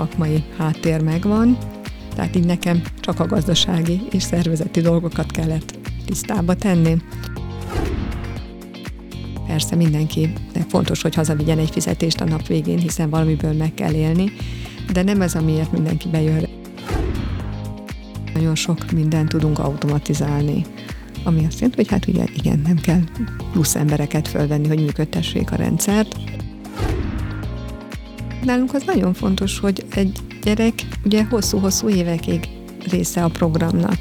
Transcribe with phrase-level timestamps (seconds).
[0.00, 1.58] szakmai háttér megvan,
[2.14, 6.96] tehát így nekem csak a gazdasági és szervezeti dolgokat kellett tisztába tenni.
[9.46, 14.32] Persze mindenkinek fontos, hogy hazavigyen egy fizetést a nap végén, hiszen valamiből meg kell élni,
[14.92, 16.48] de nem ez, amiért mindenki bejön.
[18.34, 20.64] Nagyon sok mindent tudunk automatizálni,
[21.24, 23.00] ami azt jelenti, hogy hát ugye igen, nem kell
[23.52, 26.29] plusz embereket fölvenni, hogy működtessék a rendszert.
[28.44, 30.72] Nálunk az nagyon fontos, hogy egy gyerek
[31.04, 32.48] ugye hosszú-hosszú évekig
[32.90, 33.96] része a programnak.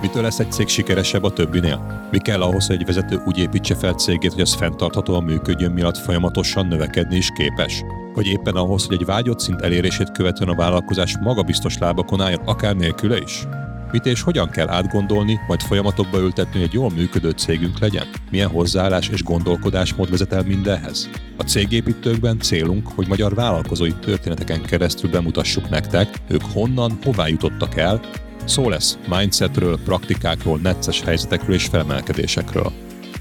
[0.00, 2.08] Mitől lesz egy cég sikeresebb a többinél?
[2.10, 5.96] Mi kell ahhoz, hogy egy vezető úgy építse fel cégét, hogy az fenntarthatóan működjön miatt
[5.96, 7.82] folyamatosan növekedni is képes?
[8.14, 12.76] Vagy éppen ahhoz, hogy egy vágyott szint elérését követően a vállalkozás magabiztos lábakon álljon, akár
[12.76, 13.46] nélküle is?
[13.92, 18.06] Mit és hogyan kell átgondolni, majd folyamatokba ültetni, hogy egy jól működő cégünk legyen?
[18.30, 21.10] Milyen hozzáállás és gondolkodásmód vezet el mindenhez?
[21.36, 28.00] A cégépítőkben célunk, hogy magyar vállalkozói történeteken keresztül bemutassuk nektek, ők honnan, hová jutottak el,
[28.44, 32.72] Szó lesz mindsetről, praktikákról, necces helyzetekről és felemelkedésekről.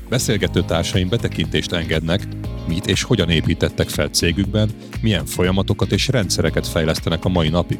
[0.09, 2.27] Beszélgető társaim betekintést engednek,
[2.67, 4.69] mit és hogyan építettek fel cégükben,
[5.01, 7.79] milyen folyamatokat és rendszereket fejlesztenek a mai napig.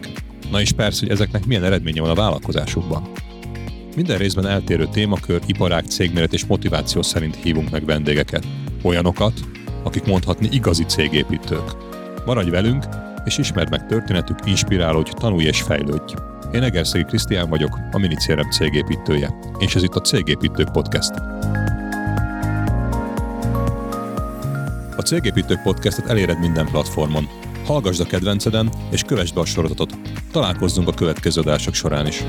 [0.51, 3.11] Na és persze, hogy ezeknek milyen eredménye van a vállalkozásukban.
[3.95, 8.47] Minden részben eltérő témakör, iparág, cégméret és motiváció szerint hívunk meg vendégeket.
[8.83, 9.33] Olyanokat,
[9.83, 11.75] akik mondhatni igazi cégépítők.
[12.25, 12.85] Maradj velünk,
[13.25, 16.13] és ismerd meg történetük, inspirálódj, tanulj és fejlődj.
[16.53, 21.11] Én Egerszegi Krisztián vagyok, a Minicérem cégépítője, és ez itt a Cégépítők Podcast.
[24.97, 27.27] A Cégépítők Podcastet eléred minden platformon.
[27.71, 29.97] Hallgasd a kedvenceden, és kövessd be a sorozatot.
[30.31, 32.23] Találkozzunk a következő adások során is.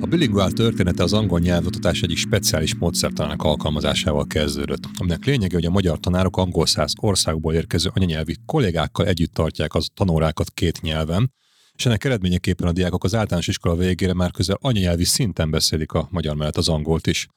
[0.00, 5.70] A bilinguál története az angol nyelvoktatás egyik speciális módszertanának alkalmazásával kezdődött, aminek lényege, hogy a
[5.70, 11.32] magyar tanárok angol száz országból érkező anyanyelvi kollégákkal együtt tartják az tanórákat két nyelven,
[11.74, 16.08] és ennek eredményeképpen a diákok az általános iskola végére már közel anyanyelvi szinten beszélik a
[16.10, 17.28] magyar mellett az angolt is.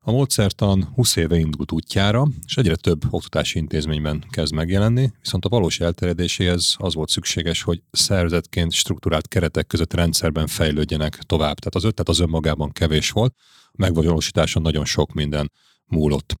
[0.00, 5.48] A módszertan 20 éve indult útjára, és egyre több oktatási intézményben kezd megjelenni, viszont a
[5.48, 11.58] valós elterjedéséhez az volt szükséges, hogy szervezetként struktúrált keretek között rendszerben fejlődjenek tovább.
[11.58, 15.52] Tehát az ötlet az önmagában kevés volt, a megvalósításon nagyon sok minden
[15.86, 16.34] múlott.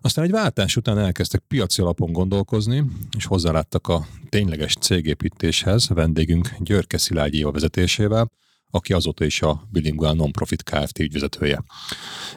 [0.00, 2.84] Aztán egy váltás után elkezdtek piaci alapon gondolkozni,
[3.16, 8.30] és hozzáláttak a tényleges cégépítéshez vendégünk Györke Szilágyi vezetésével,
[8.70, 10.98] aki azóta is a Bilingual Nonprofit Kft.
[10.98, 11.62] ügyvezetője.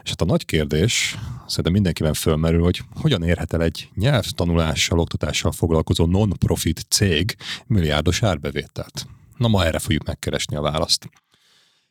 [0.04, 5.52] És hát a nagy kérdés, szerintem mindenkiben fölmerül, hogy hogyan érhet el egy nyelvtanulással, oktatással
[5.52, 7.36] foglalkozó non-profit cég
[7.68, 9.08] milliárdos árbevételt.
[9.38, 11.10] Na ma erre fogjuk megkeresni a választ.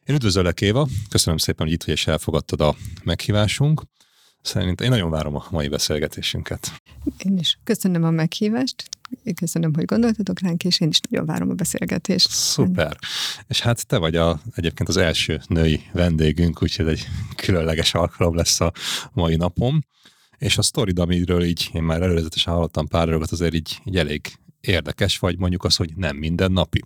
[0.05, 3.83] Én üdvözöllek Éva, köszönöm szépen, hogy itt vagy és elfogadtad a meghívásunk.
[4.43, 6.73] Szerintem én nagyon várom a mai beszélgetésünket.
[7.25, 8.89] Én is köszönöm a meghívást,
[9.35, 12.31] köszönöm, hogy gondoltatok ránk, és én is nagyon várom a beszélgetést.
[12.31, 12.97] Szuper.
[13.49, 17.07] És hát te vagy a, egyébként az első női vendégünk, úgyhogy egy
[17.37, 18.73] különleges alkalom lesz a
[19.13, 19.85] mai napom.
[20.39, 24.39] És a sztorid, amiről így én már előzetesen hallottam pár dolgot, azért így, így elég
[24.61, 26.83] érdekes, vagy mondjuk az, hogy nem minden napi.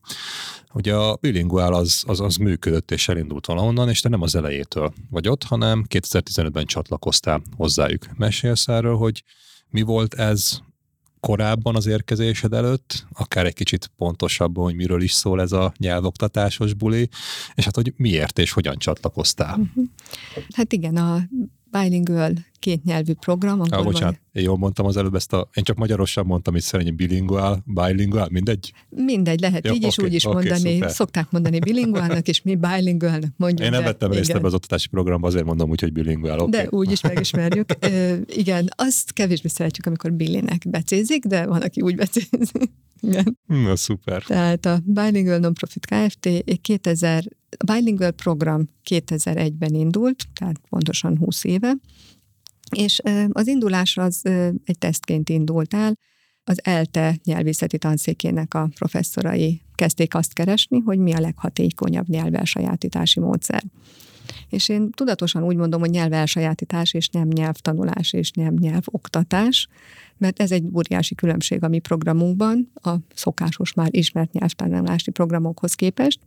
[0.72, 4.92] Ugye a bilinguál az, az, az működött és elindult valahonnan, és te nem az elejétől
[5.10, 8.06] vagy ott, hanem 2015-ben csatlakoztál hozzájuk.
[8.16, 9.22] Mesélsz erről, hogy
[9.68, 10.60] mi volt ez
[11.20, 16.74] korábban az érkezésed előtt, akár egy kicsit pontosabban, hogy miről is szól ez a nyelvoktatásos
[16.74, 17.08] buli,
[17.54, 19.58] és hát hogy miért és hogyan csatlakoztál.
[19.58, 19.84] Uh-huh.
[20.54, 21.22] Hát igen, a
[21.70, 22.32] bilingual
[22.64, 23.60] kétnyelvű program.
[23.60, 26.96] Ah, bocsánat, én jól mondtam az előbb ezt a, én csak magyarosan mondtam, hogy szerint
[26.96, 28.72] bilingual, bilingual, mindegy?
[28.88, 30.74] Mindegy, lehet Jó, így is, úgy is okay, mondani.
[30.74, 30.90] Szuper.
[30.90, 33.66] Szokták mondani bilinguálnak, és mi bilingualnak mondjuk.
[33.66, 36.38] Én nem vettem részt ebbe az oktatási programba, azért mondom úgy, hogy bilingual.
[36.38, 36.50] Okay.
[36.50, 37.70] De úgy is megismerjük.
[37.84, 42.70] e, igen, azt kevésbé szeretjük, amikor Billinek becézik, de van, aki úgy becézik.
[43.00, 43.38] Igen.
[43.46, 44.22] Na, szuper.
[44.22, 46.28] Tehát a Bilingual Nonprofit Kft.
[46.60, 47.24] 2000,
[47.58, 51.72] a Bilingual program 2001-ben indult, tehát pontosan 20 éve,
[52.70, 54.20] és az indulás az
[54.64, 55.98] egy tesztként indult el,
[56.44, 63.62] az ELTE nyelvészeti tanszékének a professzorai kezdték azt keresni, hogy mi a leghatékonyabb nyelvelsajátítási módszer.
[64.54, 69.68] És én tudatosan úgy mondom, hogy nyelvelsajátítás és nem nyelvtanulás és nem nyelvoktatás,
[70.18, 76.18] mert ez egy óriási különbség a mi programunkban, a szokásos már ismert nyelvtanulási programokhoz képest,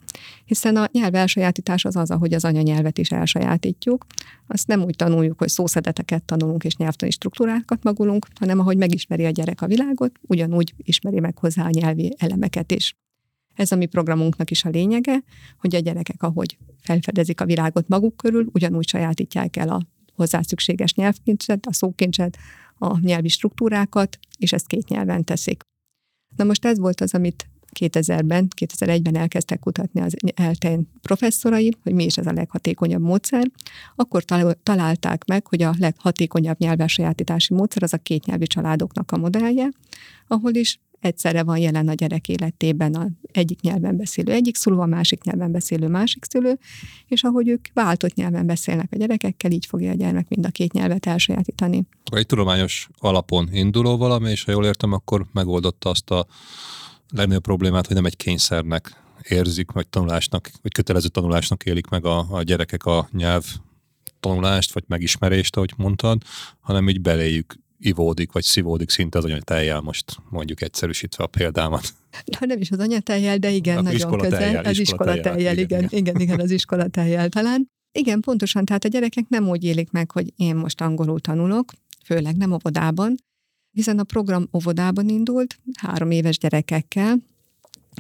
[0.46, 4.06] hiszen a nyelv elsajátítás az az, ahogy az anyanyelvet is elsajátítjuk.
[4.48, 9.30] Azt nem úgy tanuljuk, hogy szószedeteket tanulunk és nyelvtani struktúrákat magulunk, hanem ahogy megismeri a
[9.30, 12.96] gyerek a világot, ugyanúgy ismeri meg hozzá a nyelvi elemeket is.
[13.58, 15.24] Ez a mi programunknak is a lényege,
[15.58, 19.82] hogy a gyerekek, ahogy felfedezik a világot maguk körül, ugyanúgy sajátítják el a
[20.16, 22.38] hozzá szükséges nyelvkincset, a szókincset,
[22.78, 25.62] a nyelvi struktúrákat, és ezt két nyelven teszik.
[26.36, 27.50] Na most ez volt az, amit
[27.80, 33.52] 2000-ben, 2001-ben elkezdtek kutatni az eltén professzorai, hogy mi is ez a leghatékonyabb módszer,
[33.96, 34.24] akkor
[34.64, 39.70] találták meg, hogy a leghatékonyabb nyelvesajátítási módszer az a két nyelvi családoknak a modellje,
[40.28, 44.86] ahol is egyszerre van jelen a gyerek életében a egyik nyelven beszélő egyik szülő, a
[44.86, 46.60] másik nyelven beszélő másik szülő,
[47.08, 50.74] és ahogy ők váltott nyelven beszélnek a gyerekekkel, így fogja a gyermek mind a két
[50.74, 51.84] nyelvet elsajátítani.
[52.12, 56.26] Egy tudományos alapon induló valami, és ha jól értem, akkor megoldotta azt a
[57.10, 62.26] legnagyobb problémát, hogy nem egy kényszernek érzik, vagy tanulásnak, vagy kötelező tanulásnak élik meg a,
[62.30, 63.46] a gyerekek a nyelv
[64.20, 66.22] tanulást, vagy megismerést, ahogy mondtad,
[66.60, 71.94] hanem így beléjük ivódik, vagy szivódik szinte az anyatejjel, most mondjuk egyszerűsítve a példámat.
[72.38, 74.64] Ha nem is az anyatejjel, de igen, Akkor nagyon közel.
[74.64, 77.70] Az iskolatejjel, igen, igen, igen, igen, az iskolatejjel talán.
[77.92, 81.72] Igen, pontosan, tehát a gyerekek nem úgy élik meg, hogy én most angolul tanulok,
[82.06, 83.16] főleg nem óvodában,
[83.72, 87.18] hiszen a program óvodában indult, három éves gyerekekkel,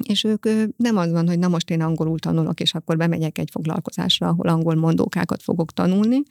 [0.03, 0.45] és ők
[0.77, 4.47] nem az van, hogy na most én angolul tanulok, és akkor bemegyek egy foglalkozásra, ahol
[4.47, 6.21] angol mondókákat fogok tanulni,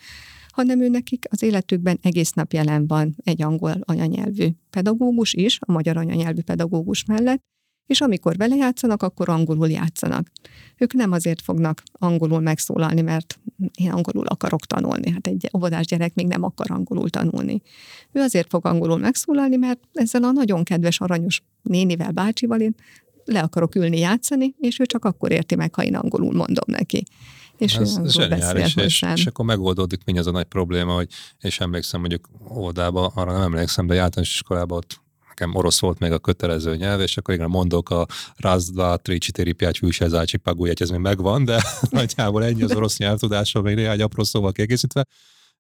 [0.57, 5.73] hanem ő nekik az életükben egész nap jelen van egy angol anyanyelvű pedagógus is, a
[5.73, 7.43] magyar anyanyelvű pedagógus mellett,
[7.87, 10.31] és amikor vele játszanak, akkor angolul játszanak.
[10.79, 13.41] Ők nem azért fognak angolul megszólalni, mert
[13.75, 15.11] én angolul akarok tanulni.
[15.11, 17.63] Hát egy óvodás gyerek még nem akar angolul tanulni.
[18.13, 22.75] Ő azért fog angolul megszólalni, mert ezzel a nagyon kedves, aranyos nénivel, bácsival én
[23.25, 27.05] le akarok ülni játszani, és ő csak akkor érti meg, ha én angolul mondom neki.
[27.59, 31.09] És ez zseniális, és, és akkor megoldódik mi az a nagy probléma, hogy
[31.41, 36.13] és emlékszem mondjuk óvodába, arra nem emlékszem, de általános iskolában ott nekem orosz volt még
[36.13, 38.07] a kötelező nyelv, és akkor igen, mondok a
[38.37, 43.63] razdva, trici, téri, piács, hűsezácsi, pagúját, ez még megvan, de nagyjából ennyi az orosz nyelvtudással,
[43.63, 45.07] még néhány apró szóval kiegészítve.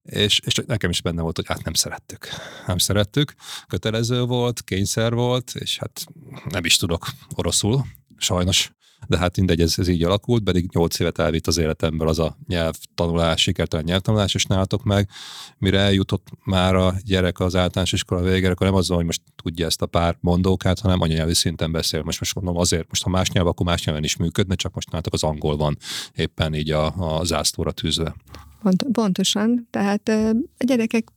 [0.03, 2.29] És, és nekem is benne volt, hogy hát nem szerettük.
[2.67, 3.35] Nem szerettük,
[3.67, 6.05] kötelező volt, kényszer volt, és hát
[6.45, 7.85] nem is tudok oroszul,
[8.17, 8.71] sajnos
[9.08, 12.37] de hát mindegy, ez, ez így alakult, pedig 8 évet elvitt az életemből az a
[12.47, 15.08] nyelvtanulás, sikertelen nyelvtanulás, és nálatok meg,
[15.58, 19.67] mire eljutott már a gyerek az általános iskola végére, akkor nem az, hogy most tudja
[19.67, 22.03] ezt a pár mondókát, hanem anyanyelvi szinten beszél.
[22.03, 24.91] Most most mondom azért, most ha más nyelv, akkor más nyelven is működne, csak most
[24.91, 25.76] nálatok az angol van
[26.14, 28.14] éppen így a, a zászlóra tűzve.
[28.62, 30.09] Pont, pontosan, tehát
[30.59, 31.09] a gyerekek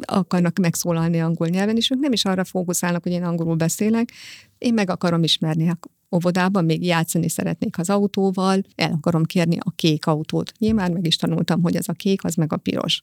[0.00, 4.12] akarnak megszólalni angol nyelven, és ők nem is arra fókuszálnak, hogy én angolul beszélek,
[4.58, 5.66] én meg akarom ismerni
[6.14, 10.52] óvodában még játszani szeretnék az autóval, el akarom kérni a kék autót.
[10.58, 13.02] Én már meg is tanultam, hogy ez a kék, az meg a piros.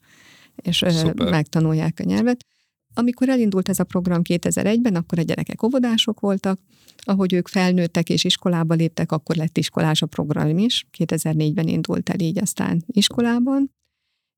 [0.55, 1.29] És Szuper.
[1.29, 2.45] megtanulják a nyelvet.
[2.93, 6.59] Amikor elindult ez a program 2001-ben, akkor a gyerekek óvodások voltak,
[6.97, 10.87] ahogy ők felnőttek és iskolába léptek, akkor lett iskolás a program is.
[10.97, 13.71] 2004-ben indult el így aztán iskolában,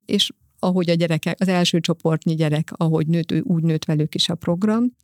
[0.06, 4.36] és ahogy a gyerekek, az első csoportnyi gyerek, ahogy nőtt, úgy nőtt velük is a
[4.36, 4.95] program,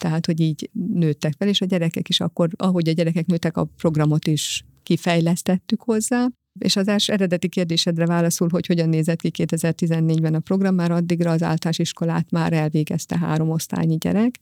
[0.00, 3.64] tehát, hogy így nőttek fel, és a gyerekek is akkor, ahogy a gyerekek nőttek, a
[3.64, 6.28] programot is kifejlesztettük hozzá.
[6.58, 11.30] És az első eredeti kérdésedre válaszul, hogy hogyan nézett ki 2014-ben a program, már addigra
[11.30, 14.40] az általános iskolát már elvégezte három osztálynyi gyerek,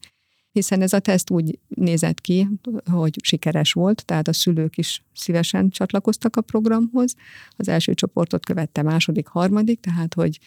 [0.53, 2.49] hiszen ez a teszt úgy nézett ki,
[2.91, 7.15] hogy sikeres volt, tehát a szülők is szívesen csatlakoztak a programhoz.
[7.57, 10.39] Az első csoportot követte második, harmadik, tehát hogy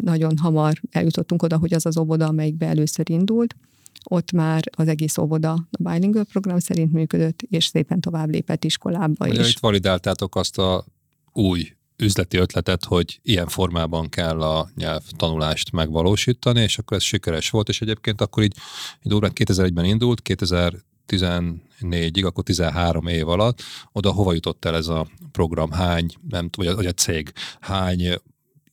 [0.00, 3.56] nagyon hamar eljutottunk oda, hogy az az óvoda, amelyikbe először indult,
[4.04, 9.26] ott már az egész óvoda a bilingual program szerint működött, és szépen tovább lépett iskolába
[9.26, 9.50] Ugye is.
[9.50, 10.84] Itt validáltátok azt a
[11.32, 17.68] új üzleti ötletet, hogy ilyen formában kell a nyelvtanulást megvalósítani, és akkor ez sikeres volt,
[17.68, 18.56] és egyébként akkor így,
[19.02, 23.62] így 2001-ben indult, 2014-ig, akkor 13 év alatt,
[23.92, 28.20] oda hova jutott el ez a program, hány, nem tudom, vagy a cég, hány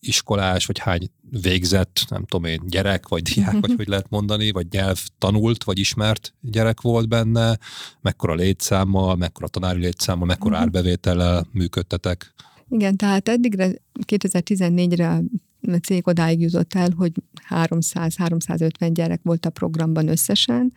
[0.08, 1.10] iskolás, vagy hány
[1.42, 5.80] végzett, nem tudom én, gyerek, vagy diák, vagy hogy lehet mondani, vagy nyelv tanult, vagy
[5.80, 7.58] ismert gyerek volt benne,
[8.02, 10.64] mekkora létszámmal, mekkora tanári létszámmal, mekkora mhm.
[10.64, 12.34] árbevétellel működtetek?
[12.70, 13.72] Igen, tehát eddigre
[14.08, 15.22] 2014-re
[15.72, 17.12] a cég odáig jutott el, hogy
[17.50, 20.74] 300-350 gyerek volt a programban összesen,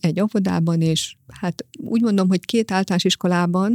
[0.00, 3.72] egy óvodában, és hát úgy mondom, hogy két általános iskolában,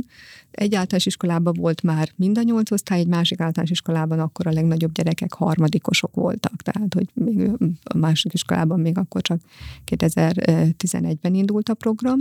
[0.51, 4.51] egy általános iskolában volt már mind a nyolc osztály, egy másik általános iskolában akkor a
[4.51, 7.51] legnagyobb gyerekek harmadikosok voltak, tehát hogy még
[7.83, 9.41] a másik iskolában még akkor csak
[9.91, 12.19] 2011-ben indult a program.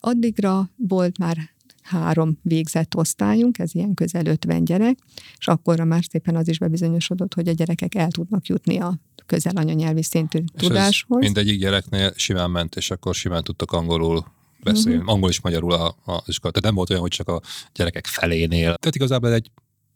[0.00, 1.36] Addigra volt már
[1.84, 4.98] három végzett osztályunk, ez ilyen közel 50 gyerek,
[5.38, 9.56] és akkorra már szépen az is bebizonyosodott, hogy a gyerekek el tudnak jutni a közel
[9.56, 11.20] anyanyelvi szintű és tudáshoz.
[11.20, 14.24] mindegyik gyereknél simán ment, és akkor simán tudtak angolul
[14.62, 15.12] beszélni, uh-huh.
[15.12, 16.52] angol és magyarul a, a iskola.
[16.52, 17.40] Tehát nem volt olyan, hogy csak a
[17.74, 18.74] gyerekek felénél.
[18.74, 19.50] Tehát igazából egy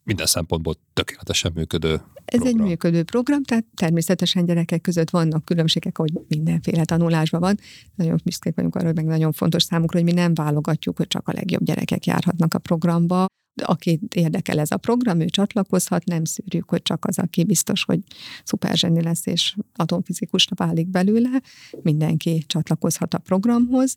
[0.09, 2.61] minden szempontból tökéletesen működő Ez program.
[2.61, 7.57] egy működő program, tehát természetesen gyerekek között vannak különbségek, hogy mindenféle tanulásban van.
[7.95, 11.27] Nagyon büszkék vagyunk arra, hogy meg nagyon fontos számukra, hogy mi nem válogatjuk, hogy csak
[11.27, 13.25] a legjobb gyerekek járhatnak a programba.
[13.63, 17.99] Aki érdekel ez a program, ő csatlakozhat, nem szűrjük, hogy csak az, aki biztos, hogy
[18.43, 21.41] szuperzseni lesz és atomfizikusra válik belőle.
[21.81, 23.95] Mindenki csatlakozhat a programhoz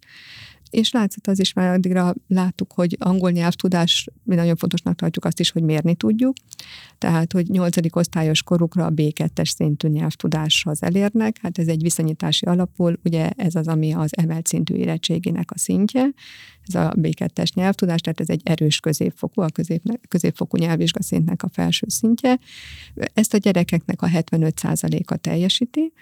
[0.72, 5.40] és látszott az is, mert addigra láttuk, hogy angol nyelvtudás, mi nagyon fontosnak tartjuk azt
[5.40, 6.36] is, hogy mérni tudjuk,
[6.98, 12.98] tehát, hogy nyolcadik osztályos korukra a B2-es szintű nyelvtudáshoz elérnek, hát ez egy viszonyítási alapul,
[13.04, 16.08] ugye ez az, ami az emelt szintű érettségének a szintje,
[16.66, 21.86] ez a B2-es nyelvtudás, tehát ez egy erős középfokú, a közép, középfokú nyelvvizsgaszintnek a felső
[21.88, 22.38] szintje.
[22.94, 25.92] Ezt a gyerekeknek a 75%-a teljesíti,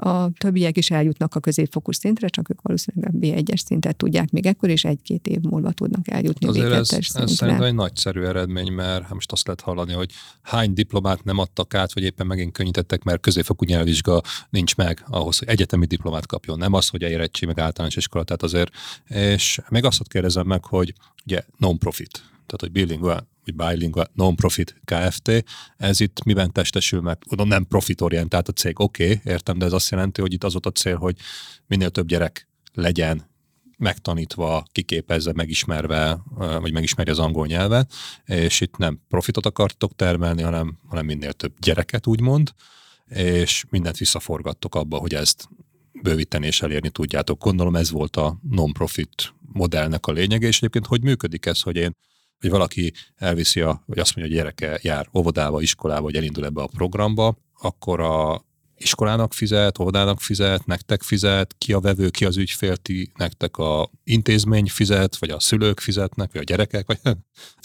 [0.00, 4.46] a többiek is eljutnak a középfokú szintre, csak ők valószínűleg a B1-es szintet tudják még
[4.46, 7.22] ekkor, és egy-két év múlva tudnak eljutni Azért B2-es ez, szintre.
[7.22, 10.10] ez szerintem egy nagyszerű eredmény, mert hát most azt lehet hallani, hogy
[10.42, 15.38] hány diplomát nem adtak át, vagy éppen megint könnyítettek, mert középfokú nyelvvizsga nincs meg ahhoz,
[15.38, 16.58] hogy egyetemi diplomát kapjon.
[16.58, 18.70] Nem az, hogy érettség, meg általános iskola, tehát azért.
[19.08, 25.44] És még azt kérdezem meg, hogy ugye non-profit, tehát hogy bilingual vagy bilingual non-profit Kft.
[25.76, 27.18] Ez itt miben testesül meg?
[27.30, 30.54] Oda nem profitorientált a cég, oké, okay, értem, de ez azt jelenti, hogy itt az
[30.54, 31.16] ott a cél, hogy
[31.66, 33.26] minél több gyerek legyen
[33.78, 37.92] megtanítva, kiképezve, megismerve, vagy megismerje az angol nyelvet,
[38.24, 42.52] és itt nem profitot akartok termelni, hanem, hanem minél több gyereket, úgymond,
[43.08, 45.48] és mindent visszaforgattok abba, hogy ezt
[46.02, 47.42] bővíteni és elérni tudjátok.
[47.42, 51.92] Gondolom ez volt a non-profit modellnek a lényege, és egyébként hogy működik ez, hogy én
[52.40, 56.62] hogy valaki elviszi, a, vagy azt mondja, hogy gyereke jár óvodába, iskolába, vagy elindul ebbe
[56.62, 58.46] a programba, akkor a
[58.78, 63.90] iskolának fizet, óvodának fizet, nektek fizet, ki a vevő, ki az ügyfél, ti, nektek a
[64.04, 67.00] intézmény fizet, vagy a szülők fizetnek, vagy a gyerekek, vagy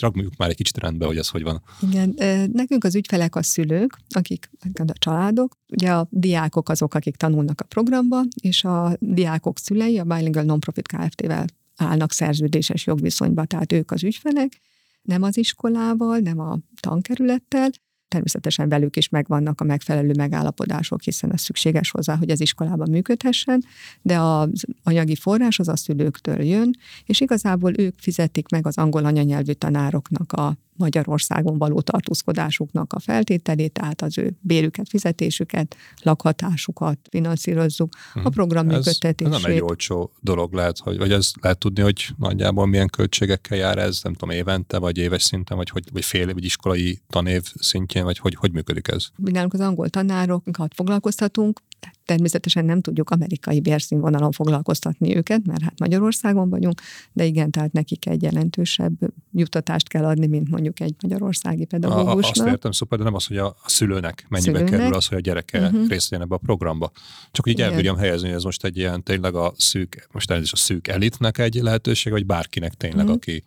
[0.01, 1.63] ragmoljuk már egy kicsit rendbe, hogy ez hogy van.
[1.91, 2.15] Igen,
[2.51, 7.65] nekünk az ügyfelek a szülők, akik a családok, ugye a diákok azok, akik tanulnak a
[7.65, 14.03] programba, és a diákok szülei a Bilingual Nonprofit Kft-vel állnak szerződéses jogviszonyba, tehát ők az
[14.03, 14.61] ügyfelek,
[15.01, 17.69] nem az iskolával, nem a tankerülettel,
[18.13, 23.63] természetesen velük is megvannak a megfelelő megállapodások, hiszen ez szükséges hozzá, hogy az iskolában működhessen,
[24.01, 29.05] de az anyagi forrás az a szülőktől jön, és igazából ők fizetik meg az angol
[29.05, 37.93] anyanyelvű tanároknak a Magyarországon való tartózkodásuknak a feltételét, tehát az ő bérüket, fizetésüket, lakhatásukat finanszírozzuk,
[38.13, 38.27] a mhm.
[38.27, 39.33] program ez, működtetését.
[39.33, 43.57] Ez nem egy olcsó dolog lehet, hogy, vagy ez lehet tudni, hogy nagyjából milyen költségekkel
[43.57, 47.43] jár ez, nem tudom, évente, vagy éves szinten, vagy, hogy, vagy fél vagy iskolai tanév
[47.55, 49.07] szintjén, vagy hogy, hogy működik ez?
[49.15, 51.61] Nálunk az angol tanárokat foglalkoztatunk,
[52.05, 56.81] természetesen nem tudjuk amerikai bérszínvonalon foglalkoztatni őket, mert hát Magyarországon vagyunk,
[57.13, 58.93] de igen, tehát nekik egy jelentősebb
[59.31, 62.45] juttatást kell adni, mint mondjuk egy magyarországi pedagógusnak.
[62.45, 64.79] Azt értem, szuper, de nem az, hogy a szülőnek mennyibe szülőnek.
[64.79, 65.87] kerül az, hogy a gyereke uh-huh.
[65.87, 66.91] részt vegyen ebbe a programba.
[67.31, 70.41] Csak így el bírjam helyezni, hogy ez most egy ilyen tényleg a szűk, most ez
[70.41, 73.15] is a szűk elitnek egy lehetőség, vagy bárkinek tényleg, uh-huh.
[73.15, 73.43] aki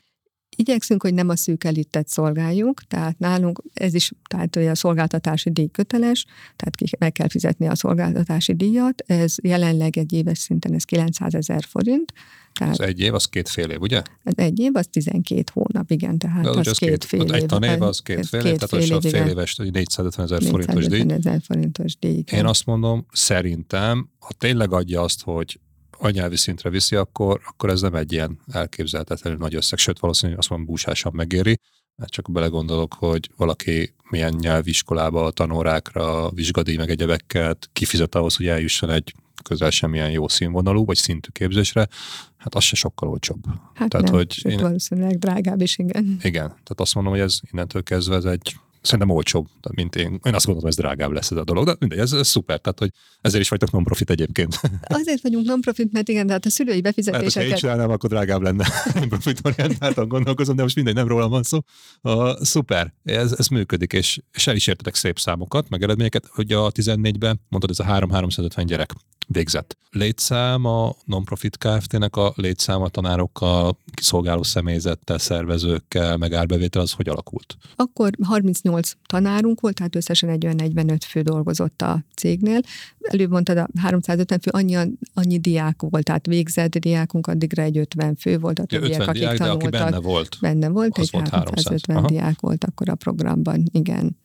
[0.56, 5.68] Igyekszünk, hogy nem a szűk elitet szolgáljuk, tehát nálunk ez is, tehát a szolgáltatási díj
[5.72, 6.24] köteles,
[6.56, 11.64] tehát meg kell fizetni a szolgáltatási díjat, ez jelenleg egy éves szinten ez 900 ezer
[11.68, 12.12] forint.
[12.52, 14.02] Tehát az egy év, az két fél év, ugye?
[14.24, 17.32] Az egy év, az 12 hónap, igen, tehát De az, az két, két fél év.
[17.32, 21.02] Egy tanév az két fél, év, tehát az a fél éves 450 ezer forintos díj.
[21.02, 22.24] 450 ezer forintos díj.
[22.32, 25.60] Én azt mondom, szerintem, ha tényleg adja azt, hogy
[25.98, 30.48] anyelvi szintre viszi, akkor, akkor ez nem egy ilyen elképzelhetetlenül nagy összeg, sőt valószínűleg azt
[30.48, 31.60] mondom búsásan megéri,
[31.96, 38.90] mert csak belegondolok, hogy valaki milyen nyelviskolába, tanórákra, vizsgadíj meg egyebeket kifizet ahhoz, hogy eljusson
[38.90, 41.88] egy közel semmilyen jó színvonalú vagy szintű képzésre,
[42.36, 43.44] hát az se sokkal olcsóbb.
[43.74, 46.18] Hát tehát, nem, hogy én, valószínűleg drágább is, igen.
[46.22, 50.20] Igen, tehát azt mondom, hogy ez innentől kezdve ez egy szerintem olcsóbb, mint én.
[50.22, 52.78] Én azt gondolom, ez drágább lesz ez a dolog, de mindegy, ez, ez szuper, tehát
[52.78, 52.90] hogy
[53.20, 54.60] ezért is vagytok non-profit egyébként.
[54.82, 57.34] Azért vagyunk non-profit, mert igen, tehát a szülői befizetéseket...
[57.34, 58.66] Hát, ha én csinálnám, akkor drágább lenne.
[59.08, 61.58] profit orientáltan gondolkozom, de most mindegy, nem rólam van szó.
[62.02, 66.52] Uh, szuper, ez, ez működik, és, és el is értetek szép számokat, meg eredményeket, hogy
[66.52, 68.92] a 14-ben mondtad, ez a 3-350 gyerek
[69.26, 69.76] végzett.
[69.90, 77.08] Létszám a non-profit Kft-nek a létszám a tanárokkal, kiszolgáló személyzettel, szervezőkkel, meg árbevétel az hogy
[77.08, 77.56] alakult?
[77.76, 82.60] Akkor 38 tanárunk volt, tehát összesen egy olyan 45 fő dolgozott a cégnél.
[83.00, 84.76] Előbb mondtad a 350 fő, annyi,
[85.14, 89.36] annyi diák volt, tehát végzett diákunk, addigra egy 50 fő volt, a többiek, akik diák,
[89.36, 89.70] tanultak.
[89.70, 90.36] De aki benne volt.
[90.40, 92.18] Benne volt, egy volt 350 300.
[92.18, 94.16] diák volt akkor a programban, igen.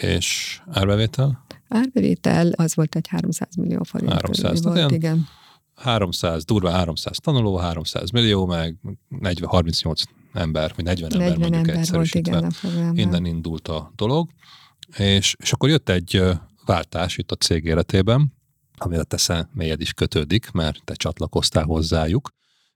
[0.00, 1.44] És árbevétel?
[1.72, 4.12] Árbevétel az volt egy 300 millió forint.
[4.12, 5.26] 300, volt, ilyen, igen.
[5.74, 8.76] 300, durva 300 tanuló, 300 millió, meg
[9.08, 10.02] 40, 38
[10.32, 14.30] ember, vagy 40, 40 ember mondjuk ember volt, igen, a Innen indult a dolog.
[14.96, 16.22] És, és akkor jött egy
[16.64, 18.32] váltás itt a cég életében,
[18.76, 22.30] amire te mélyed is kötődik, mert te csatlakoztál hozzájuk.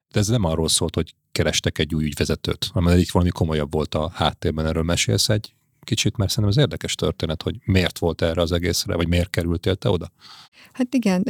[0.09, 3.95] De ez nem arról szólt, hogy kerestek egy új ügyvezetőt, hanem itt valami komolyabb volt
[3.95, 4.67] a háttérben.
[4.67, 5.56] Erről mesélsz egy
[5.87, 9.75] kicsit, mert szerintem az érdekes történet, hogy miért volt erre az egészre, vagy miért kerültél
[9.75, 10.13] te oda?
[10.73, 11.23] Hát igen,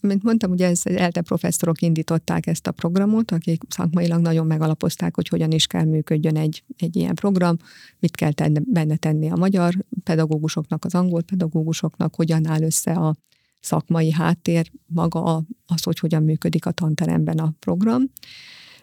[0.00, 5.28] mint mondtam, ugye ez ELTE professzorok indították ezt a programot, akik szakmailag nagyon megalapozták, hogy
[5.28, 7.56] hogyan is kell működjön egy, egy ilyen program,
[7.98, 13.14] mit kell tenni, benne tenni a magyar pedagógusoknak, az angol pedagógusoknak, hogyan áll össze a
[13.60, 18.02] szakmai háttér, maga az, hogy hogyan működik a tanteremben a program.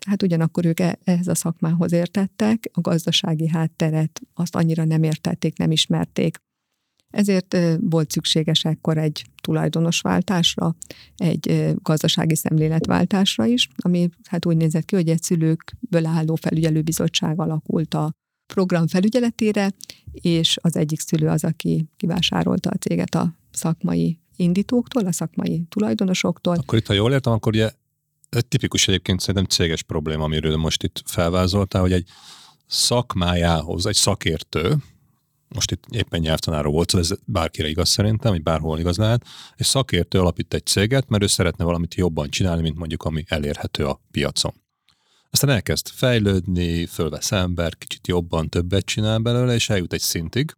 [0.08, 5.58] Hát ugyanakkor ők e, ehhez a szakmához értettek, a gazdasági hátteret azt annyira nem értették,
[5.58, 6.38] nem ismerték.
[7.10, 10.76] Ezért volt szükséges ekkor egy tulajdonosváltásra,
[11.16, 17.94] egy gazdasági szemléletváltásra is, ami hát úgy nézett ki, hogy egy szülőkből álló felügyelőbizottság alakult
[17.94, 18.12] a
[18.54, 19.72] program felügyeletére,
[20.12, 26.56] és az egyik szülő az, aki kivásárolta a céget a szakmai indítóktól, a szakmai tulajdonosoktól.
[26.56, 27.72] Akkor itt, ha jól értem, akkor ugye
[28.30, 32.08] egy tipikus egyébként szerintem céges probléma, amiről most itt felvázoltál, hogy egy
[32.68, 34.76] szakmájához egy szakértő,
[35.48, 40.20] most itt éppen nyelvtanáról volt, ez bárkire igaz szerintem, vagy bárhol igaz lehet, egy szakértő
[40.20, 44.54] alapít egy céget, mert ő szeretne valamit jobban csinálni, mint mondjuk ami elérhető a piacon.
[45.30, 50.56] Aztán elkezd fejlődni, fölvesz ember, kicsit jobban többet csinál belőle, és eljut egy szintig.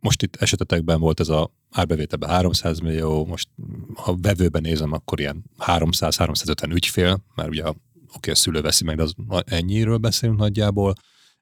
[0.00, 3.48] Most itt esetetekben volt ez a árbevételben 300 millió, most
[3.94, 7.62] ha vevőben nézem, akkor ilyen 300-350 ügyfél, mert ugye
[8.14, 9.14] oké, a szülő veszi meg, de az
[9.44, 10.94] ennyiről beszélünk nagyjából,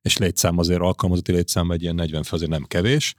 [0.03, 3.14] és létszám azért alkalmazotti létszám egy ilyen 40 fő azért nem kevés,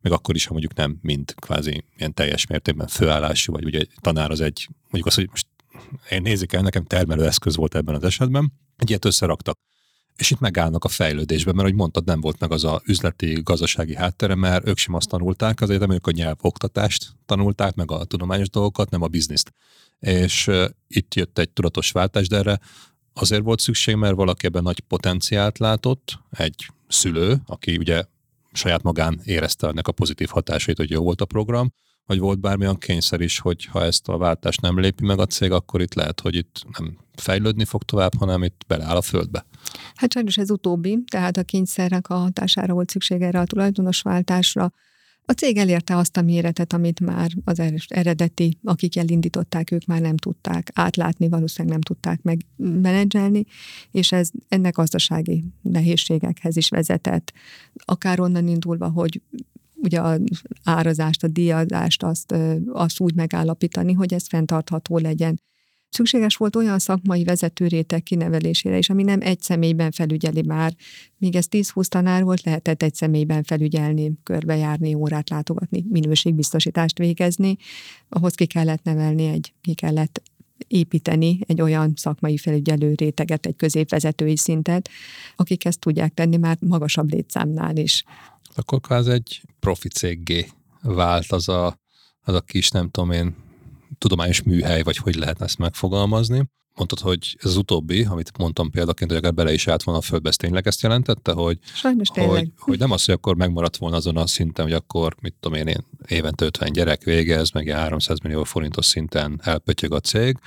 [0.00, 3.90] meg akkor is, ha mondjuk nem mind kvázi ilyen teljes mértékben főállású, vagy ugye egy
[4.00, 5.46] tanár az egy, mondjuk az, hogy most
[6.10, 9.58] én nézik el, nekem termelőeszköz volt ebben az esetben, egy ilyet összeraktak
[10.20, 13.96] és itt megállnak a fejlődésben, mert, ahogy mondtad, nem volt meg az a üzleti, gazdasági
[13.96, 18.90] háttere, mert ők sem azt tanulták, nem ők a nyelvoktatást tanulták, meg a tudományos dolgokat,
[18.90, 19.52] nem a bizniszt.
[20.00, 22.60] És uh, itt jött egy tudatos váltás, de erre
[23.12, 28.04] azért volt szükség, mert valaki ebben nagy potenciált látott, egy szülő, aki ugye
[28.52, 31.72] saját magán érezte ennek a pozitív hatásait, hogy jó volt a program,
[32.10, 35.50] vagy volt bármilyen kényszer is, hogy ha ezt a váltást nem lépi meg a cég,
[35.50, 39.46] akkor itt lehet, hogy itt nem fejlődni fog tovább, hanem itt beleáll a földbe.
[39.94, 44.72] Hát sajnos ez utóbbi, tehát a kényszernek a hatására volt szükség erre a tulajdonosváltásra.
[45.24, 50.16] A cég elérte azt a méretet, amit már az eredeti, akik elindították, ők már nem
[50.16, 53.44] tudták átlátni, valószínűleg nem tudták megmenedzselni,
[53.90, 57.32] és ez ennek gazdasági nehézségekhez is vezetett.
[57.74, 59.20] Akár onnan indulva, hogy
[59.82, 60.20] ugye az
[60.64, 62.34] árazást, a díjazást azt,
[62.72, 65.40] azt úgy megállapítani, hogy ez fenntartható legyen.
[65.90, 70.74] Szükséges volt olyan szakmai vezetőrétek kinevelésére is, ami nem egy személyben felügyeli már.
[71.16, 77.56] Míg ez 10-20 tanár volt, lehetett egy személyben felügyelni, körbejárni, órát látogatni, minőségbiztosítást végezni.
[78.08, 80.22] Ahhoz ki kellett nevelni egy, ki kellett
[80.68, 84.88] építeni egy olyan szakmai felügyelő réteget, egy középvezetői szintet,
[85.36, 88.04] akik ezt tudják tenni már magasabb létszámnál is.
[88.54, 90.48] Akkor kvázi egy profi céggé
[90.82, 91.78] vált az a,
[92.20, 93.36] az a kis, nem tudom én,
[93.98, 96.48] tudományos műhely, vagy hogy lehetne ezt megfogalmazni.
[96.74, 100.04] Mondtad, hogy ez az utóbbi, amit mondtam példaként, hogy akár bele is állt volna a
[100.04, 103.96] földbe, ez tényleg ezt jelentette, hogy, Sajnos hogy, hogy nem az, hogy akkor megmaradt volna
[103.96, 108.18] azon a szinten, hogy akkor, mit tudom én, én évente 50 gyerek végez, meg 300
[108.18, 110.38] millió forintos szinten elpötyög a cég,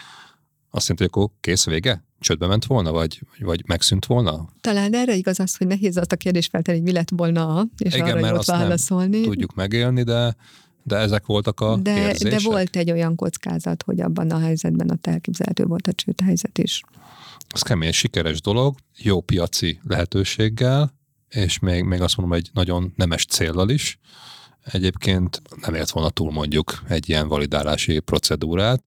[0.70, 2.06] azt jelenti, hogy akkor kész vége?
[2.24, 4.50] Csődbe ment volna, vagy, vagy megszűnt volna?
[4.62, 7.94] Talán erre igaz az, hogy nehéz azt a kérdést feltenni, hogy mi lett volna, és
[7.94, 9.20] Igen, arra mert azt válaszolni.
[9.20, 10.36] Nem tudjuk megélni, de
[10.84, 12.40] de ezek voltak a de, érzések?
[12.40, 16.58] de volt egy olyan kockázat, hogy abban a helyzetben a elképzelhető volt a csőd helyzet
[16.58, 16.82] is.
[17.50, 20.94] Ez kemény, sikeres dolog, jó piaci lehetőséggel,
[21.30, 24.00] és még, még azt mondom, egy nagyon nemes céllal is.
[24.64, 28.84] Egyébként nem ért volna túl mondjuk egy ilyen validálási procedúrát,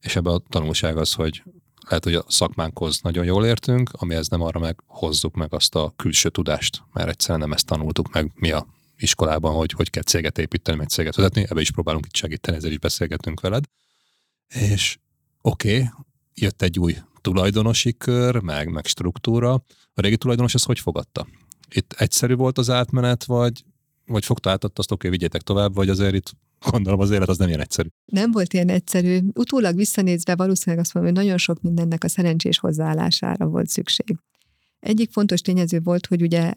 [0.00, 1.42] és ebben a tanulság az, hogy
[1.88, 5.92] lehet, hogy a szakmánkhoz nagyon jól értünk, amihez nem arra meg hozzuk meg azt a
[5.96, 8.66] külső tudást, mert egyszerűen nem ezt tanultuk meg mi a
[8.98, 12.70] iskolában, hogy hogy kell céget építeni, meg céget vezetni, ebbe is próbálunk itt segíteni, ezzel
[12.70, 13.64] is beszélgetünk veled.
[14.48, 14.98] És
[15.40, 15.88] oké, okay,
[16.34, 19.52] jött egy új tulajdonosi kör, meg, meg struktúra.
[19.94, 21.26] A régi tulajdonos ezt hogy fogadta?
[21.70, 23.64] Itt egyszerű volt az átmenet, vagy,
[24.06, 26.32] vagy fogta át azt, oké, okay, vigyétek tovább, vagy azért itt
[26.70, 27.88] gondolom az élet az nem ilyen egyszerű.
[28.04, 29.18] Nem volt ilyen egyszerű.
[29.34, 34.16] Utólag visszanézve valószínűleg azt mondom, hogy nagyon sok mindennek a szerencsés hozzáállására volt szükség.
[34.80, 36.52] Egyik fontos tényező volt, hogy ugye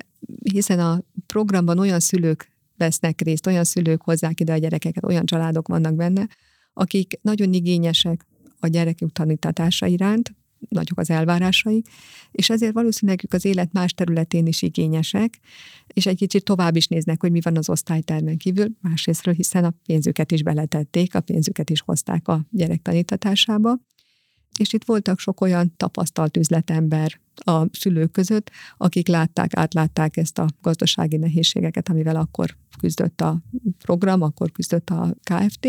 [0.51, 5.67] hiszen a programban olyan szülők vesznek részt, olyan szülők hozzák ide a gyerekeket, olyan családok
[5.67, 6.27] vannak benne,
[6.73, 8.25] akik nagyon igényesek
[8.59, 10.35] a gyerekük tanítatása iránt,
[10.69, 11.83] nagyok az elvárásai,
[12.31, 15.39] és ezért valószínűleg ők az élet más területén is igényesek,
[15.87, 19.73] és egy kicsit tovább is néznek, hogy mi van az osztálytermen kívül, másrésztről, hiszen a
[19.85, 23.77] pénzüket is beletették, a pénzüket is hozták a gyerek tanítatásába.
[24.59, 30.47] És itt voltak sok olyan tapasztalt üzletember a szülők között, akik látták, átlátták ezt a
[30.61, 33.41] gazdasági nehézségeket, amivel akkor küzdött a
[33.77, 35.67] program, akkor küzdött a KFT,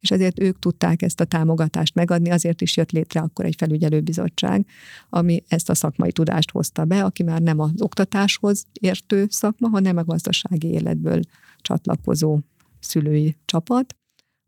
[0.00, 4.66] és ezért ők tudták ezt a támogatást megadni, azért is jött létre akkor egy felügyelőbizottság,
[5.08, 9.96] ami ezt a szakmai tudást hozta be, aki már nem az oktatáshoz értő szakma, hanem
[9.96, 11.20] a gazdasági életből
[11.60, 12.38] csatlakozó
[12.80, 13.96] szülői csapat,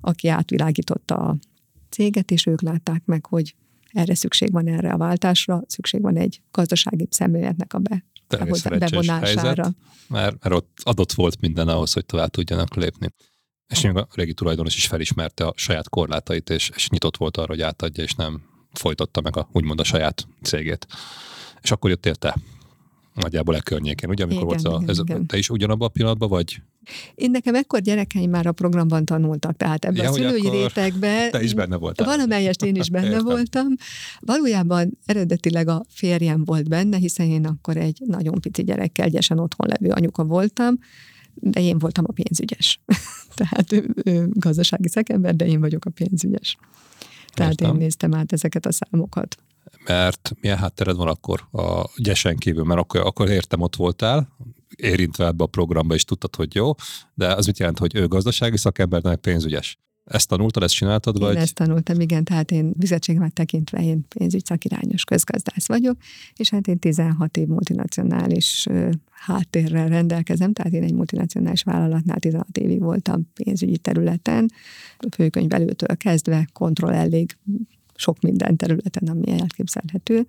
[0.00, 1.36] aki átvilágította a
[1.88, 3.54] céget, és ők látták meg, hogy
[3.92, 8.04] erre szükség van erre a váltásra, szükség van egy gazdasági szemléletnek a be,
[8.78, 9.24] bevonására.
[9.26, 9.74] Helyzet,
[10.08, 13.08] mert, mert ott adott volt minden ahhoz, hogy tovább tudjanak lépni.
[13.70, 17.62] És a régi tulajdonos is felismerte a saját korlátait, és, és nyitott volt arra, hogy
[17.62, 20.86] átadja, és nem folytatta meg a, úgymond a saját cégét.
[21.62, 22.36] És akkor jöttél te
[23.14, 25.26] nagyjából e környékén, ugye, amikor igen, volt a, igen, ez, igen.
[25.26, 26.62] te is ugyanabban a pillanatban vagy?
[27.14, 31.30] Én nekem ekkor gyerekeim már a programban tanultak, tehát ebben ja, a szülői rétegben.
[31.30, 32.06] Te is benne voltál.
[32.06, 33.66] Valamelyest én is benne voltam.
[34.20, 39.68] Valójában eredetileg a férjem volt benne, hiszen én akkor egy nagyon pici gyerekkel, gyesen otthon
[39.68, 40.78] levő anyuka voltam,
[41.40, 42.80] de én voltam a pénzügyes.
[43.34, 46.56] Tehát ő, ő gazdasági szakember, de én vagyok a pénzügyes.
[47.34, 47.74] Tehát Értem.
[47.74, 49.36] én néztem át ezeket a számokat.
[49.86, 52.64] Mert milyen háttered van akkor a gyesen kívül?
[52.64, 54.28] Mert akkor, akkor értem, ott voltál,
[54.76, 56.74] érintve ebbe a programba, és tudtad, hogy jó,
[57.14, 59.78] de az mit jelent, hogy ő gazdasági szakember, meg pénzügyes?
[60.10, 61.16] Ezt tanultad, ezt csináltad?
[61.16, 61.36] Én vagy?
[61.36, 65.96] ezt tanultam, igen, tehát én fizetségemet tekintve én pénzügy szakirányos közgazdász vagyok,
[66.34, 68.66] és hát én 16 év multinacionális
[69.10, 74.50] háttérrel rendelkezem, tehát én egy multinacionális vállalatnál 16 évig voltam pénzügyi területen,
[75.10, 77.36] főkönyvelőtől kezdve kontroll elég
[77.94, 80.26] sok minden területen, ami elképzelhető.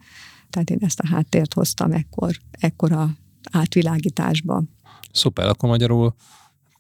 [0.50, 3.10] Tehát én ezt a háttért hoztam ekkor, ekkora
[3.52, 4.64] átvilágításba.
[5.12, 6.16] Szuper, akkor magyarul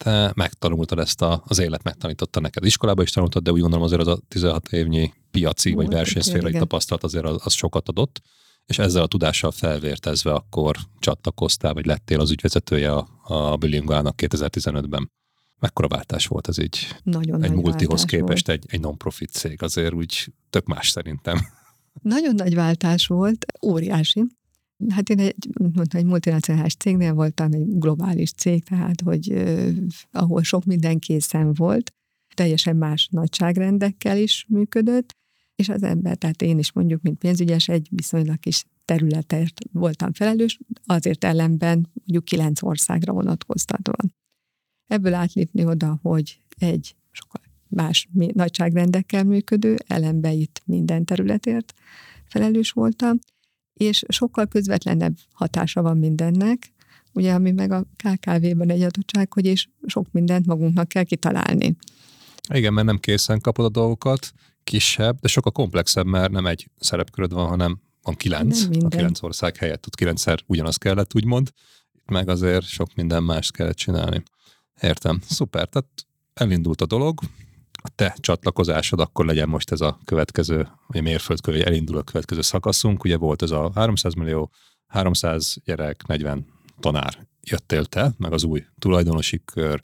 [0.03, 2.65] te megtanultad ezt a, az élet megtanította neked.
[2.65, 7.03] Iskolába is tanultad, de úgy gondolom azért az a 16 évnyi piaci vagy versenyszférai tapasztalat
[7.03, 8.21] azért az, az sokat adott,
[8.65, 15.11] és ezzel a tudással felvértezve akkor csatlakoztál, vagy lettél az ügyvezetője a, a Bilinguának 2015-ben.
[15.59, 16.87] Mekkora váltás volt ez így?
[17.03, 21.37] Nagyon egy multihoz képest egy, egy non-profit cég, azért úgy tök más szerintem.
[22.01, 24.23] Nagyon nagy váltás volt, óriási.
[24.89, 29.67] Hát én egy, mondtam, egy multinacionális cégnél voltam, egy globális cég, tehát hogy eh,
[30.11, 31.93] ahol sok minden készen volt,
[32.33, 35.15] teljesen más nagyságrendekkel is működött,
[35.55, 40.59] és az ember, tehát én is mondjuk, mint pénzügyes, egy viszonylag kis területért voltam felelős,
[40.85, 43.95] azért ellenben mondjuk kilenc országra vonatkoztatva.
[44.87, 51.73] Ebből átlépni oda, hogy egy sokkal más nagyságrendekkel működő, ellenben itt minden területért
[52.25, 53.19] felelős voltam,
[53.81, 56.73] és sokkal közvetlenebb hatása van mindennek,
[57.13, 61.75] ugye, ami meg a KKV-ben egy adottság, hogy és sok mindent magunknak kell kitalálni.
[62.53, 64.31] Igen, mert nem készen kapod a dolgokat,
[64.63, 69.55] kisebb, de sokkal komplexebb, mert nem egy szerepköröd van, hanem van kilenc, a kilenc ország
[69.55, 71.49] helyett ott kilencszer ugyanaz kellett, úgymond.
[71.93, 74.23] Itt meg azért sok minden más kellett csinálni.
[74.81, 75.21] Értem.
[75.29, 75.67] Szuper.
[75.67, 75.89] Tehát
[76.33, 77.19] elindult a dolog,
[77.81, 82.41] a te csatlakozásod, akkor legyen most ez a következő, vagy mérföldkő, hogy elindul a következő
[82.41, 83.03] szakaszunk.
[83.03, 84.51] Ugye volt ez a 300 millió,
[84.87, 86.45] 300 gyerek, 40
[86.79, 89.83] tanár jöttél te, meg az új tulajdonosi kör,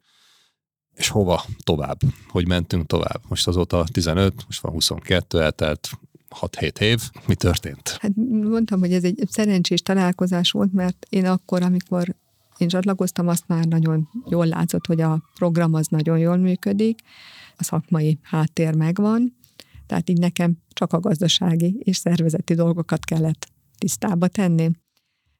[0.94, 2.00] és hova tovább?
[2.28, 3.22] Hogy mentünk tovább?
[3.28, 5.90] Most azóta 15, most van 22, eltelt
[6.42, 7.02] 6-7 év.
[7.28, 7.98] Mi történt?
[8.00, 12.16] Hát mondtam, hogy ez egy szerencsés találkozás volt, mert én akkor, amikor
[12.58, 17.00] én csatlakoztam, azt már nagyon jól látszott, hogy a program az nagyon jól működik,
[17.58, 19.36] a szakmai háttér megvan,
[19.86, 24.70] tehát így nekem csak a gazdasági és szervezeti dolgokat kellett tisztába tenni.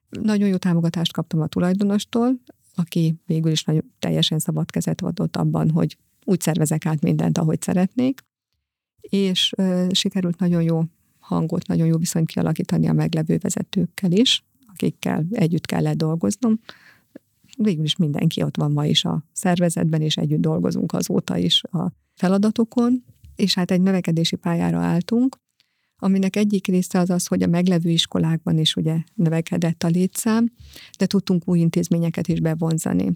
[0.08, 2.40] Nagyon jó támogatást kaptam a tulajdonostól,
[2.74, 7.62] aki végül is nagyon teljesen szabad kezet adott abban, hogy úgy szervezek át mindent, ahogy
[7.62, 8.20] szeretnék,
[9.00, 10.82] és ö, sikerült nagyon jó
[11.18, 16.60] hangot, nagyon jó viszonyt kialakítani a meglevő vezetőkkel is, akikkel együtt kellett dolgoznom.
[17.62, 21.92] Végül is mindenki ott van ma is a szervezetben, és együtt dolgozunk azóta is a
[22.14, 23.04] feladatokon,
[23.36, 25.36] és hát egy növekedési pályára álltunk,
[25.96, 30.52] aminek egyik része az az, hogy a meglevő iskolákban is ugye növekedett a létszám,
[30.98, 33.12] de tudtunk új intézményeket is bevonzani.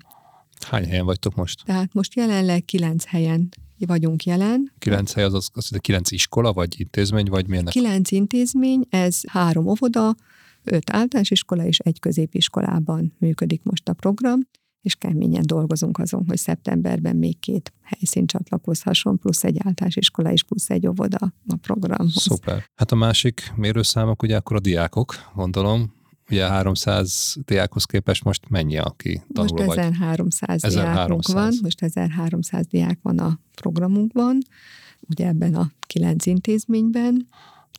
[0.66, 1.62] Hány helyen vagytok most?
[1.64, 3.48] Tehát most jelenleg kilenc helyen
[3.87, 4.72] vagyunk jelen.
[4.78, 7.64] Kilenc hely az, az, az kilenc iskola, vagy intézmény, vagy milyen?
[7.64, 10.14] Kilenc intézmény, ez három óvoda,
[10.64, 14.40] öt általános iskola és egy középiskolában működik most a program,
[14.83, 20.42] és keményen dolgozunk azon, hogy szeptemberben még két helyszín csatlakozhasson, plusz egy általános iskola és
[20.42, 22.12] plusz egy óvoda a programhoz.
[22.12, 22.64] Szuper.
[22.75, 25.92] Hát a másik mérőszámok ugye akkor a diákok, gondolom,
[26.31, 29.64] ugye 300 diákhoz képest most mennyi, aki tanul?
[29.64, 30.72] Most 1300 vagy?
[30.72, 31.35] diákunk 1300.
[31.35, 34.38] van, most 1300 diák van a programunkban,
[35.09, 37.27] ugye ebben a kilenc intézményben.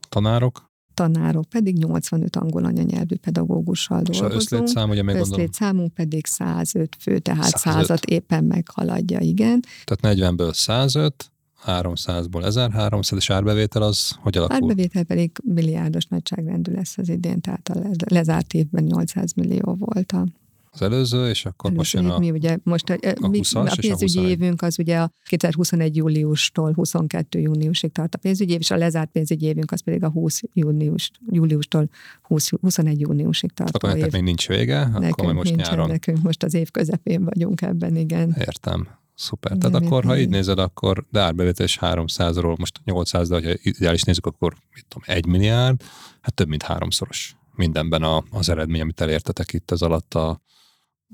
[0.09, 0.71] Tanárok?
[0.93, 4.41] Tanárok pedig 85 angol anyanyelvű pedagógussal és dolgozunk.
[4.41, 5.51] És összlétszám, ugye még gondolom?
[5.51, 7.85] számunk pedig 105 fő, tehát 105.
[7.85, 9.59] 100 éppen meghaladja, igen.
[9.83, 11.31] Tehát 40-ből 105,
[11.65, 14.55] 300-ból 1300, és árbevétel az hogy alakul?
[14.55, 17.75] Árbevétel pedig milliárdos nagyságrendű lesz az idén, tehát a
[18.09, 20.25] lezárt évben 800 millió volt a
[20.73, 23.75] az előző, és akkor előző most jön a, mi ugye most a, a, mi, a
[23.81, 28.71] pénzügyi a évünk az ugye a 2021 júliustól 22 júniusig tart a pénzügyi év, és
[28.71, 31.89] a lezárt pénzügyi évünk az pedig a 20 június, júliustól
[32.21, 33.75] 20, 21 júniusig tart.
[33.75, 35.89] Akkor nektek még nincs vége, nekünk akkor most nincsen, nyáron.
[35.89, 38.35] Nekünk most az év közepén vagyunk ebben, igen.
[38.39, 38.87] Értem.
[39.15, 39.57] Szuper.
[39.57, 43.57] Tehát igen, akkor, ha így nézed, akkor de árbevétel is 300-ról, most 800, de ha
[43.61, 45.81] ideális nézzük, akkor mit tudom, 1 milliárd,
[46.21, 50.41] hát több mint háromszoros mindenben a, az eredmény, amit elértetek itt az alatt a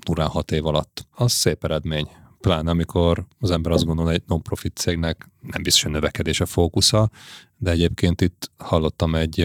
[0.06, 1.08] durán hat év alatt.
[1.16, 2.10] Az szép eredmény.
[2.42, 7.10] Pláne amikor az ember azt gondolja, egy non-profit cégnek nem biztos, hogy növekedés a fókusza,
[7.58, 9.40] de egyébként itt hallottam egy,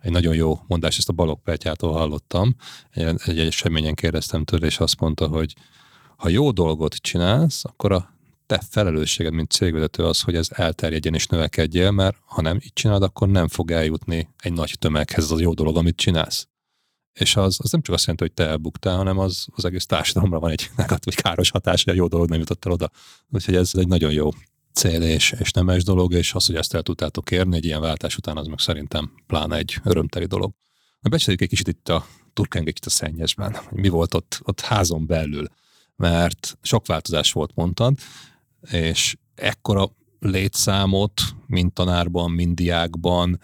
[0.00, 2.56] egy nagyon jó mondás, ezt a Balog Petyától hallottam,
[2.90, 5.54] egy, egy eseményen kérdeztem tőle, és azt mondta, hogy
[6.16, 8.12] ha jó dolgot csinálsz, akkor a
[8.46, 13.02] te felelősséged, mint cégvezető az, hogy ez elterjedjen és növekedjél, mert ha nem így csinálod,
[13.02, 16.48] akkor nem fog eljutni egy nagy tömeghez az a jó dolog, amit csinálsz.
[17.12, 20.38] És az, az nem csak azt jelenti, hogy te elbuktál, hanem az, az egész társadalomra
[20.38, 22.90] van egy negatív, káros hatás, hogy a jó dolog nem jutott el oda.
[23.30, 24.28] Úgyhogy ez egy nagyon jó
[24.72, 28.16] cél és, és nemes dolog, és az, hogy ezt el tudtátok érni egy ilyen váltás
[28.16, 30.52] után, az meg szerintem pláne egy örömteli dolog.
[31.00, 34.60] Na, becseréljük egy kicsit itt a turkeng egy a szennyesben, hogy mi volt ott, ott
[34.60, 35.46] házon belül,
[35.96, 37.98] mert sok változás volt, mondtad,
[38.70, 43.40] és ekkora létszámot, mint tanárban, mind diákban,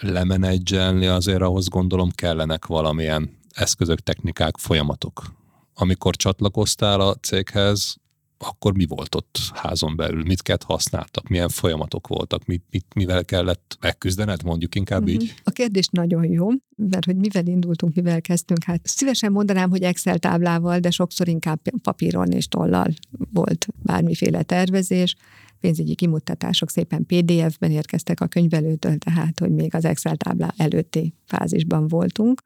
[0.00, 5.34] lemenedzselni, azért ahhoz gondolom kellenek valamilyen eszközök, technikák, folyamatok.
[5.74, 7.96] Amikor csatlakoztál a céghez,
[8.38, 10.22] akkor mi volt ott házon belül?
[10.22, 11.28] Mit kellett használtak?
[11.28, 12.46] Milyen folyamatok voltak?
[12.46, 15.22] Mit, mit, mivel kellett megküzdened, mondjuk inkább uh-huh.
[15.22, 15.34] így?
[15.44, 20.18] A kérdés nagyon jó, mert hogy mivel indultunk, mivel kezdtünk, hát szívesen mondanám, hogy Excel
[20.18, 22.88] táblával, de sokszor inkább papíron és tollal
[23.32, 25.16] volt bármiféle tervezés
[25.60, 31.88] pénzügyi kimutatások szépen PDF-ben érkeztek a könyvelőtől, tehát hogy még az Excel táblá előtti fázisban
[31.88, 32.42] voltunk.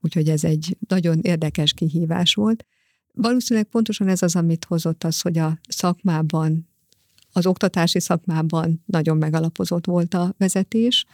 [0.00, 2.66] Úgyhogy ez egy nagyon érdekes kihívás volt.
[3.14, 6.68] Valószínűleg pontosan ez az, amit hozott az, hogy a szakmában,
[7.32, 11.06] az oktatási szakmában nagyon megalapozott volt a vezetés,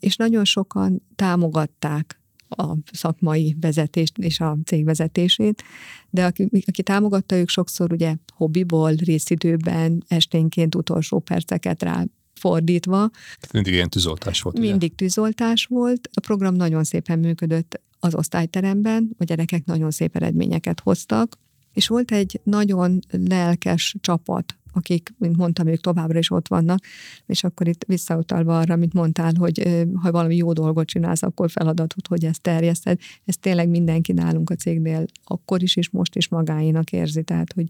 [0.00, 2.22] és nagyon sokan támogatták
[2.56, 5.62] a szakmai vezetést és a cég vezetését,
[6.10, 13.10] de aki, aki támogatta ők sokszor ugye hobbiból, részidőben, esténként utolsó perceket rá fordítva.
[13.52, 14.58] Mindig ilyen tűzoltás volt.
[14.58, 14.94] Mindig ugye?
[14.96, 16.08] tűzoltás volt.
[16.14, 21.38] A program nagyon szépen működött az osztályteremben, a gyerekek nagyon szép eredményeket hoztak,
[21.72, 26.78] és volt egy nagyon lelkes csapat, akik, mint mondtam, ők továbbra is ott vannak,
[27.26, 32.06] és akkor itt visszautalva arra, amit mondtál, hogy ha valami jó dolgot csinálsz, akkor feladatot,
[32.06, 32.98] hogy ezt terjeszted.
[33.24, 37.66] Ez tényleg mindenki nálunk a cégnél akkor is, és most is magáénak érzi, tehát, hogy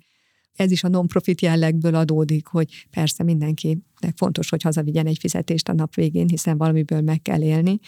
[0.56, 5.72] ez is a non-profit jellegből adódik, hogy persze mindenkinek fontos, hogy hazavigyen egy fizetést a
[5.72, 7.78] nap végén, hiszen valamiből meg kell élni,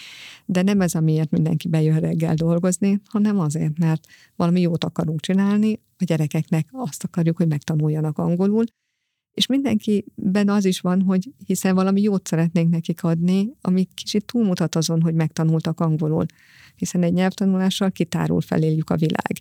[0.47, 5.81] de nem ez, amiért mindenki bejön reggel dolgozni, hanem azért, mert valami jót akarunk csinálni,
[5.99, 8.65] a gyerekeknek azt akarjuk, hogy megtanuljanak angolul,
[9.37, 14.75] és mindenkiben az is van, hogy hiszen valami jót szeretnénk nekik adni, ami kicsit túlmutat
[14.75, 16.27] azon, hogy megtanultak angolul,
[16.77, 19.41] hiszen egy nyelvtanulással kitárul feléljük a világ.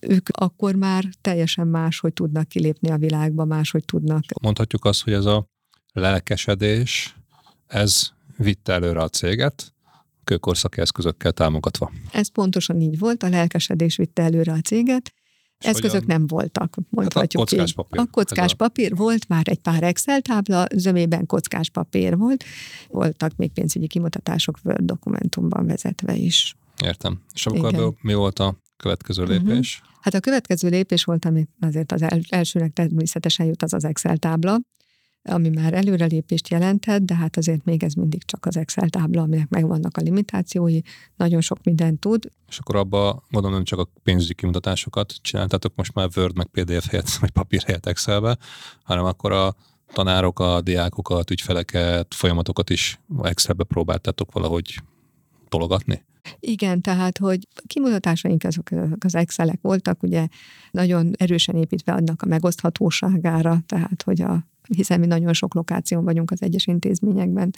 [0.00, 4.24] Ők akkor már teljesen más, hogy tudnak kilépni a világba, más, hogy tudnak.
[4.42, 5.46] Mondhatjuk azt, hogy ez a
[5.92, 7.16] lelkesedés,
[7.66, 9.74] ez vitte előre a céget,
[10.24, 11.92] kőkorszaki eszközökkel támogatva.
[12.12, 15.12] Ez pontosan így volt, a lelkesedés vitte előre a céget,
[15.64, 18.00] Eszközök nem voltak, mondhatjuk hát a kockás papír.
[18.00, 22.44] A kockás papír volt, már egy pár Excel tábla, zömében kockás papír volt,
[22.88, 26.56] voltak még pénzügyi kimutatások Word dokumentumban vezetve is.
[26.84, 27.20] Értem.
[27.34, 29.30] És akkor ebből mi volt a következő mhm.
[29.30, 29.80] lépés?
[29.80, 29.90] Uh-huh.
[30.00, 34.58] Hát a következő lépés volt, ami azért az elsőnek természetesen jut, az az Excel tábla,
[35.24, 39.48] ami már előrelépést jelentett, de hát azért még ez mindig csak az Excel tábla, aminek
[39.48, 40.80] megvannak a limitációi,
[41.16, 42.30] nagyon sok mindent tud.
[42.48, 46.86] És akkor abba gondolom nem csak a pénzügyi kimutatásokat csináltatok most már Word meg PDF
[46.90, 48.36] helyett, vagy papír helyett Excelbe,
[48.82, 49.56] hanem akkor a
[49.92, 54.82] tanárok, a diákokat, ügyfeleket, folyamatokat is Excelbe próbáltátok valahogy
[55.48, 56.04] tologatni?
[56.40, 60.26] Igen, tehát, hogy kimutatásaink azok az Excelek voltak, ugye
[60.70, 66.30] nagyon erősen építve adnak a megoszthatóságára, tehát, hogy a hiszen mi nagyon sok lokáción vagyunk
[66.30, 67.50] az egyes intézményekben,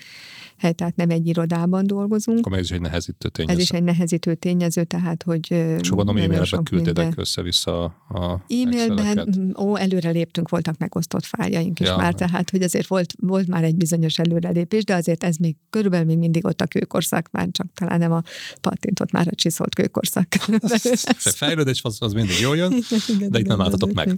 [0.59, 2.47] tehát nem egy irodában dolgozunk.
[2.47, 3.57] Akkor ez is egy nehezítő tényező.
[3.57, 9.77] Ez is egy nehezítő tényező, tehát, hogy És gondolom e-mailben küldtétek össze-vissza a E-mailben, ó,
[9.77, 11.97] előre léptünk, voltak megosztott fájljaink is ja.
[11.97, 16.07] már, tehát, hogy azért volt, volt már egy bizonyos előrelépés, de azért ez még körülbelül
[16.07, 18.23] még mindig ott a kőkorszak, már csak talán nem a
[18.61, 20.35] patintot, már a csiszolt kőkorszak.
[21.43, 22.73] Fejlődés az, az mindig jól jön,
[23.09, 24.15] igen, de itt nem álltatok meg.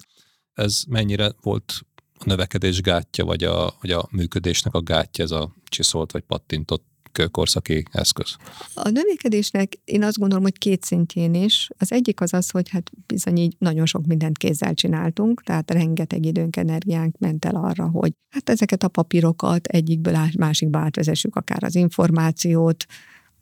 [0.55, 1.87] Ez mennyire volt
[2.19, 6.85] a növekedés gátja, vagy a, vagy a működésnek a gátja, ez a csiszolt vagy pattintott
[7.17, 8.37] kőkorszaki eszköz?
[8.75, 11.69] A növekedésnek én azt gondolom, hogy két szintjén is.
[11.79, 16.25] Az egyik az az, hogy hát bizony így nagyon sok mindent kézzel csináltunk, tehát rengeteg
[16.25, 21.75] időnk, energiánk ment el arra, hogy hát ezeket a papírokat egyikből másikba átvezessük, akár az
[21.75, 22.85] információt,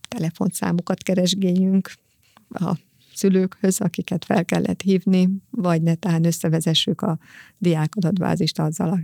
[0.09, 1.93] telefonszámokat keresgéljünk,
[2.49, 2.75] a
[3.17, 7.19] szülőkhöz, akiket fel kellett hívni, vagy netán összevezessük a
[7.59, 9.01] diák adatbázist azzal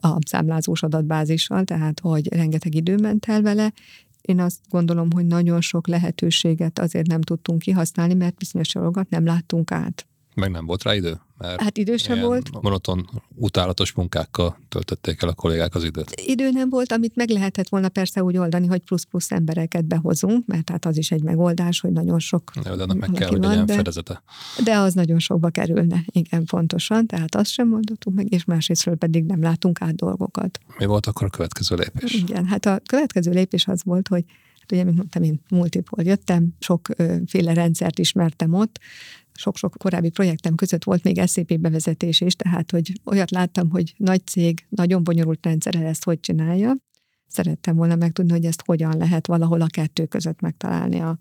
[0.00, 3.72] a, a számlázós adatbázissal, tehát hogy rengeteg idő ment el vele,
[4.20, 9.24] én azt gondolom, hogy nagyon sok lehetőséget azért nem tudtunk kihasználni, mert bizonyos dolgokat nem
[9.24, 10.06] láttunk át.
[10.34, 11.20] Meg nem volt rá idő?
[11.40, 12.62] Mert hát idő sem volt.
[12.62, 16.10] Monoton, utálatos munkákkal töltötték el a kollégák az időt.
[16.26, 20.70] Idő nem volt, amit meg lehetett volna persze úgy oldani, hogy plusz-plusz embereket behozunk, mert
[20.70, 22.50] hát az is egy megoldás, hogy nagyon sok.
[22.64, 24.22] Ja, de meg kell, hogy legyen de, fedezete.
[24.64, 27.06] De az nagyon sokba kerülne, igen, pontosan.
[27.06, 30.58] Tehát azt sem oldottuk meg, és másrésztről pedig nem látunk át dolgokat.
[30.78, 32.12] Mi volt akkor a következő lépés?
[32.12, 34.24] Igen, hát a következő lépés az volt, hogy
[34.60, 38.78] hát ugye, mint mondtam, én multipol jöttem, sokféle rendszert ismertem ott,
[39.40, 44.26] sok-sok korábbi projektem között volt még SCP bevezetés is, tehát hogy olyat láttam, hogy nagy
[44.26, 46.76] cég, nagyon bonyolult rendszerrel ezt hogy csinálja.
[47.26, 51.18] Szerettem volna megtudni, hogy ezt hogyan lehet valahol a kettő között megtalálni a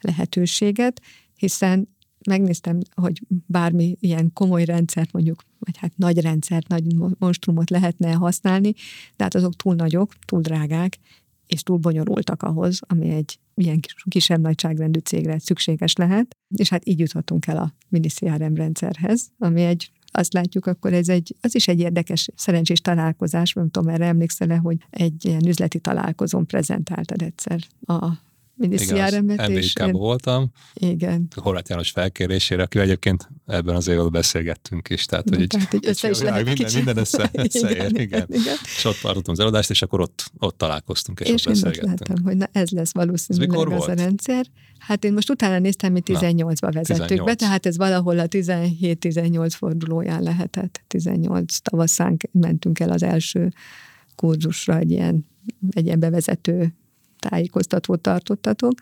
[0.00, 1.00] lehetőséget,
[1.34, 1.88] hiszen
[2.26, 6.84] megnéztem, hogy bármi ilyen komoly rendszert mondjuk, vagy hát nagy rendszert, nagy
[7.18, 8.72] monstrumot lehetne használni,
[9.16, 10.98] de hát azok túl nagyok, túl drágák,
[11.52, 16.98] és túl bonyolultak ahhoz, ami egy ilyen kisebb nagyságrendű cégre szükséges lehet, és hát így
[16.98, 21.68] juthatunk el a mini CRM rendszerhez, ami egy azt látjuk, akkor ez egy, az is
[21.68, 27.60] egy érdekes, szerencsés találkozás, nem tudom, erre emlékszel-e, hogy egy ilyen üzleti találkozón prezentáltad egyszer
[27.80, 28.08] a
[28.54, 29.48] minisztériáremet.
[29.48, 29.92] És én...
[29.92, 30.50] voltam.
[30.74, 31.28] Igen.
[31.34, 35.04] Horváth János felkérésére, aki egyébként ebben az évben beszélgettünk is.
[35.04, 38.26] Tehát, hogy tehát, így össze is lehet minden, minden össze, összeér, igen, igen.
[38.28, 38.56] igen.
[38.76, 42.00] És ott tartottam az eladást, és akkor ott, ott találkoztunk, és, és ott beszélgettünk.
[42.00, 43.88] És láttam, hogy na, ez lesz valószínűleg ez az volt?
[43.88, 44.46] a rendszer.
[44.78, 47.24] Hát én most utána néztem, mi 18-ba vezettük 18.
[47.24, 50.82] be, tehát ez valahol a 17-18 fordulóján lehetett.
[50.86, 53.52] 18 tavaszán mentünk el az első
[54.14, 55.26] kurzusra egy ilyen,
[55.70, 56.74] egy ilyen bevezető
[57.28, 58.72] tájékoztatót tartottatok.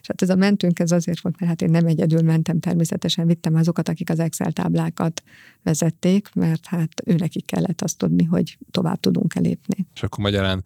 [0.00, 3.26] És hát ez a mentőnk ez azért volt, mert hát én nem egyedül mentem, természetesen
[3.26, 5.22] vittem azokat, akik az Excel táblákat
[5.62, 9.86] vezették, mert hát őnekik kellett azt tudni, hogy tovább tudunk elépni.
[9.94, 10.64] És akkor magyarán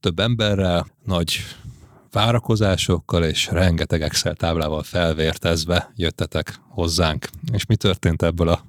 [0.00, 1.38] több emberrel, nagy
[2.10, 7.28] várakozásokkal és rengeteg Excel táblával felvértezve jöttetek hozzánk.
[7.52, 8.64] És mi történt ebből a,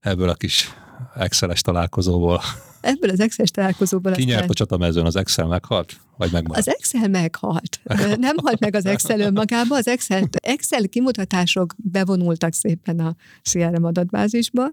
[0.00, 0.68] ebből a kis
[1.14, 2.40] Excel-es találkozóból?
[2.86, 4.12] Ebből az Excel-es találkozóból...
[4.12, 5.04] Ki nyert a csatamezőn?
[5.04, 6.00] Az Excel meghalt?
[6.16, 6.66] Vagy megmaradt?
[6.66, 7.80] Az Excel meghalt.
[8.18, 9.76] Nem halt meg az Excel önmagába.
[9.76, 14.70] Az Excel, Excel kimutatások bevonultak szépen a CRM adatbázisba,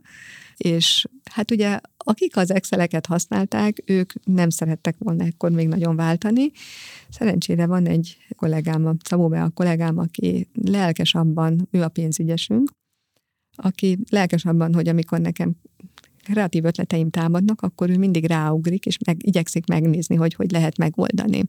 [0.57, 6.51] és hát ugye akik az Exceleket használták, ők nem szerettek volna ekkor még nagyon váltani.
[7.09, 12.71] Szerencsére van egy kollégám, Szabó a kollégám, aki lelkes abban, ő a pénzügyesünk,
[13.55, 15.55] aki lelkes abban, hogy amikor nekem
[16.23, 21.43] kreatív ötleteim támadnak, akkor ő mindig ráugrik, és meg, igyekszik megnézni, hogy hogy lehet megoldani.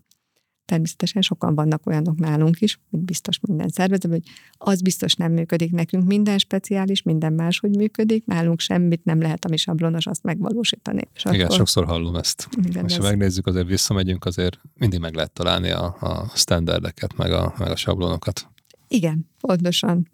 [0.64, 4.32] Természetesen sokan vannak olyanok nálunk is, biztos minden szervezetben, hogy
[4.72, 9.56] az biztos nem működik nekünk, minden speciális, minden máshogy működik, nálunk semmit nem lehet, ami
[9.56, 11.02] sablonos, azt megvalósítani.
[11.14, 11.56] És igen, akkor...
[11.56, 12.48] sokszor hallom ezt.
[12.64, 17.32] Igen, és ha megnézzük, azért visszamegyünk, azért mindig meg lehet találni a, a standardeket, meg
[17.32, 18.48] a, meg a sablonokat.
[18.88, 20.08] Igen, pontosan.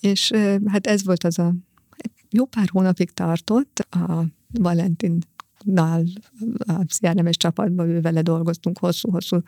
[0.00, 0.30] És
[0.66, 1.54] hát ez volt az a
[2.30, 5.18] jó pár hónapig tartott a Valentin
[5.66, 6.04] nál
[6.58, 9.40] a CRMS csapatban ő vele dolgoztunk hosszú-hosszú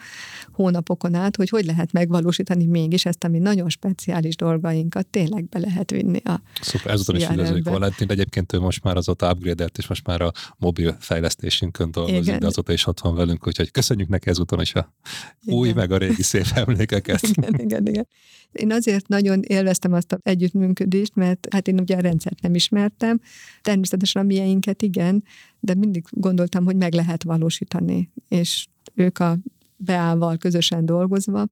[0.53, 5.91] hónapokon át, hogy hogy lehet megvalósítani mégis ezt, ami nagyon speciális dolgainkat tényleg be lehet
[5.91, 8.11] vinni a Szuper, ezúton is üdvözlők Valentin.
[8.11, 12.39] Egyébként ő most már azóta upgrade és most már a mobil fejlesztésünkön dolgozik, igen.
[12.39, 14.95] de azóta is ott van velünk, úgyhogy köszönjük neki ezúton is a
[15.43, 15.59] igen.
[15.59, 17.21] új meg a régi szép emlékeket.
[17.37, 18.07] Igen, igen, igen.
[18.53, 23.21] Én azért nagyon élveztem azt az együttműködést, mert hát én ugye a rendszert nem ismertem,
[23.63, 25.25] természetesen a mieinket igen,
[25.61, 29.39] de mindig gondoltam, hogy meg lehet valósítani, és ők a
[29.77, 31.47] beállval közösen dolgozva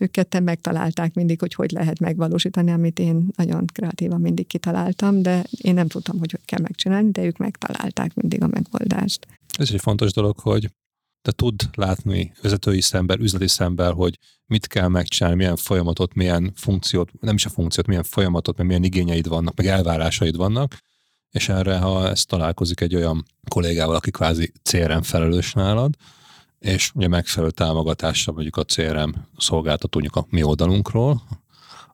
[0.00, 5.44] ők ketten megtalálták mindig, hogy hogy lehet megvalósítani, amit én nagyon kreatívan mindig kitaláltam, de
[5.50, 9.26] én nem tudtam, hogy hogy kell megcsinálni, de ők megtalálták mindig a megoldást.
[9.58, 10.70] Ez egy fontos dolog, hogy
[11.22, 17.20] te tud látni vezetői szemben, üzleti szemben, hogy mit kell megcsinálni, milyen folyamatot, milyen funkciót,
[17.20, 20.78] nem is a funkciót, milyen folyamatot, meg milyen igényeid vannak, meg elvárásaid vannak,
[21.30, 25.94] és erre, ha ezt találkozik egy olyan kollégával, aki kvázi CRM felelős nálad,
[26.58, 31.22] és ugye megfelelő támogatással mondjuk a CRM szolgáltatójuk a mi oldalunkról,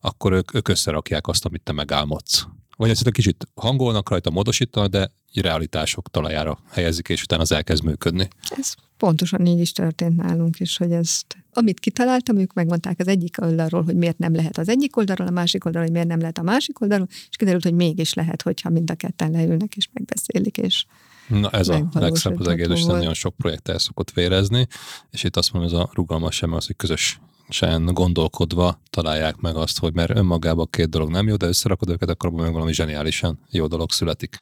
[0.01, 2.47] akkor ők, ők összerakják azt, amit te megálmodsz.
[2.77, 5.11] Vagy ezt egy kicsit hangolnak rajta, módosítanak, de
[5.41, 8.29] realitások talajára helyezik, és utána az elkezd működni.
[8.59, 13.37] Ez pontosan így is történt nálunk is, hogy ezt, amit kitaláltam, ők megmondták az egyik
[13.41, 16.39] oldalról, hogy miért nem lehet az egyik oldalról, a másik oldalról, hogy miért nem lehet
[16.39, 20.59] a másik oldalról, és kiderült, hogy mégis lehet, hogyha mind a ketten leülnek és megbeszélik,
[20.59, 20.85] és
[21.29, 24.67] Na ez a legszebb az egész, és nagyon sok projekt el szokott vérezni,
[25.11, 29.57] és itt azt mondom, ez a rugalmas sem az, hogy közös sen gondolkodva találják meg
[29.57, 33.39] azt, hogy mert önmagában két dolog nem jó, de összerakod őket, akkor meg valami zseniálisan
[33.51, 34.39] jó dolog születik.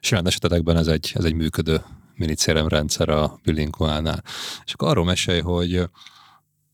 [0.00, 1.82] És olyan esetekben ez egy, ez egy működő
[2.14, 4.22] mini rendszer a Bilingualnál.
[4.64, 5.88] És akkor arról mesélj, hogy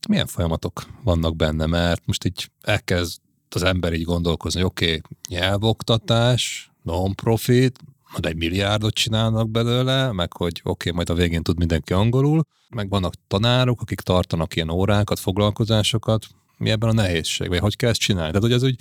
[0.09, 6.71] milyen folyamatok vannak benne, mert most így elkezd az ember így gondolkozni, oké, okay, nyelvoktatás,
[6.83, 7.79] non-profit,
[8.13, 12.43] majd egy milliárdot csinálnak belőle, meg hogy oké, okay, majd a végén tud mindenki angolul,
[12.69, 16.27] meg vannak tanárok, akik tartanak ilyen órákat, foglalkozásokat,
[16.59, 18.27] mi ebben a nehézség, vagy hogy kell ezt csinálni?
[18.33, 18.77] Tehát, hogy ez úgy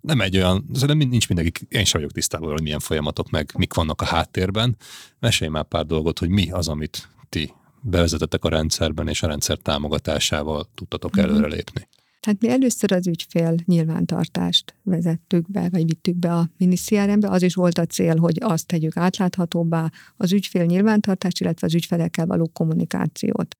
[0.00, 3.74] nem egy olyan, nem nincs mindenki, én sem vagyok tisztában, hogy milyen folyamatok, meg mik
[3.74, 4.76] vannak a háttérben.
[5.18, 9.58] Mesélj már pár dolgot, hogy mi az, amit ti bevezetettek a rendszerben, és a rendszer
[9.58, 11.28] támogatásával tudtatok mm-hmm.
[11.28, 11.88] előrelépni.
[12.20, 17.28] Tehát mi először az ügyfél nyilvántartást vezettük be, vagy vittük be a minisztiárembe.
[17.28, 22.26] Az is volt a cél, hogy azt tegyük átláthatóbbá, az ügyfél nyilvántartást, illetve az ügyfelekkel
[22.26, 23.56] való kommunikációt.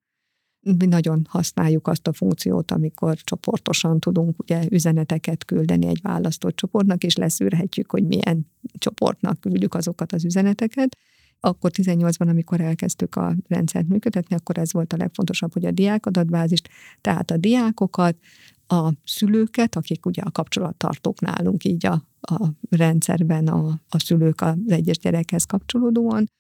[0.62, 7.04] Mi nagyon használjuk azt a funkciót, amikor csoportosan tudunk ugye üzeneteket küldeni egy választott csoportnak,
[7.04, 8.46] és leszűrhetjük, hogy milyen
[8.78, 10.96] csoportnak küldjük azokat az üzeneteket.
[11.40, 16.06] Akkor 18-ban, amikor elkezdtük a rendszert működtetni, akkor ez volt a legfontosabb, hogy a diák
[16.06, 16.68] adatbázist,
[17.00, 18.16] tehát a diákokat,
[18.66, 24.54] a szülőket, akik ugye a kapcsolattartók nálunk így a, a rendszerben a, a szülők az
[24.66, 26.30] egyes gyerekhez kapcsolódóan,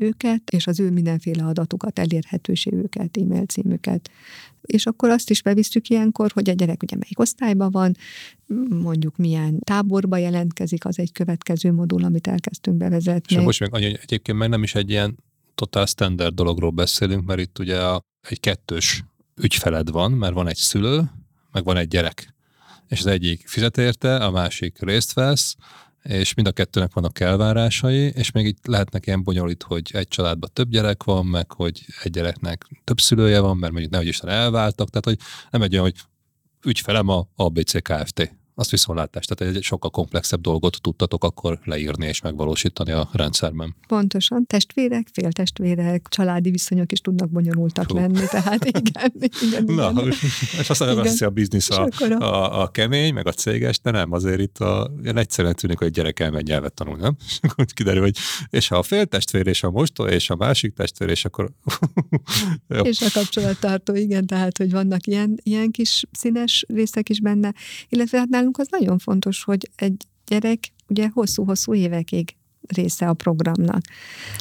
[0.00, 4.10] őket, és az ő mindenféle adatukat, elérhetőségüket, e-mail címüket.
[4.60, 7.96] És akkor azt is bevisztük ilyenkor, hogy a gyerek ugye melyik osztályban van,
[8.68, 13.36] mondjuk milyen táborba jelentkezik, az egy következő modul, amit elkezdtünk bevezetni.
[13.36, 15.16] És most még annyi, egyébként meg nem is egy ilyen
[15.54, 17.78] totál standard dologról beszélünk, mert itt ugye
[18.28, 19.04] egy kettős
[19.36, 21.10] ügyfeled van, mert van egy szülő,
[21.52, 22.34] meg van egy gyerek.
[22.88, 25.56] És az egyik fizet érte, a másik részt vesz,
[26.08, 30.50] és mind a kettőnek vannak elvárásai, és még itt lehetnek ilyen bonyolít, hogy egy családban
[30.52, 34.88] több gyerek van, meg hogy egy gyereknek több szülője van, mert mondjuk nehogy Isten elváltak,
[34.88, 35.18] tehát hogy
[35.50, 36.00] nem egy olyan, hogy
[36.64, 39.26] ügyfelem a ABC Kft azt viszontlátás.
[39.26, 43.76] Tehát egy sokkal komplexebb dolgot tudtatok akkor leírni és megvalósítani a rendszerben.
[43.86, 44.46] Pontosan.
[44.46, 47.96] Testvérek, féltestvérek, családi viszonyok is tudnak bonyolultak Hú.
[47.96, 50.08] lenni, tehát igen, igen, Na, igen.
[50.58, 54.12] és aztán nem a biznisz a, a, a, a, kemény, meg a céges, de nem,
[54.12, 57.16] azért itt a, egyszerűen tűnik, hogy egy gyerek elmegy nyelvet tanul, nem?
[57.28, 58.16] És akkor kiderül, hogy
[58.50, 61.50] és ha a féltestvér és a mostó és a másik testvér, és akkor...
[62.82, 67.54] és a kapcsolattartó, igen, tehát, hogy vannak ilyen, ilyen kis színes részek is benne,
[67.88, 72.36] illetve hát nálunk az nagyon fontos, hogy egy gyerek ugye hosszú-hosszú évekig
[72.66, 73.80] része a programnak.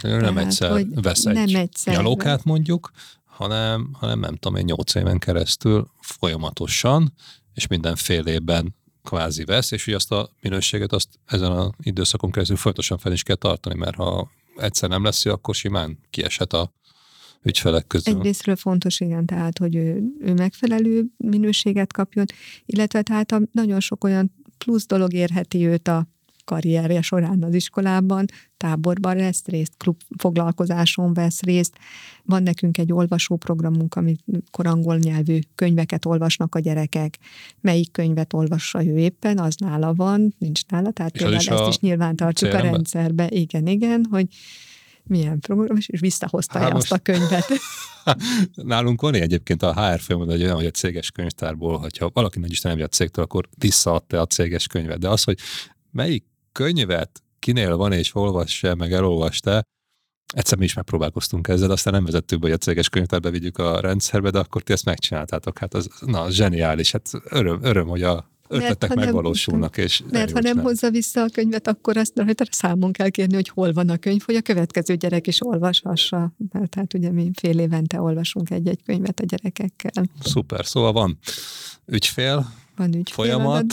[0.01, 2.91] Nem Tehát, egyszer hogy vesz egy nem egyszer nyalókát mondjuk,
[3.25, 7.13] hanem, hanem nem tudom én, nyolc éven keresztül folyamatosan,
[7.53, 12.31] és minden fél évben kvázi vesz, és ugye azt a minőséget azt ezen az időszakon
[12.31, 16.73] keresztül folyamatosan fel is kell tartani, mert ha egyszer nem lesz akkor simán kieshet a
[17.43, 18.15] ügyfelek közül.
[18.15, 22.25] Egyrésztről fontos, igen, tehát, hogy ő, ő megfelelő minőséget kapjon,
[22.65, 26.07] illetve tehát a, nagyon sok olyan plusz dolog érheti őt a
[26.45, 28.25] karrierje során az iskolában,
[28.57, 31.77] táborban vesz részt, klub foglalkozáson vesz részt.
[32.23, 37.17] Van nekünk egy olvasóprogramunk, amikor angol nyelvű könyveket olvasnak a gyerekek.
[37.61, 41.77] Melyik könyvet olvassa ő éppen, az nála van, nincs nála, tehát például is ezt is
[41.77, 43.27] nyilván tartsuk a rendszerbe.
[43.29, 44.27] Igen, igen, hogy
[45.03, 46.91] milyen program, és visszahozta Há, azt most...
[46.91, 47.47] a könyvet.
[48.55, 52.51] Nálunk van egyébként a HR folyamat egy olyan, hogy a céges könyvtárból, hogyha valaki nagy
[52.51, 54.99] Isten nem a cégtől, akkor visszaadta a céges könyvet.
[54.99, 55.39] De az, hogy
[55.91, 59.63] melyik könyvet kinél van és olvassa, meg elolvasta,
[60.33, 63.79] egyszer mi is megpróbálkoztunk ezzel, aztán nem vezettük be, hogy a céges könyvtárbe vigyük a
[63.79, 65.57] rendszerbe, de akkor ti ezt megcsináltátok.
[65.57, 66.91] Hát az, na, zseniális.
[66.91, 69.77] Hát öröm, öröm hogy a ötletek nem- megvalósulnak.
[69.77, 73.49] És Mert ha nem hozza vissza a könyvet, akkor azt rajta számon kell kérni, hogy
[73.49, 76.33] hol van a könyv, hogy a következő gyerek is olvashassa.
[76.51, 80.03] Mert hát ugye mi fél évente olvasunk egy-egy könyvet a gyerekekkel.
[80.23, 81.17] Szuper, szóval van
[81.85, 83.65] ügyfél, Van Folyamat.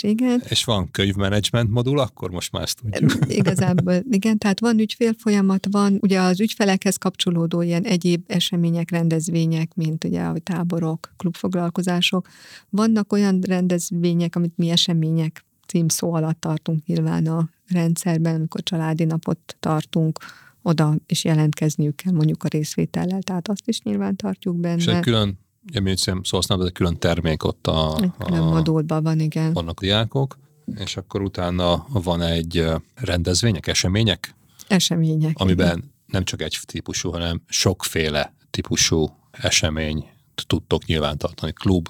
[0.00, 0.42] igen.
[0.48, 3.12] és van könyvmenedzsment modul, akkor most már ezt tudjuk.
[3.28, 10.04] Igazából, igen, tehát van ügyfélfolyamat, van ugye az ügyfelekhez kapcsolódó ilyen egyéb események, rendezvények, mint
[10.04, 12.28] ugye a táborok, klubfoglalkozások.
[12.70, 19.56] Vannak olyan rendezvények, amit mi események címszó alatt tartunk nyilván a rendszerben, amikor családi napot
[19.60, 20.18] tartunk,
[20.62, 24.76] oda is jelentkezniük kell mondjuk a részvétellel, tehát azt is nyilván tartjuk benne.
[24.76, 25.38] És egy külön,
[25.68, 29.52] ugye mi szó használom, egy külön termék ott a, külön a modulban van, igen.
[29.52, 30.38] vannak diákok,
[30.76, 34.34] és akkor utána van egy rendezvények, események,
[34.68, 35.30] Események.
[35.30, 35.32] igen.
[35.34, 40.08] amiben nem csak egy típusú, hanem sokféle típusú esemény
[40.46, 41.52] tudtok nyilvántartani.
[41.52, 41.88] Klub,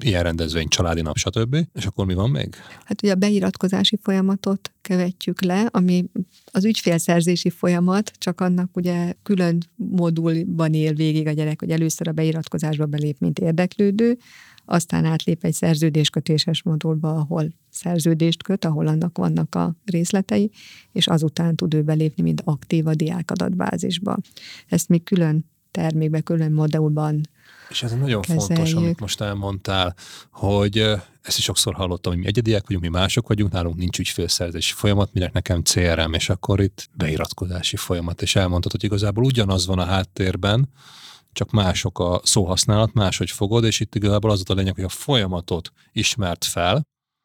[0.00, 1.56] ilyen rendezvény, családi nap, stb.
[1.74, 2.54] És akkor mi van még?
[2.84, 6.04] Hát ugye a beiratkozási folyamatot követjük le, ami
[6.44, 12.12] az ügyfélszerzési folyamat, csak annak ugye külön modulban él végig a gyerek, hogy először a
[12.12, 14.18] beiratkozásba belép, mint érdeklődő,
[14.64, 20.50] aztán átlép egy szerződéskötéses modulba, ahol szerződést köt, ahol annak vannak a részletei,
[20.92, 24.16] és azután tud ő belépni, mint aktív a diákadatbázisba.
[24.68, 27.20] Ezt mi külön termékbe, külön modulban
[27.70, 28.46] És ez nagyon Kezeljük.
[28.46, 29.94] fontos, amit most elmondtál,
[30.30, 30.78] hogy
[31.22, 35.12] ezt is sokszor hallottam, hogy mi egyediek vagyunk, mi mások vagyunk, nálunk nincs ügyfélszerzési folyamat,
[35.12, 39.84] minek nekem CRM, és akkor itt beiratkozási folyamat, és elmondtad, hogy igazából ugyanaz van a
[39.84, 40.68] háttérben,
[41.32, 45.72] csak mások a szóhasználat, máshogy fogod, és itt igazából az a lényeg, hogy a folyamatot
[45.92, 46.82] ismert fel,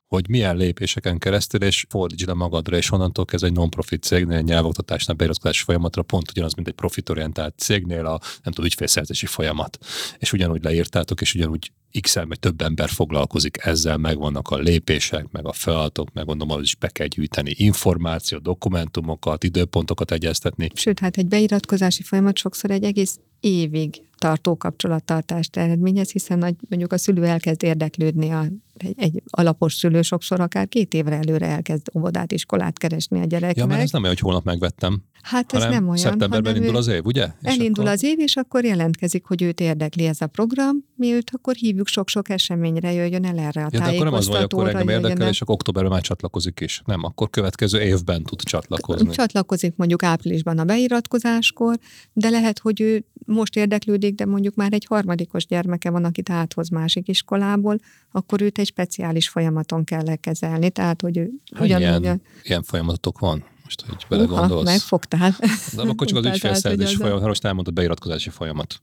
[0.07, 4.43] hogy milyen lépéseken keresztül, és fordítsd le magadra, és onnantól kezdve egy non-profit cégnél, egy
[4.43, 9.77] nyelvoktatásnál beiratkozási folyamatra pont ugyanaz, mint egy profitorientált cégnél a, nem tudom, ügyfélszerzési folyamat.
[10.17, 15.45] És ugyanúgy leírtátok, és ugyanúgy x vagy több ember foglalkozik ezzel, megvannak a lépések, meg
[15.45, 20.69] a feladatok, meg gondolom, hogy is be kell gyűjteni információ, dokumentumokat, időpontokat egyeztetni.
[20.73, 26.93] Sőt, hát egy beiratkozási folyamat sokszor egy egész évig tartó kapcsolattartást eredményez, hiszen nagy, mondjuk
[26.93, 28.45] a szülő elkezd érdeklődni, a,
[28.77, 33.57] egy, egy alapos szülő sokszor akár két évre előre elkezd óvodát, iskolát keresni a gyereknek.
[33.57, 36.87] Ja, mert ez nem olyan, hogy holnap megvettem, hát ez nem olyan, szeptemberben indul az
[36.87, 37.23] év, ugye?
[37.41, 41.13] És elindul akkor- az év, és akkor jelentkezik, hogy őt érdekli ez a program, mi
[41.13, 44.35] őt akkor hívjuk sok-sok eseményre, jöjjön el erre a Ja, de akkor nem az van,
[44.35, 45.29] hogy akkor engem érdekel, el.
[45.29, 46.81] és akkor októberben már csatlakozik is.
[46.85, 49.09] Nem, akkor következő évben tud csatlakozni.
[49.09, 51.79] Csatlakozik mondjuk áprilisban a beiratkozáskor,
[52.13, 53.05] de lehet, hogy ő
[53.35, 57.79] most érdeklődik, de mondjuk már egy harmadikos gyermeke van, akit áthoz másik iskolából,
[58.11, 60.69] akkor őt egy speciális folyamaton kell lekezelni.
[60.69, 61.29] Tehát, hogy ő
[61.59, 62.03] ugyanúgy...
[62.03, 63.43] ilyen, ilyen folyamatotok van?
[63.63, 64.65] Most, hogy Uha, belegondolsz.
[64.65, 65.35] megfogtál.
[65.75, 68.81] De akkor csak az ügyfélszerzés folyamat, ha most elmondtad beiratkozási folyamat.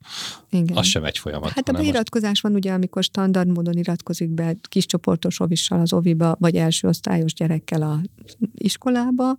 [0.50, 0.76] Igen.
[0.76, 1.50] Az sem egy folyamat.
[1.50, 6.36] Hát a beiratkozás van ugye, amikor standard módon iratkozik be kis csoportos ovissal az oviba,
[6.38, 8.00] vagy első osztályos gyerekkel a
[8.55, 9.38] iskolába,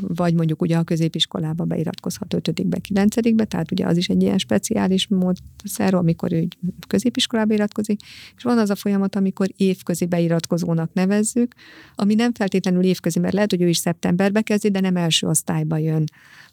[0.00, 3.14] vagy mondjuk ugye a középiskolába beiratkozhat 5-be, 9
[3.48, 6.48] tehát ugye az is egy ilyen speciális módszer, amikor ő
[6.86, 8.00] középiskolába iratkozik,
[8.36, 11.54] és van az a folyamat, amikor évközi beiratkozónak nevezzük,
[11.94, 15.76] ami nem feltétlenül évközi, mert lehet, hogy ő is szeptemberbe kezdi, de nem első osztályba
[15.76, 16.04] jön,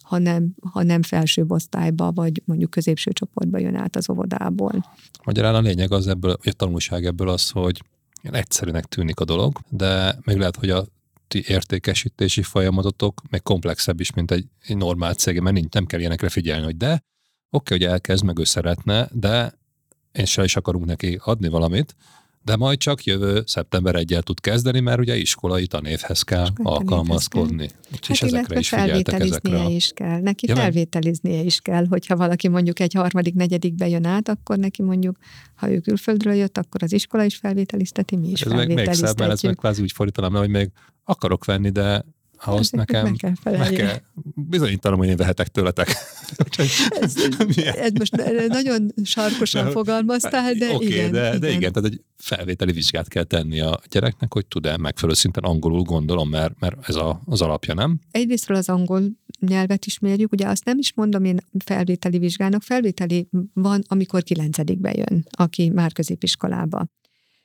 [0.02, 4.84] hanem, hanem felsőbb osztályba, vagy mondjuk középső csoportba jön át az óvodából.
[5.24, 7.82] Magyarán a lényeg az ebből, a tanulság ebből az, hogy
[8.22, 10.84] egyszerűnek tűnik a dolog, de még lehet, hogy a
[11.30, 16.00] ti értékesítési folyamatotok meg komplexebb is, mint egy, egy normál cég, mert nincs, nem kell
[16.00, 17.04] ilyenekre figyelni, hogy de,
[17.50, 19.58] oké, hogy elkezd, meg ő szeretne, de
[20.12, 21.96] én se is akarunk neki adni valamit,
[22.42, 26.90] de majd csak jövő szeptember 1 tud kezdeni, mert ugye iskolai tanévhez kell Iskolai tanévhez
[26.90, 27.70] alkalmazkodni.
[27.92, 29.50] Úgyhogy Hát ezekre is figyeltek ezekre.
[29.50, 29.68] felvételiznie A...
[29.68, 30.20] is kell.
[30.20, 34.82] Neki Ja, felvételiznie is kell, hogyha valaki mondjuk egy harmadik, negyedikbe jön át, akkor neki
[34.82, 35.16] mondjuk,
[35.54, 38.86] ha ő külföldről jött, akkor az iskola is felvételizteti, mi is Ez meg még szebb,
[38.86, 39.58] mert ez meg felvételiztetjük.
[39.58, 40.70] kvázi úgy fordítanám hogy még
[41.04, 42.04] akarok venni, de
[42.44, 43.76] ahhoz nekem meg kell meg felelni.
[43.76, 44.00] kell
[44.34, 45.88] bizonyítanom, hogy én vehetek tőletek.
[47.00, 47.14] Ez,
[47.76, 48.16] ez most
[48.48, 51.40] nagyon sarkosan De- fogalmaztál, de Oké, igen, de, igen.
[51.40, 55.82] de igen, tehát egy felvételi vizsgát kell tenni a gyereknek, hogy tud-e megfelelő szinten angolul
[55.82, 57.98] gondolom, mert, mert ez a, az alapja, nem?
[58.10, 59.02] Egyrésztről az angol
[59.40, 64.92] nyelvet is mérjük, ugye azt nem is mondom én felvételi vizsgának, felvételi van, amikor kilencedikbe
[64.92, 66.86] jön, aki már középiskolába.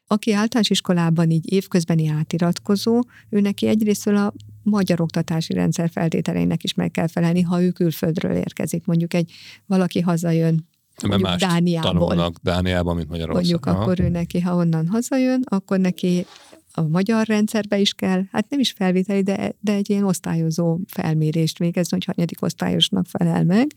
[0.08, 4.34] Aki általános iskolában így évközbeni átiratkozó, ő neki egyrésztről a
[4.66, 8.86] magyar oktatási rendszer feltételeinek is meg kell felelni, ha ő külföldről érkezik.
[8.86, 9.32] Mondjuk egy
[9.66, 10.68] valaki hazajön
[11.08, 11.92] Mert más Dániából.
[11.92, 13.50] tanulnak Dániában, mint Magyarországon.
[13.50, 13.82] Mondjuk Aha.
[13.82, 16.26] akkor ő neki, ha onnan hazajön, akkor neki
[16.72, 21.58] a magyar rendszerbe is kell, hát nem is felvételi, de, de egy ilyen osztályozó felmérést
[21.58, 23.72] végezni, hogy hanyadik osztályosnak felel meg.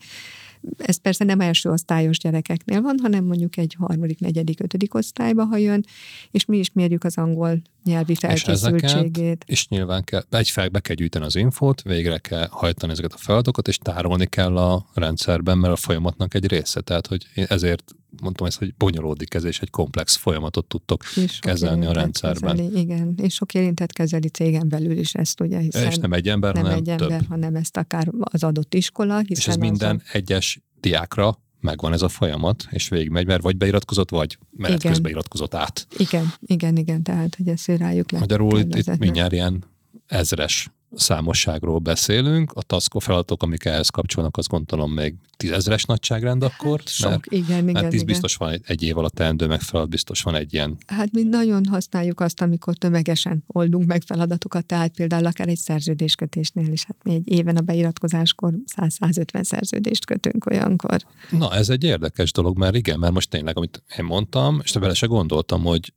[0.76, 5.56] Ez persze nem első osztályos gyerekeknél van, hanem mondjuk egy harmadik, negyedik, ötödik osztályba, ha
[5.56, 5.84] jön,
[6.30, 9.44] és mi is mérjük az angol nyelvi felkészültségét.
[9.46, 13.12] És, és nyilván kell, egy fel be kell gyűjteni az infót, végre kell hajtani ezeket
[13.12, 16.80] a feladatokat, és tárolni kell a rendszerben, mert a folyamatnak egy része.
[16.80, 21.02] Tehát, hogy ezért mondtam ezt, hogy bonyolódik ez, és egy komplex folyamatot tudtok
[21.40, 22.56] kezelni a rendszerben.
[22.56, 26.28] Kezeli, igen, és sok érintett kezeli cégen belül is ezt, ugye, hiszen és nem egy
[26.28, 27.28] ember, nem hanem egy ember, több.
[27.28, 29.20] hanem ezt akár az adott iskola.
[29.20, 30.16] És ez minden a...
[30.16, 34.92] egyes diákra megvan ez a folyamat, és végigmegy, mert vagy beiratkozott, vagy menet igen.
[34.92, 35.86] közben iratkozott át.
[35.96, 38.18] Igen, igen, igen, tehát hogy ezt rájuk le.
[38.18, 39.64] Magyarul itt, itt mindjárt ilyen
[40.06, 46.78] ezres számosságról beszélünk, a TASZKO feladatok, amik ehhez kapcsolnak, azt gondolom még tízezres nagyságrend akkor.
[46.78, 47.64] Hát sok, mert, igen, igen.
[47.64, 48.06] Mert tíz igen.
[48.06, 50.76] biztos van egy, egy év alatt teendő meg feladat, biztos van egy ilyen.
[50.86, 56.72] Hát mi nagyon használjuk azt, amikor tömegesen oldunk meg feladatokat, tehát például akár egy szerződéskötésnél
[56.72, 60.96] is, hát mi egy éven a beiratkozáskor 100-150 szerződést kötünk olyankor.
[61.30, 64.94] Na, ez egy érdekes dolog, mert igen, mert most tényleg, amit én mondtam, és vele
[64.94, 65.92] se gondoltam, hogy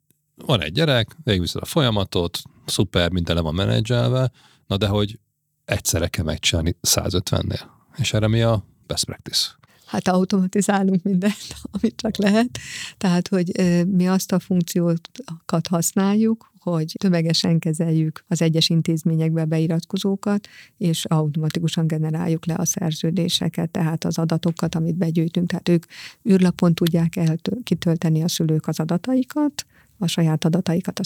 [0.45, 4.31] van egy gyerek, végigviszed a folyamatot, szuper, minden le van menedzselve,
[4.71, 5.19] Na de hogy
[5.65, 7.61] egyszerre kell megcsinálni 150-nél.
[7.97, 9.47] És erre mi a best practice?
[9.85, 12.49] Hát automatizálunk mindent, amit csak lehet.
[12.97, 13.51] Tehát, hogy
[13.87, 20.47] mi azt a funkciókat használjuk, hogy tömegesen kezeljük az egyes intézményekbe beiratkozókat,
[20.77, 25.47] és automatikusan generáljuk le a szerződéseket, tehát az adatokat, amit begyűjtünk.
[25.47, 25.85] Tehát ők
[26.29, 29.65] űrlapon tudják el kitölteni a szülők az adataikat,
[30.01, 31.03] a saját adataikat, a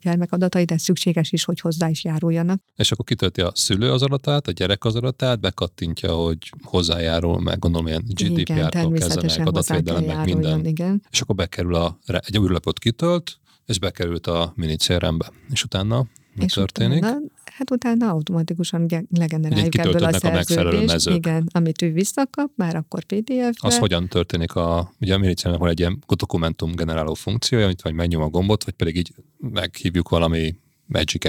[0.00, 2.60] gyermek adatait, de szükséges is, hogy hozzá is járuljanak.
[2.76, 7.58] És akkor kitölti a szülő az adatát, a gyerek az adatát, bekattintja, hogy hozzájárul, meg
[7.58, 10.64] gondolom ilyen GDPR-tól kezdve, adatvédelem, meg minden.
[10.64, 11.02] Igen.
[11.10, 15.32] És akkor bekerül a, egy űrlapot kitölt, és bekerült a mini CRM-be.
[15.50, 16.98] És utána mi és történik?
[16.98, 17.18] Utána,
[17.56, 21.08] hát utána automatikusan legeneráljuk ebből a szerződést.
[21.08, 23.52] Igen, amit ő visszakap, már akkor PDF-be.
[23.58, 27.92] Az hogyan történik a, ugye a miliciának van egy ilyen dokumentum generáló funkciója, amit vagy
[27.92, 30.54] megnyom a gombot, vagy pedig így meghívjuk valami
[30.86, 31.24] magic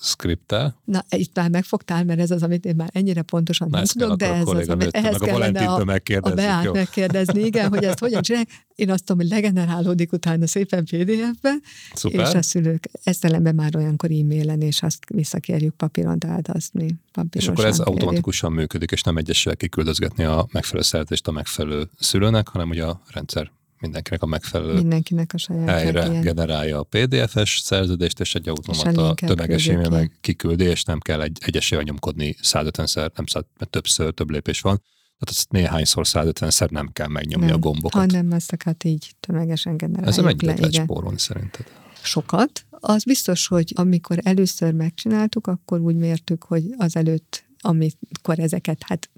[0.00, 0.80] scripttel.
[0.84, 4.16] Na, itt már megfogtál, mert ez az, amit én már ennyire pontosan Na, nem tudok,
[4.16, 5.80] de ez az, amit ehhez meg kellene a,
[6.20, 8.50] a Beát megkérdezni, igen, hogy ezt hogyan csinálják.
[8.74, 11.54] Én azt tudom, hogy legenerálódik utána szépen PDF-be,
[11.94, 12.26] Szuper.
[12.26, 16.94] és a szülők ezt ellenben már olyankor e-mailen, és azt visszakérjük papíron, tehát azt mi
[17.12, 17.94] papírosan És akkor ez kérjük.
[17.94, 23.02] automatikusan működik, és nem egyesével kiküldözgetni a megfelelő szerződést a megfelelő szülőnek, hanem ugye a
[23.12, 26.20] rendszer mindenkinek a megfelelő Mindenkinek a saját helyre ilyen.
[26.20, 31.38] generálja a PDF-es szerződést, és egy automata tömeges e meg kiküldi, és nem kell egy
[31.40, 34.82] egyesével nyomkodni 150-szer, nem száz, mert többször több lépés van.
[35.18, 38.00] Tehát ezt néhányszor 150-szer nem kell megnyomni nem, a gombokat.
[38.00, 41.66] Hanem ezeket így tömegesen generáljuk Ez egy lehet spórolni szerinted?
[42.02, 42.66] Sokat.
[42.70, 49.10] Az biztos, hogy amikor először megcsináltuk, akkor úgy mértük, hogy azelőtt amikor ezeket hát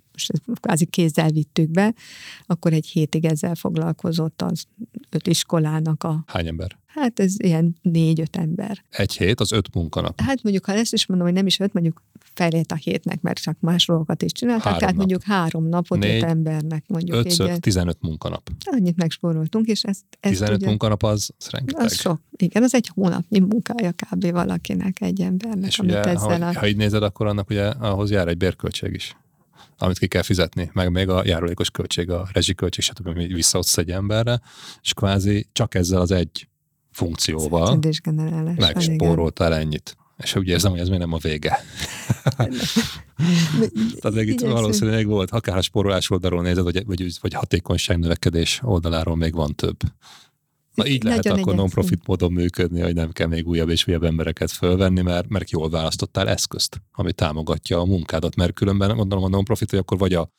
[0.60, 1.94] kvázi kézzel vittük be,
[2.46, 4.64] akkor egy hétig ezzel foglalkozott az
[5.10, 6.24] öt iskolának a...
[6.26, 6.80] Hány ember?
[6.94, 8.84] Hát ez ilyen négy-öt ember.
[8.90, 10.20] Egy hét, az öt munkanap.
[10.20, 12.02] Hát mondjuk, ha ezt is mondom, hogy nem is öt, mondjuk
[12.34, 15.06] felét a hétnek, mert csak más dolgokat is csináltak, három tehát nap.
[15.06, 17.16] mondjuk három napot Négy, öt embernek mondjuk.
[17.16, 18.50] Ötször, egy, 15 munkanap.
[18.64, 20.04] Annyit megspóroltunk, és ezt...
[20.20, 21.84] ezt 15 ugye, munkanap az, az rengeteg.
[21.84, 22.20] Az sok.
[22.36, 24.30] Igen, az egy hónapnyi munkája kb.
[24.30, 26.58] valakinek, egy embernek, és amit ugye, ezzel ha, a...
[26.58, 29.16] ha így nézed, akkor annak ugye ahhoz jár egy bérköltség is
[29.83, 33.07] amit ki kell fizetni, meg még a járulékos költség, a rezsiköltség, stb.
[33.07, 34.41] amit visszaadsz egy emberre,
[34.83, 36.49] és kvázi csak ezzel az egy
[36.91, 37.78] funkcióval
[38.57, 39.97] megspóroltál ennyit.
[40.16, 41.59] És úgy érzem, hogy ez még nem a vége.
[44.01, 48.61] Tehát még itt valószínűleg volt, akár a spórolás oldalról nézed, vagy, vagy, vagy hatékonyság növekedés
[48.62, 49.76] oldaláról még van több.
[50.74, 54.04] Na így lehet Nagyon akkor non-profit módon működni, hogy nem kell még újabb és újabb
[54.04, 59.28] embereket fölvenni, mert, mert jól választottál eszközt, ami támogatja a munkádat, mert különben gondolom a
[59.28, 60.30] non-profit, hogy akkor vagy a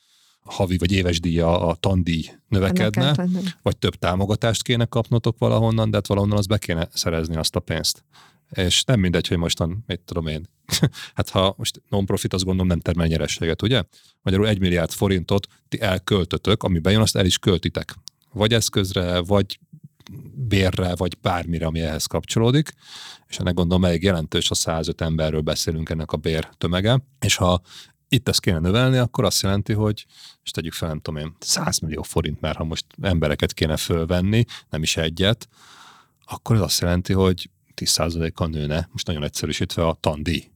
[0.43, 3.27] havi vagy éves díja, a tandíj növekedne,
[3.61, 7.59] vagy több támogatást kéne kapnotok valahonnan, de hát valahonnan az be kéne szerezni azt a
[7.59, 8.03] pénzt.
[8.49, 10.49] És nem mindegy, hogy mostan, mit tudom én,
[11.15, 13.83] hát ha most non-profit, azt gondolom nem termel nyerességet, ugye?
[14.21, 17.95] Magyarul egy milliárd forintot ti elköltötök, ami bejön, azt el is költitek.
[18.31, 19.59] Vagy eszközre, vagy
[20.33, 22.73] bérre, vagy bármire, ami ehhez kapcsolódik,
[23.27, 27.61] és ennek gondolom elég jelentős, a 105 emberről beszélünk ennek a bér tömege, és ha
[28.07, 30.05] itt ezt kéne növelni, akkor azt jelenti, hogy,
[30.43, 34.45] és tegyük fel, nem tudom én, 100 millió forint, mert ha most embereket kéne fölvenni,
[34.69, 35.47] nem is egyet,
[36.25, 40.52] akkor ez azt jelenti, hogy 10%-kal nőne, most nagyon egyszerűsítve a tandi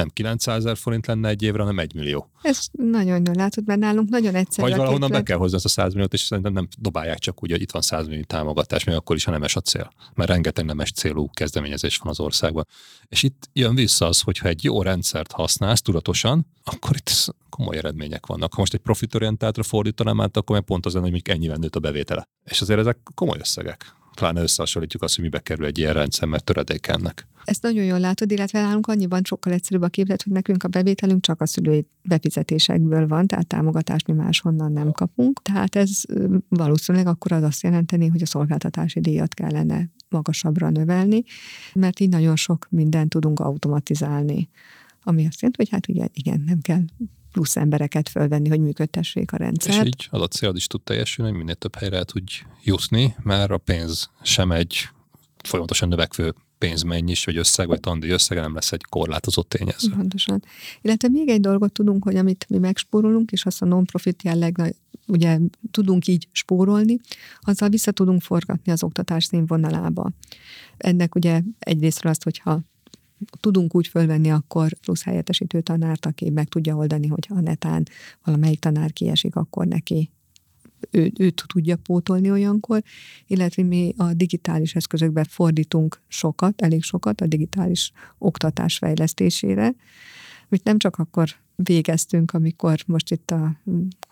[0.00, 2.30] nem 900 ezer forint lenne egy évre, hanem 1 millió.
[2.42, 4.68] Ez nagyon jól látod, mert nálunk nagyon egyszerű.
[4.68, 5.24] Vagy valahonnan képlet...
[5.24, 7.70] be kell hozni ezt a 100 milliót, és szerintem nem dobálják csak úgy, hogy itt
[7.70, 9.92] van 100 millió támogatás, még akkor is, ha nemes a cél.
[10.14, 12.66] Mert rengeteg nemes célú kezdeményezés van az országban.
[13.08, 18.26] És itt jön vissza az, hogyha egy jó rendszert használsz tudatosan, akkor itt komoly eredmények
[18.26, 18.54] vannak.
[18.54, 21.76] Ha most egy profitorientáltra fordítanám át, akkor meg pont az lenne, hogy mondjuk ennyivel nőtt
[21.76, 22.28] a bevétele.
[22.44, 26.44] És azért ezek komoly összegek pláne összehasonlítjuk azt, hogy mibe kerül egy ilyen rendszer, mert
[26.44, 27.26] töredék ennek.
[27.44, 31.22] Ezt nagyon jól látod, illetve nálunk annyiban sokkal egyszerűbb a képlet, hogy nekünk a bevételünk
[31.22, 35.42] csak a szülői befizetésekből van, tehát támogatást mi máshonnan nem kapunk.
[35.42, 36.00] Tehát ez
[36.48, 41.22] valószínűleg akkor az azt jelenteni, hogy a szolgáltatási díjat kellene magasabbra növelni,
[41.74, 44.48] mert így nagyon sok mindent tudunk automatizálni.
[45.02, 46.82] Ami azt jelenti, hogy hát ugye igen, nem kell
[47.32, 49.80] plusz embereket fölvenni, hogy működtessék a rendszert.
[49.80, 52.32] És így az a célod is tud teljesülni, hogy minél több helyre el tudj
[52.64, 54.88] jutni, mert a pénz sem egy
[55.42, 59.90] folyamatosan növekvő pénzmennyis, vagy összeg, vagy tandi összege nem lesz egy korlátozott tényező.
[59.90, 60.42] Pontosan.
[60.80, 64.74] Illetve még egy dolgot tudunk, hogy amit mi megspórolunk, és azt a non-profit jelleg,
[65.06, 65.38] ugye
[65.70, 66.98] tudunk így spórolni,
[67.40, 70.10] azzal vissza tudunk forgatni az oktatás színvonalába.
[70.76, 72.60] Ennek ugye egyrésztről azt, hogyha
[73.40, 77.86] tudunk úgy fölvenni akkor plusz helyettesítő tanárt, aki meg tudja oldani, hogyha netán
[78.24, 80.10] valamelyik tanár kiesik, akkor neki
[80.90, 82.82] ő, őt tudja pótolni olyankor,
[83.26, 89.74] illetve mi a digitális eszközökbe fordítunk sokat, elég sokat a digitális oktatás fejlesztésére,
[90.48, 91.28] amit nem csak akkor
[91.62, 93.60] végeztünk, amikor most itt a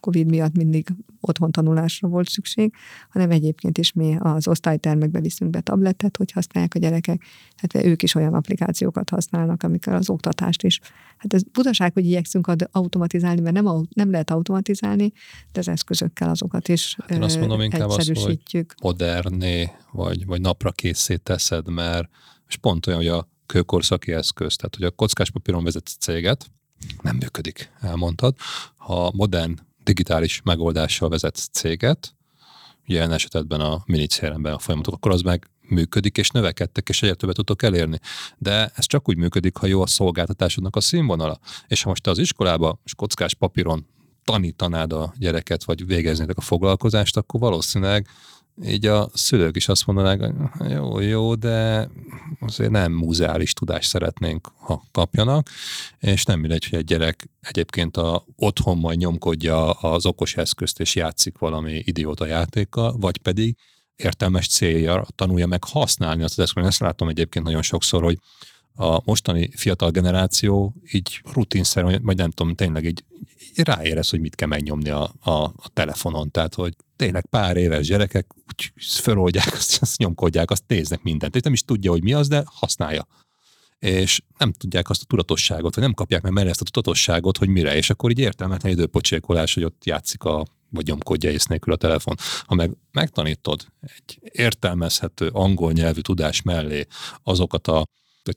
[0.00, 0.88] Covid miatt mindig
[1.20, 2.72] otthon tanulásra volt szükség,
[3.08, 7.22] hanem egyébként is mi az osztálytermekbe viszünk be tabletet, hogy használják a gyerekek,
[7.56, 10.80] hát ők is olyan applikációkat használnak, amikor az oktatást is.
[11.16, 15.12] Hát ez butaság, hogy igyekszünk automatizálni, mert nem, nem lehet automatizálni,
[15.52, 20.40] de az eszközökkel azokat is hát én azt mondom inkább azt, hogy moderné, vagy, vagy
[20.40, 22.08] napra készé teszed, mert
[22.48, 26.50] és pont olyan, hogy a kőkorszaki eszköz, tehát hogy a kockáspapíron vezet céget,
[27.02, 28.34] nem működik, elmondtad.
[28.76, 32.14] Ha modern digitális megoldással vezetsz céget,
[32.86, 37.36] ilyen esetben a minicéremben a folyamatok, akkor az meg működik, és növekedtek, és egyre többet
[37.36, 37.98] tudok elérni.
[38.38, 41.38] De ez csak úgy működik, ha jó a szolgáltatásodnak a színvonala.
[41.66, 43.86] És ha most te az iskolába és kockás papíron
[44.24, 48.08] tanítanád a gyereket, vagy végeznétek a foglalkozást, akkor valószínűleg
[48.64, 50.20] így a szülők is azt mondanák,
[50.58, 51.88] hogy jó, jó, de
[52.40, 55.48] azért nem múzeális tudást szeretnénk, ha kapjanak,
[55.98, 60.94] és nem mindegy, hogy egy gyerek egyébként a, otthon majd nyomkodja az okos eszközt, és
[60.94, 63.56] játszik valami idióta játékkal, vagy pedig
[63.96, 66.66] értelmes célja tanulja meg használni azt az eszközt.
[66.66, 68.18] Ezt látom egyébként nagyon sokszor, hogy
[68.74, 73.04] a mostani fiatal generáció így rutinszerűen, vagy nem tudom, tényleg így,
[73.50, 76.30] így ráérez, hogy mit kell megnyomni a, a, a telefonon.
[76.30, 78.26] Tehát, hogy tényleg pár éves gyerekek
[78.62, 81.36] úgy föloldják, azt, azt nyomkodják, azt néznek mindent.
[81.36, 83.06] És nem is tudja, hogy mi az, de használja.
[83.78, 87.48] És nem tudják azt a tudatosságot, vagy nem kapják meg mellé ezt a tudatosságot, hogy
[87.48, 87.76] mire.
[87.76, 92.16] És akkor így értelmetlen időpocsékolás, hogy ott játszik a vagy nyomkodja ész nélkül a telefon.
[92.46, 96.86] Ha meg megtanítod egy értelmezhető angol nyelvű tudás mellé
[97.22, 97.86] azokat a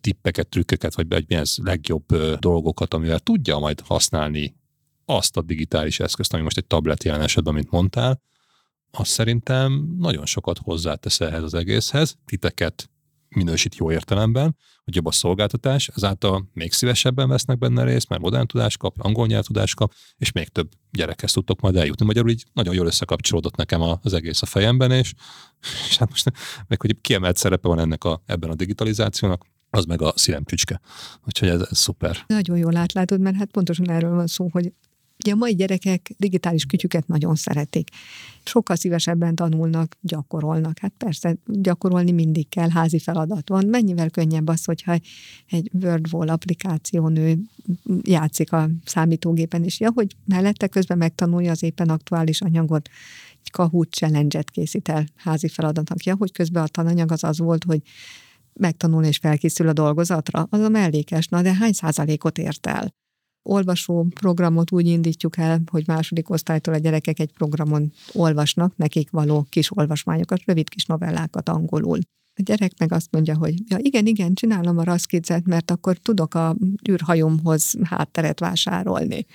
[0.01, 4.55] tippeket, trükköket, vagy egy ez legjobb dolgokat, amivel tudja majd használni
[5.05, 8.21] azt a digitális eszközt, ami most egy tablet jelen esetben, mint mondtál,
[8.91, 12.89] az szerintem nagyon sokat hozzátesz ehhez az egészhez, titeket
[13.35, 18.47] minősít jó értelemben, hogy jobb a szolgáltatás, ezáltal még szívesebben vesznek benne részt, mert modern
[18.47, 22.05] tudást kap, angol nyelvtudást kap, és még több gyerekhez tudtok majd eljutni.
[22.05, 25.13] Magyarul így nagyon jól összekapcsolódott nekem az egész a fejemben, és,
[25.89, 26.31] és hát most
[26.67, 30.81] meg hogy kiemelt szerepe van ennek a, ebben a digitalizációnak, az meg a szívem csücske.
[31.25, 32.17] Úgyhogy ez, ez szuper.
[32.27, 34.73] Nagyon jól átlátod, mert hát pontosan erről van szó, hogy
[35.23, 37.89] Ugye a mai gyerekek digitális kütyüket nagyon szeretik.
[38.43, 40.79] Sokkal szívesebben tanulnak, gyakorolnak.
[40.79, 43.65] Hát persze, gyakorolni mindig kell, házi feladat van.
[43.65, 44.97] Mennyivel könnyebb az, hogyha
[45.49, 47.37] egy WordWall applikáción ő
[48.01, 52.89] játszik a számítógépen, és ja, hogy mellette közben megtanulja az éppen aktuális anyagot,
[53.43, 56.03] egy Kahoot challenge-et készít el házi feladatnak.
[56.03, 57.81] Ja, hogy közben a tananyag az az volt, hogy
[58.53, 62.93] megtanul és felkészül a dolgozatra, az a mellékes, na de hány százalékot ért el?
[63.43, 69.45] Olvasó programot úgy indítjuk el, hogy második osztálytól a gyerekek egy programon olvasnak, nekik való
[69.49, 71.99] kis olvasmányokat, rövid kis novellákat angolul.
[72.35, 76.33] A gyerek meg azt mondja, hogy ja igen, igen, csinálom a raszkicet, mert akkor tudok
[76.33, 76.55] a
[76.89, 79.25] űrhajomhoz hátteret vásárolni.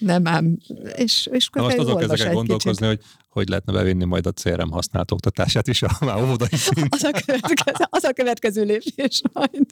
[0.00, 0.58] Nem ám.
[0.96, 5.68] És, és most azon kezdek gondolkozni, hogy hogy lehetne bevinni majd a CRM használt oktatását
[5.68, 6.48] is a már óvodai.
[6.88, 9.66] Az a következő, az a következő lépés majd.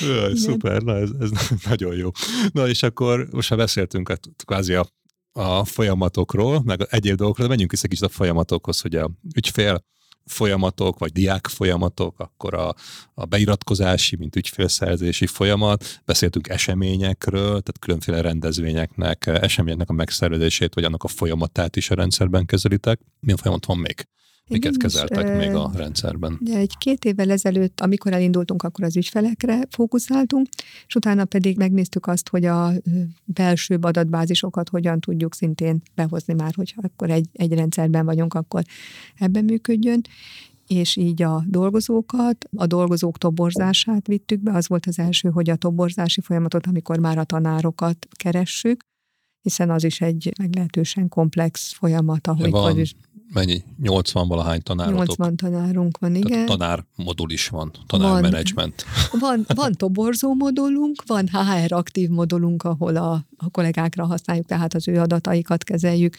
[0.00, 1.30] Jaj, szuper, na ez, ez
[1.68, 2.10] nagyon jó.
[2.52, 4.86] Na és akkor most már beszéltünk a, kvázi a,
[5.32, 9.84] a folyamatokról, meg egyéb dolgokról, de menjünk vissza kicsit a folyamatokhoz, hogy a ügyfél
[10.26, 12.74] folyamatok, vagy diák folyamatok, akkor a,
[13.14, 21.02] a beiratkozási, mint ügyfélszerzési folyamat, beszéltünk eseményekről, tehát különféle rendezvényeknek, eseményeknek a megszervezését, vagy annak
[21.02, 23.00] a folyamatát is a rendszerben kezelitek.
[23.20, 24.06] Milyen folyamat van még?
[24.48, 26.38] Miket Igen, kezeltek is, még a rendszerben?
[26.40, 30.48] Ugye egy két évvel ezelőtt, amikor elindultunk, akkor az ügyfelekre fókuszáltunk,
[30.86, 32.72] és utána pedig megnéztük azt, hogy a
[33.24, 38.62] belső adatbázisokat hogyan tudjuk szintén behozni már, hogyha akkor egy, egy rendszerben vagyunk, akkor
[39.18, 40.00] ebben működjön
[40.66, 44.52] és így a dolgozókat, a dolgozók toborzását vittük be.
[44.52, 48.84] Az volt az első, hogy a toborzási folyamatot, amikor már a tanárokat keressük,
[49.44, 52.94] hiszen az is egy meglehetősen komplex folyamat, ahogy van, is
[53.32, 53.62] mennyi?
[53.82, 55.06] 80 valahány tanárotok?
[55.06, 56.30] 80 tanárunk van, igen.
[56.30, 58.84] Tehát tanár modul is van, tanármenedzsment.
[59.20, 64.88] Van, van toborzó modulunk, van HR aktív modulunk, ahol a, a kollégákra használjuk, tehát az
[64.88, 66.16] ő adataikat kezeljük.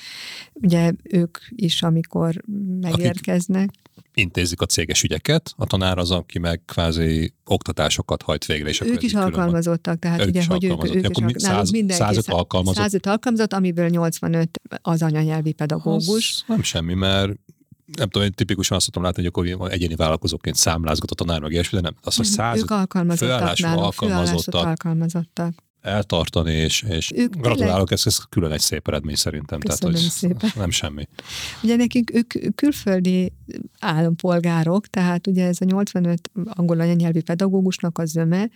[0.53, 2.43] Ugye ők is, amikor
[2.79, 3.69] megérkeznek.
[3.69, 8.69] Akik intézik a céges ügyeket, a tanár az, aki meg kvázi oktatásokat hajt végre.
[8.69, 11.39] És ők is alkalmazottak, tehát ők ugye, hogy ők, ők is alkalmazottak.
[11.39, 12.83] 100, mindenki 105 alkalmazott.
[12.83, 16.33] 105 alkalmazott, amiből 85 az anyanyelvi pedagógus.
[16.37, 17.31] Az nem semmi, mert
[17.97, 21.51] nem tudom, én tipikusan azt tudom látni, hogy akkor egyéni vállalkozóként számlázgat a tanár, meg
[21.51, 21.95] ilyesmi, de nem.
[22.03, 25.53] Azt, hogy száz ők alkalmazottak nálunk, alkalmazottak, alkalmazottak
[25.85, 29.59] eltartani, és, és gratulálok, ez, ez külön egy szép eredmény szerintem.
[29.59, 30.49] Köszönöm tehát, hogy szépen.
[30.55, 31.07] Nem semmi.
[31.63, 33.33] Ugye nekünk ők külföldi
[33.79, 38.49] állampolgárok, tehát ugye ez a 85 angol anyanyelvi pedagógusnak az zöme,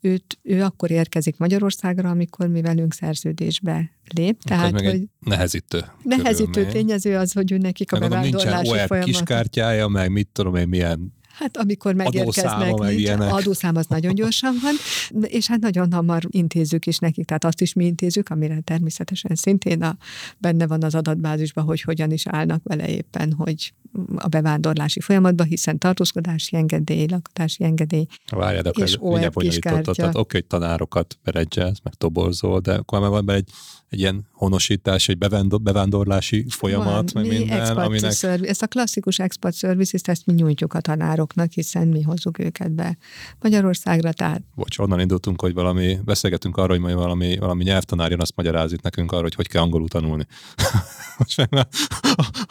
[0.00, 4.42] őt, ő akkor érkezik Magyarországra, amikor mi velünk szerződésbe lép.
[4.42, 5.84] Tehát, hogy nehezítő.
[6.02, 9.04] Nehezítő tényező az, hogy ő nekik a bevándorlási folyamat.
[9.04, 14.54] kiskártyája, meg mit tudom én, milyen Hát amikor megérkeznek, adószáma, nincs, adószám az nagyon gyorsan
[14.62, 14.74] van,
[15.22, 19.82] és hát nagyon hamar intézzük is nekik, tehát azt is mi intézzük, amire természetesen szintén
[19.82, 19.96] a,
[20.38, 23.72] benne van az adatbázisban, hogy hogyan is állnak vele éppen, hogy
[24.16, 29.92] a bevándorlási folyamatban, hiszen tartózkodási engedély, lakotási engedély Várjad, akkor és OEP kiskártya.
[29.92, 33.48] Tehát oké, hogy tanárokat beredzselsz, meg toborzol, de akkor már van egy
[33.92, 35.18] egy ilyen honosítás, egy
[35.62, 38.12] bevándorlási folyamat, Van, meg minden, aminek...
[38.12, 42.72] Service, ezt a klasszikus export services ezt mi nyújtjuk a tanároknak, hiszen mi hozzuk őket
[42.72, 42.96] be
[43.40, 44.42] Magyarországra, tehát...
[44.54, 48.82] Bocs, onnan indultunk, hogy valami, beszélgetünk arról, hogy majd valami, valami nyelvtanár jön, azt magyarázik
[48.82, 50.26] nekünk arról, hogy hogy kell angolul tanulni.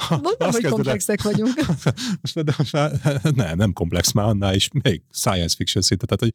[0.09, 1.53] Mondom, hogy komplexek vagyunk.
[2.21, 2.91] most, de most már,
[3.35, 6.33] nem, nem komplex, már annál is még science fiction szinte, tehát hogy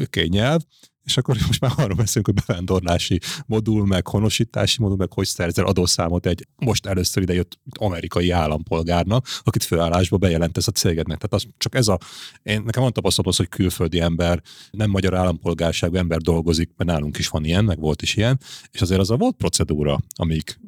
[0.00, 0.60] oké, okay, nyelv,
[1.08, 5.64] és akkor most már arról beszélünk, hogy bevándorlási modul, meg honosítási modul, meg hogy szerzel
[5.64, 11.18] adószámot egy most először idejött amerikai állampolgárnak, akit főállásba bejelentesz a cégednek.
[11.18, 11.98] Tehát az, csak ez a,
[12.42, 17.28] én, nekem van tapasztalatom hogy külföldi ember, nem magyar állampolgárságú ember dolgozik, mert nálunk is
[17.28, 18.40] van ilyen, meg volt is ilyen,
[18.70, 20.60] és azért az a volt procedúra, amik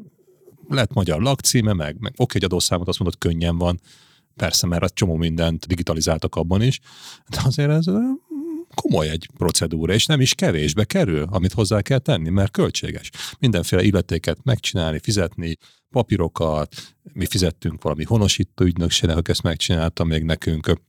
[0.68, 3.80] lett magyar lakcíme, meg, meg oké, egy adószámot azt mondod, könnyen van,
[4.36, 6.80] persze, mert a csomó mindent digitalizáltak abban is,
[7.28, 7.86] de azért ez
[8.74, 13.10] komoly egy procedúra, és nem is kevésbe kerül, amit hozzá kell tenni, mert költséges.
[13.38, 15.56] Mindenféle illetéket megcsinálni, fizetni,
[15.90, 16.74] papírokat,
[17.12, 20.80] mi fizettünk valami honosító ügynökségnek, aki ezt megcsinálta még nekünk.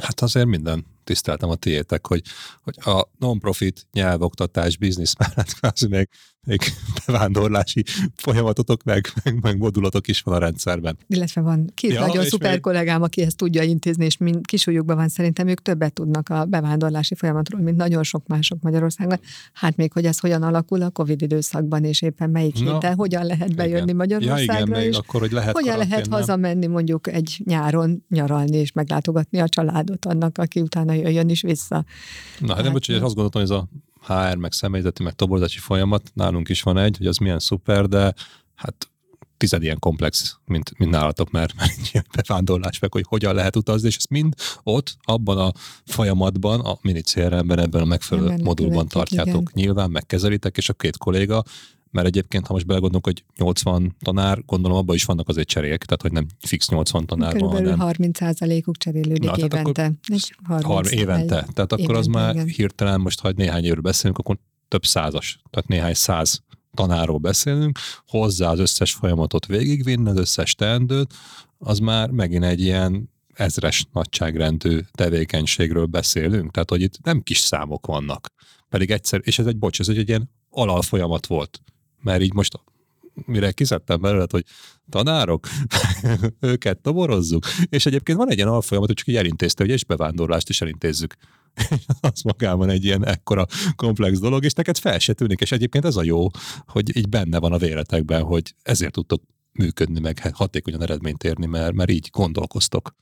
[0.00, 2.22] Hát azért minden tiszteltem a tiétek, hogy,
[2.62, 6.08] hogy a non-profit nyelvoktatás biznisz mellett kvázi még
[7.06, 7.84] bevándorlási
[8.14, 10.98] folyamatotok, meg, meg, meg modulatok is van a rendszerben.
[11.06, 12.60] Illetve van két ja, nagyon szuper még...
[12.60, 17.14] kollégám, aki ezt tudja intézni, és mind kisúlyukban van, szerintem ők többet tudnak a bevándorlási
[17.14, 19.20] folyamatról, mint nagyon sok mások Magyarországon.
[19.52, 23.26] Hát még, hogy ez hogyan alakul a Covid időszakban, és éppen melyik Na, héten, hogyan
[23.26, 23.96] lehet bejönni igen.
[23.96, 26.18] Magyarországra, ja, igen, és akkor, hogy lehet hogyan lehet nem?
[26.18, 31.84] hazamenni mondjuk egy nyáron nyaralni, és meglátogatni a családot annak, aki utána jöjjön is vissza.
[32.38, 33.68] Na, hát, hát nem, bocs, hogy azt gondoltam, hogy ez a
[34.06, 38.14] HR, meg személyzeti, meg toborzási folyamat, nálunk is van egy, hogy az milyen szuper, de
[38.54, 38.90] hát
[39.36, 43.88] tized ilyen komplex, mint, mint nálatok, mert, mert ilyen bevándorlás meg, hogy hogyan lehet utazni,
[43.88, 45.52] és ezt mind ott, abban a
[45.84, 49.52] folyamatban, a mini CRM-ben, ebben a megfelelő Ebben modulban tartjátok igen.
[49.52, 51.44] nyilván, megkezelitek, és a két kolléga
[51.90, 56.02] mert egyébként, ha most belegondolunk, hogy 80 tanár, gondolom abban is vannak azért cserék, tehát
[56.02, 57.76] hogy nem fix 80 tanár van, hanem...
[57.80, 59.92] 30%-uk cserélődik Na, évente.
[60.48, 61.46] Akkor, 30 évente.
[61.52, 62.46] Tehát akkor évente, az már igen.
[62.46, 64.38] hirtelen, most ha néhány évről beszélünk, akkor
[64.68, 66.42] több százas, tehát néhány száz
[66.74, 71.14] tanáról beszélünk, hozzá az összes folyamatot végigvinni, az összes teendőt,
[71.58, 77.86] az már megint egy ilyen ezres nagyságrendű tevékenységről beszélünk, tehát hogy itt nem kis számok
[77.86, 78.32] vannak.
[78.68, 81.60] Pedig egyszer, és ez egy, bocs, ez egy, egy ilyen alalfolyamat volt
[82.02, 82.60] mert így most
[83.26, 84.44] mire kiszedtem belőle, hogy
[84.88, 85.46] tanárok,
[86.40, 90.48] őket toborozzuk, és egyébként van egy ilyen alfolyamat, hogy csak így elintézte, hogy és bevándorlást
[90.48, 91.14] is elintézzük.
[92.00, 93.46] az magában egy ilyen ekkora
[93.76, 96.26] komplex dolog, és neked fel se tűnik, és egyébként ez a jó,
[96.66, 99.22] hogy így benne van a véletekben, hogy ezért tudtok
[99.52, 102.94] működni, meg hatékonyan eredményt érni, mert, mert így gondolkoztok.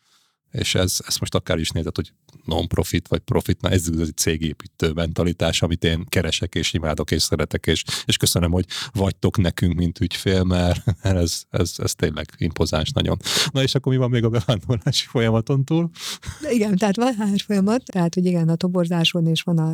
[0.50, 2.12] És ez, ezt most akár is nézed, hogy
[2.44, 7.66] non-profit vagy profit, na ez az cégépítő mentalitás, amit én keresek és imádok és szeretek,
[7.66, 13.16] és, és köszönöm, hogy vagytok nekünk, mint ügyfél, mert ez, ez, ez tényleg impozáns nagyon.
[13.50, 15.90] Na és akkor mi van még a bevándorlási folyamaton túl?
[16.40, 19.72] De igen, tehát van HR folyamat, tehát hogy igen, a toborzáson is van a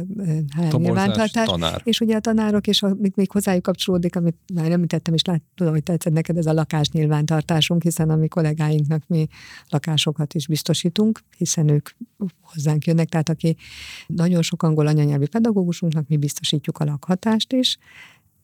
[0.56, 1.80] HR nyilvántartás, tanár.
[1.84, 5.72] és ugye a tanárok, és amit még hozzájuk kapcsolódik, amit már említettem, és lát, tudom,
[5.72, 9.26] hogy tetszett neked ez a lakás nyilvántartásunk, hiszen a mi kollégáinknak mi
[9.68, 10.63] lakásokat is biztosítunk,
[11.36, 11.88] hiszen ők
[12.40, 13.56] hozzánk jönnek, tehát aki
[14.06, 17.78] nagyon sok angol anyanyelvi pedagógusunknak mi biztosítjuk a lakhatást is,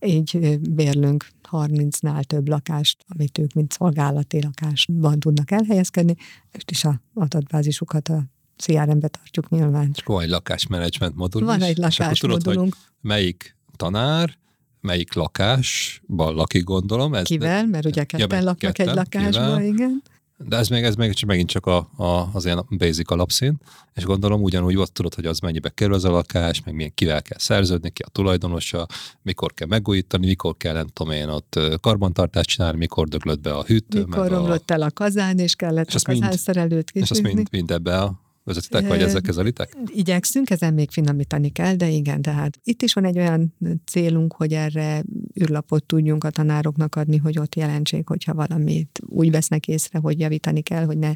[0.07, 6.15] így bérlünk 30-nál több lakást, amit ők mint szolgálati lakásban tudnak elhelyezkedni,
[6.53, 8.25] és is a adatbázisukat a
[8.57, 9.95] CRM-be tartjuk nyilván.
[10.05, 12.77] Van egy lakásmenedzsment modul Van egy lakásmodulunk.
[13.01, 14.39] Melyik tanár,
[14.81, 17.15] melyik lakásban lakik, gondolom.
[17.15, 17.67] Ez Kivel?
[17.67, 20.03] Mert ugye ketten ja, laknak ketten, egy lakásban, igen.
[20.45, 23.57] De ez még, ez még csak megint csak a, a, az ilyen basic alapszín,
[23.95, 27.23] és gondolom ugyanúgy ott tudod, hogy az mennyibe kerül az a lakás, meg milyen kivel
[27.23, 28.87] kell szerződni, ki a tulajdonosa,
[29.23, 33.63] mikor kell megújítani, mikor kell, nem tudom én, ott karbantartást csinálni, mikor döglött be a
[33.63, 34.05] hűtő.
[34.05, 34.75] Mikor romlott a...
[34.75, 38.89] el a kazán, és kellett és a kazánszerelőt És azt mind, mind ebbe a vezetitek,
[38.89, 39.77] vagy ezzel kezelitek?
[39.87, 43.55] Igyekszünk, ezen még finomítani kell, de igen, tehát itt is van egy olyan
[43.87, 45.03] célunk, hogy erre
[45.43, 50.61] űrlapot tudjunk a tanároknak adni, hogy ott jelentsék, hogyha valamit úgy vesznek észre, hogy javítani
[50.61, 51.13] kell, hogy ne,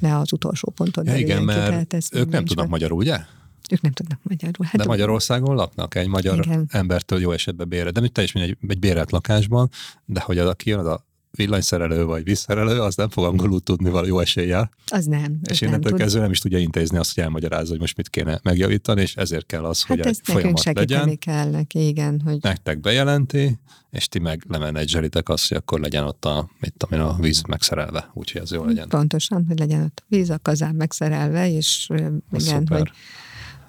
[0.00, 3.18] ne az utolsó ponton ja, igen, mert ők nem tudnak magyarul, ugye?
[3.70, 4.66] Ők nem tudnak magyarul.
[4.66, 6.66] Hát de Magyarországon laknak egy magyar igen.
[6.68, 7.90] embertől jó esetben bére.
[7.90, 9.70] De mit te is egy, egy bérelt lakásban,
[10.04, 11.04] de hogy az, aki jön, az a
[11.36, 14.70] villanyszerelő vagy vízszerelő, az nem fog angolul tudni valami jó eséllyel.
[14.86, 15.40] Az nem.
[15.50, 19.00] És innentől kezdve nem is tudja intézni azt, hogy elmagyarázza, hogy most mit kéne megjavítani,
[19.00, 21.18] és ezért kell az, hát hogy egy folyamat legyen.
[21.18, 22.20] kell neki, igen.
[22.24, 22.38] Hogy...
[22.40, 23.58] Nektek bejelenti,
[23.90, 28.10] és ti meg lemenedzselitek azt, hogy akkor legyen ott a, mit tudom a víz megszerelve,
[28.14, 28.88] úgyhogy ez jó legyen.
[28.88, 31.88] Pontosan, hogy legyen ott víz, a kazán megszerelve, és
[32.32, 32.90] igen, hogy,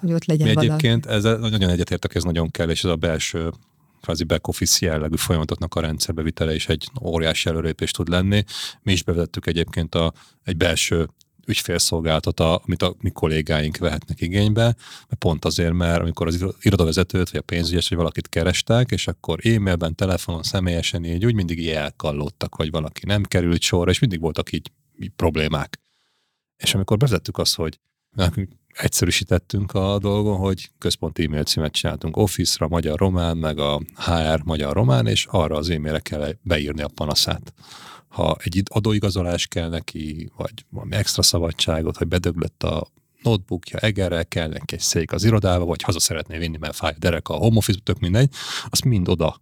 [0.00, 0.72] hogy ott legyen Mi valami.
[0.72, 3.52] egyébként ezzel nagyon egyetértek, ez nagyon kell, és ez a belső
[4.06, 8.44] kvázi back-office jellegű folyamatoknak a rendszerbevitele is egy óriási előrépés tud lenni.
[8.82, 10.12] Mi is bevezettük egyébként a,
[10.44, 11.08] egy belső
[11.46, 17.40] ügyfélszolgáltat, amit a mi kollégáink vehetnek igénybe, mert pont azért, mert amikor az irodavezetőt, vagy
[17.40, 22.54] a pénzügyes, vagy valakit kerestek, és akkor e-mailben, telefonon, személyesen így úgy mindig így elkallottak,
[22.54, 25.78] hogy valaki nem került sorra, és mindig voltak így, így problémák.
[26.56, 27.78] És amikor bevezettük azt, hogy
[28.76, 35.26] egyszerűsítettünk a dolgon, hogy központi e-mail címet csináltunk Office-ra, magyar-román, meg a HR magyar-román, és
[35.30, 37.52] arra az e-mailre kell beírni a panaszát.
[38.08, 42.86] Ha egy adóigazolás kell neki, vagy valami extra szabadságot, hogy bedöglött a
[43.22, 46.98] notebookja, egerrel kell neki egy szék az irodába, vagy haza szeretné vinni, mert fáj a
[46.98, 48.30] derek a home office tök mindegy,
[48.68, 49.40] azt mind oda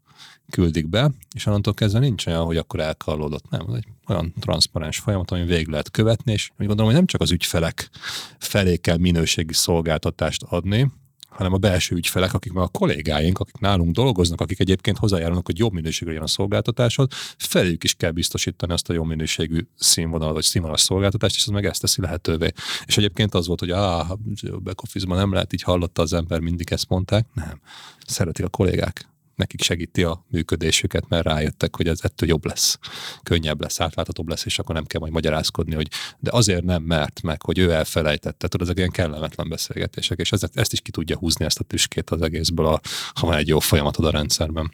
[0.51, 3.51] küldik be, és onnantól kezdve nincs olyan, hogy akkor elkallódott.
[3.51, 7.07] Nem, ez egy olyan transzparens folyamat, ami végig lehet követni, és úgy gondolom, hogy nem
[7.07, 7.91] csak az ügyfelek
[8.39, 10.91] felé kell minőségi szolgáltatást adni,
[11.35, 15.59] hanem a belső ügyfelek, akik meg a kollégáink, akik nálunk dolgoznak, akik egyébként hozzájárulnak, hogy
[15.59, 20.43] jobb minőségű legyen a szolgáltatásod, felük is kell biztosítani azt a jó minőségű színvonal vagy
[20.43, 22.53] színvonalas szolgáltatást, és ez meg ezt teszi lehetővé.
[22.87, 24.19] És egyébként az volt, hogy a
[24.63, 27.27] back nem lehet, így hallotta az ember, mindig ezt mondták.
[27.35, 27.61] Nem.
[28.07, 32.79] Szeretik a kollégák nekik segíti a működésüket, mert rájöttek, hogy ez ettől jobb lesz,
[33.23, 37.23] könnyebb lesz, átláthatóbb lesz, és akkor nem kell majd magyarázkodni, hogy de azért nem mert
[37.23, 38.49] meg, hogy ő elfelejtette.
[38.49, 42.11] Tudod, ezek ilyen kellemetlen beszélgetések, és ezt, ezt is ki tudja húzni ezt a tüskét
[42.11, 42.81] az egészből, a,
[43.15, 44.71] ha van egy jó folyamatod a rendszerben.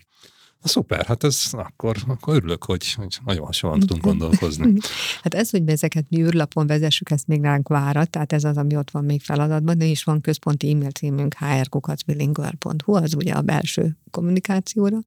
[0.63, 4.73] Na szuper, hát ez akkor, akkor örülök, hogy, hogy nagyon hasonlóan tudunk gondolkozni.
[5.23, 8.77] Hát ez, hogy ezeket mi űrlapon vezessük, ezt még ránk várat, tehát ez az, ami
[8.77, 13.97] ott van még feladatban, de is van központi e-mail címünk hrkukacbilingual.hu, az ugye a belső
[14.11, 14.99] kommunikációra,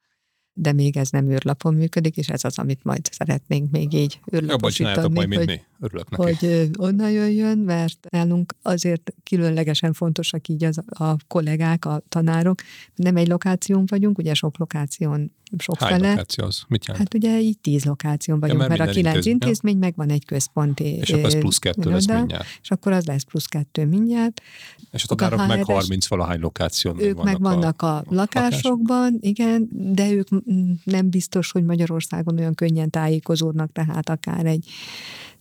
[0.54, 5.14] de még ez nem űrlapon működik, és ez az, amit majd szeretnénk még így űrlaposítani.
[5.14, 5.62] majd, mint hogy, mi.
[5.80, 6.24] Örülök neki.
[6.24, 12.62] Hogy onnan jöjjön, mert nálunk azért különlegesen fontosak így az, a kollégák, a tanárok.
[12.96, 16.10] Nem egy lokáción vagyunk, ugye sok lokáción sok Hány fele.
[16.10, 16.64] lokáció az?
[16.68, 17.04] Mit jelent?
[17.04, 20.26] Hát ugye így tíz lokáción vagyunk, ja, mert, mert a kilenc intézmény, meg van egy
[20.26, 20.84] központi.
[20.84, 22.46] És akkor az plusz kettő lesz mindjárt.
[22.62, 24.42] És akkor az lesz plusz kettő mindjárt.
[24.94, 29.30] És a tanárok meg 30 valahány lokáción Ők vannak meg vannak a, a lakásokban, lakás.
[29.30, 30.28] igen, de ők
[30.84, 34.70] nem biztos, hogy Magyarországon olyan könnyen tájékozódnak, tehát akár egy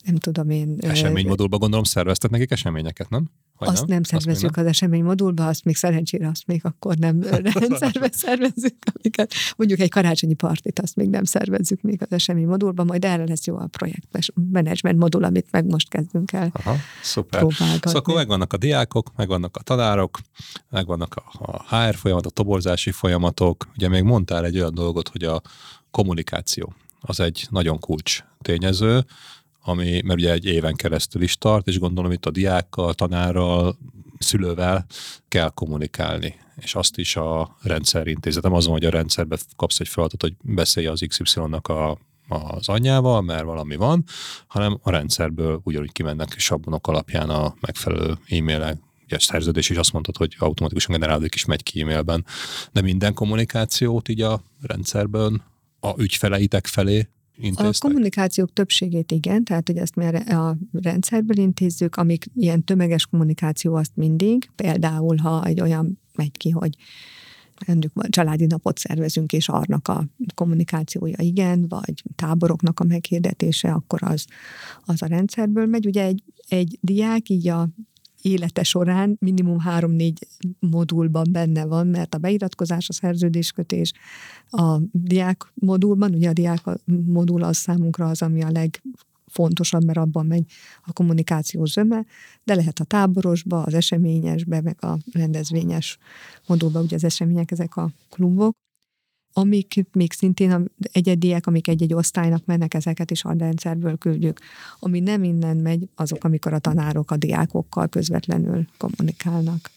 [0.05, 0.77] nem tudom én...
[0.81, 3.31] Eseménymodulba gondolom szerveztek nekik eseményeket, nem?
[3.59, 7.23] Vagy azt nem, nem szervezzük azt az eseménymodulba, azt még szerencsére azt még akkor nem
[7.23, 13.05] rendszerbe szervezzük, amiket mondjuk egy karácsonyi partit, azt még nem szervezzük még az eseménymodulba, majd
[13.05, 17.47] erre lesz jó a projekt management modul, amit meg most kezdünk el Aha, szuper.
[17.51, 20.19] Szóval akkor megvannak a diákok, megvannak a tanárok,
[20.71, 23.69] megvannak a, a HR folyamat, a toborzási folyamatok.
[23.77, 25.43] Ugye még mondtál egy olyan dolgot, hogy a
[25.91, 29.05] kommunikáció az egy nagyon kulcs tényező,
[29.63, 33.77] ami, mert ugye egy éven keresztül is tart, és gondolom itt a diákkal, tanárral,
[34.19, 34.87] szülővel
[35.29, 36.35] kell kommunikálni.
[36.57, 38.43] És azt is a rendszer intézet.
[38.43, 41.99] Nem azon, hogy a rendszerbe kapsz egy feladatot, hogy beszélj az XY-nak a
[42.29, 44.05] az anyjával, mert valami van,
[44.47, 50.17] hanem a rendszerből ugyanúgy kimennek sablonok alapján a megfelelő e-mailek, ugye szerződés is azt mondtad,
[50.17, 52.25] hogy automatikusan generálódik is megy ki e-mailben,
[52.73, 55.43] de minden kommunikációt így a rendszerből
[55.81, 57.67] a ügyfeleitek felé intéztek?
[57.67, 63.75] A kommunikációk többségét igen, tehát hogy ezt már a rendszerből intézzük, amik ilyen tömeges kommunikáció
[63.75, 66.77] azt mindig, például ha egy olyan megy ki, hogy
[67.67, 74.25] mondjuk családi napot szervezünk, és arnak a kommunikációja igen, vagy táboroknak a meghirdetése, akkor az,
[74.85, 75.87] az a rendszerből megy.
[75.87, 77.69] Ugye egy, egy diák így a
[78.23, 80.27] élete során minimum három-négy
[80.59, 83.93] modulban benne van, mert a beiratkozás, a szerződéskötés
[84.51, 86.63] a diák modulban, ugye a diák
[87.07, 88.83] modul az számunkra az, ami a leg
[89.27, 90.45] fontosabb, mert abban megy
[90.83, 92.05] a kommunikáció zöme,
[92.45, 95.99] de lehet a táborosba, az eseményesbe, meg a rendezvényes
[96.47, 98.57] modulba, ugye az események, ezek a klubok
[99.33, 104.41] amik még szintén egyediek, amik egy-egy osztálynak mennek, ezeket is a rendszerből küldjük.
[104.79, 109.71] Ami nem innen megy, azok, amikor a tanárok a diákokkal közvetlenül kommunikálnak.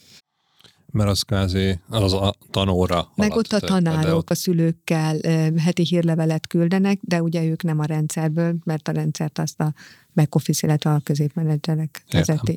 [0.92, 3.12] Mert az kázi, az a tanóra.
[3.16, 4.30] Meg ott a tanárok ott...
[4.30, 5.18] a szülőkkel
[5.58, 9.74] heti hírlevelet küldenek, de ugye ők nem a rendszerből, mert a rendszert azt a
[10.14, 12.04] back office, illetve a középmenedzserek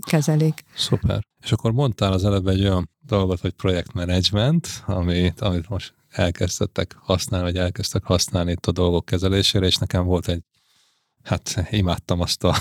[0.01, 0.65] kezelik.
[0.77, 1.27] Szuper.
[1.43, 7.53] És akkor mondtál az előbb egy olyan dolgot, hogy projektmenedzsment, amit, amit most elkezdtek használni,
[7.53, 10.43] vagy elkezdtek használni itt a dolgok kezelésére, és nekem volt egy
[11.29, 12.57] hát imádtam azt a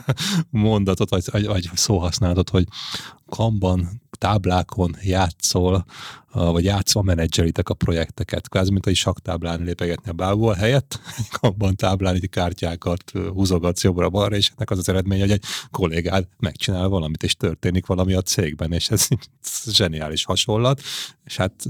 [0.50, 2.66] mondatot, vagy, vagy, vagy szóhasználatot, hogy
[3.28, 5.84] kamban táblákon játszol,
[6.32, 8.48] vagy játszva menedzseritek a projekteket.
[8.48, 11.00] Kvázi, mint egy saktáblán lépegetni a bából helyett,
[11.40, 16.88] kamban táblán egy kártyákat húzogatsz jobbra-balra, és ennek az az eredmény, hogy egy kollégád megcsinál
[16.88, 19.06] valamit, és történik valami a cégben, és ez,
[19.42, 20.80] ez zseniális hasonlat,
[21.24, 21.64] és hát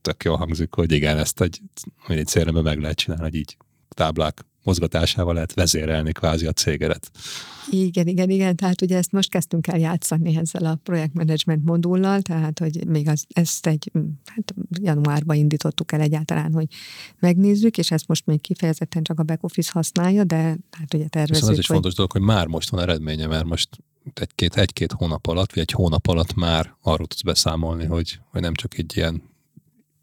[0.00, 1.60] tök jól hangzik, hogy igen, ezt egy,
[2.06, 3.56] egy célra meg lehet csinálni, hogy így
[3.88, 7.10] táblák mozgatásával lehet vezérelni kvázi a cégedet.
[7.70, 12.58] Igen, igen, igen, tehát ugye ezt most kezdtünk el játszani ezzel a projektmenedzsment modullal, tehát
[12.58, 13.90] hogy még az, ezt egy,
[14.24, 16.66] hát januárban indítottuk el egyáltalán, hogy
[17.18, 20.36] megnézzük, és ezt most még kifejezetten csak a back office használja, de
[20.70, 21.76] hát ugye tervezzük, Viszont ez is hogy...
[21.76, 23.68] fontos dolog, hogy már most van eredménye, mert most
[24.14, 28.54] egy-két, egy-két hónap alatt, vagy egy hónap alatt már arról tudsz beszámolni, hogy, hogy nem
[28.54, 29.22] csak egy ilyen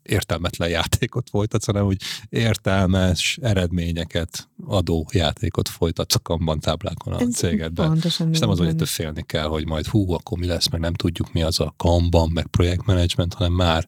[0.05, 7.35] értelmetlen játékot folytatsz, hanem úgy értelmes eredményeket adó játékot folytatsz a kamban táblákon a Ez
[7.35, 7.87] cégedben.
[7.87, 10.79] Pontosan és nem az, hogy ettől félni kell, hogy majd hú, akkor mi lesz, meg
[10.79, 13.87] nem tudjuk mi az a kamban, meg projektmenedzsment, hanem már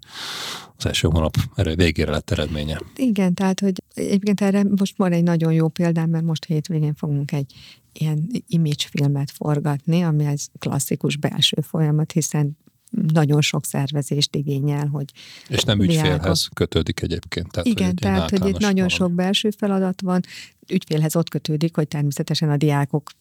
[0.78, 2.82] az első hónap erő végére lett eredménye.
[2.96, 7.32] Igen, tehát, hogy egyébként erre most van egy nagyon jó példám, mert most hétvégén fogunk
[7.32, 7.54] egy
[7.94, 12.58] ilyen image filmet forgatni, ami ez klasszikus belső folyamat, hiszen
[13.14, 15.12] nagyon sok szervezést igényel, hogy...
[15.48, 17.52] És nem ügyfélhez kötődik egyébként.
[17.52, 18.90] Tehát, Igen, hogy tehát, hogy itt nagyon valami.
[18.90, 20.22] sok belső feladat van,
[20.70, 23.12] ügyfélhez ott kötődik, hogy természetesen a diákok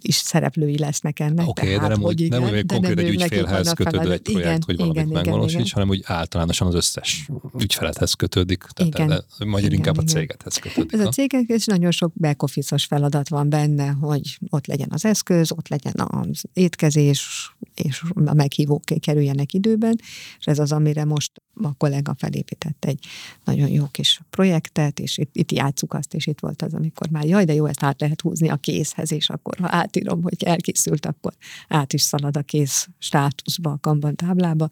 [0.00, 1.48] is szereplői lesznek ennek.
[1.48, 4.62] Oké, okay, de nem úgy, igen, nem úgy konkrét egy ügyfélhez kötődő egy projekt, igen,
[4.66, 9.60] hogy valamit igen, megvalósíts, hanem úgy általánosan az összes ügyfelethez kötődik, tehát igen, de, magyar
[9.60, 10.06] igen, inkább igen.
[10.06, 10.92] a cégethez kötődik.
[10.92, 11.06] Ez ha?
[11.06, 12.44] a cégek, és nagyon sok back
[12.88, 18.82] feladat van benne, hogy ott legyen az eszköz, ott legyen az étkezés, és a meghívók
[19.00, 19.98] kerüljenek időben,
[20.38, 21.32] és ez az, amire most
[21.62, 23.06] a kollega felépített egy
[23.44, 27.24] nagyon jó kis projektet, és itt, itt játsszuk azt, és itt volt az, amikor már
[27.24, 31.06] jaj, de jó, ezt át lehet húzni a kézhez, és akkor ha átírom, hogy elkészült,
[31.06, 31.32] akkor
[31.68, 34.68] át is szalad a kész státuszba, a kanban táblába,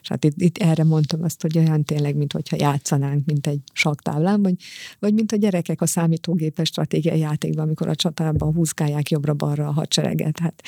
[0.00, 3.60] és hát itt, itt erre mondtam azt, hogy olyan tényleg, mint hogyha játszanánk, mint egy
[3.72, 4.54] saktáblán, vagy,
[4.98, 10.38] vagy mint a gyerekek a számítógépes stratégiai játékban, amikor a csatában húzgálják jobbra-balra a hadsereget,
[10.38, 10.62] hát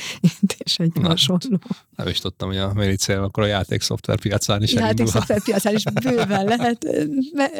[0.59, 1.59] és egy Na, hasonló.
[1.97, 5.85] Nem is tudtam, hogy a Méri cél akkor a játékszoftver piacán is Játékszoftver piacán is
[6.05, 6.87] bőven lehet.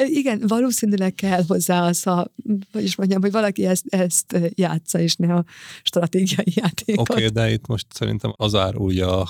[0.07, 2.33] Igen, valószínűleg kell hozzá az, ha,
[2.73, 5.45] vagyis mondjam, hogy valaki ezt, ezt játsza, és ne a
[5.83, 7.11] stratégiai játékot.
[7.11, 9.25] Oké, okay, de itt most szerintem az árulja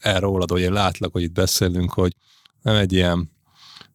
[0.00, 2.12] el rólad, hogy én látlak, hogy itt beszélünk, hogy
[2.62, 3.32] nem egy ilyen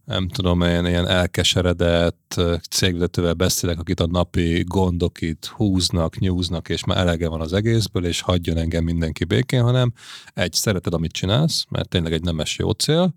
[0.06, 6.84] nem tudom, ilyen, ilyen elkeseredett cégvezetővel beszélek, akit a napi gondok itt húznak, nyúznak, és
[6.84, 9.94] már elege van az egészből, és hagyjon engem mindenki békén, hanem
[10.34, 13.14] egy, szereted, amit csinálsz, mert tényleg egy nemes jó cél,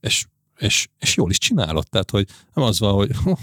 [0.00, 0.26] és
[0.64, 3.10] és, és jól is csinálod, tehát hogy nem az van, hogy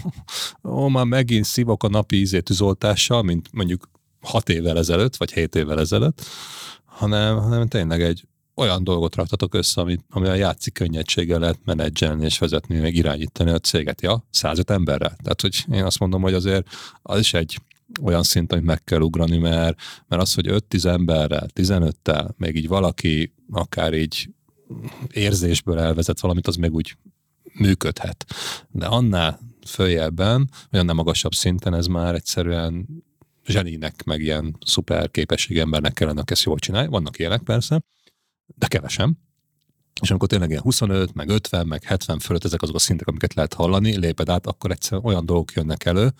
[0.64, 3.90] ó, már megint szívok a napi ízétűzoltással, mint mondjuk
[4.20, 6.24] hat évvel ezelőtt, vagy hét évvel ezelőtt,
[6.84, 12.38] hanem, hanem tényleg egy olyan dolgot raktatok össze, ami, ami játszik könnyedséggel lehet menedzselni és
[12.38, 14.02] vezetni, meg irányítani a céget.
[14.02, 15.16] Ja, 105 emberrel.
[15.22, 16.66] Tehát, hogy én azt mondom, hogy azért
[17.02, 17.58] az is egy
[18.02, 19.78] olyan szint, amit meg kell ugrani, mert,
[20.08, 24.28] mert az, hogy 5-10 emberrel, 15-tel, még így valaki akár így
[25.10, 26.96] érzésből elvezet valamit, az meg úgy
[27.52, 28.24] működhet.
[28.70, 32.86] De annál följebben, olyan nem magasabb szinten ez már egyszerűen
[33.46, 36.90] zseninek, meg ilyen szuper képességembernek kellene, aki ezt jól csinálja.
[36.90, 37.82] Vannak ilyenek persze,
[38.46, 39.18] de kevesen.
[40.00, 43.34] És amikor tényleg ilyen 25, meg 50, meg 70 fölött ezek azok a szintek, amiket
[43.34, 46.12] lehet hallani, léped át, akkor egyszerűen olyan dolgok jönnek elő,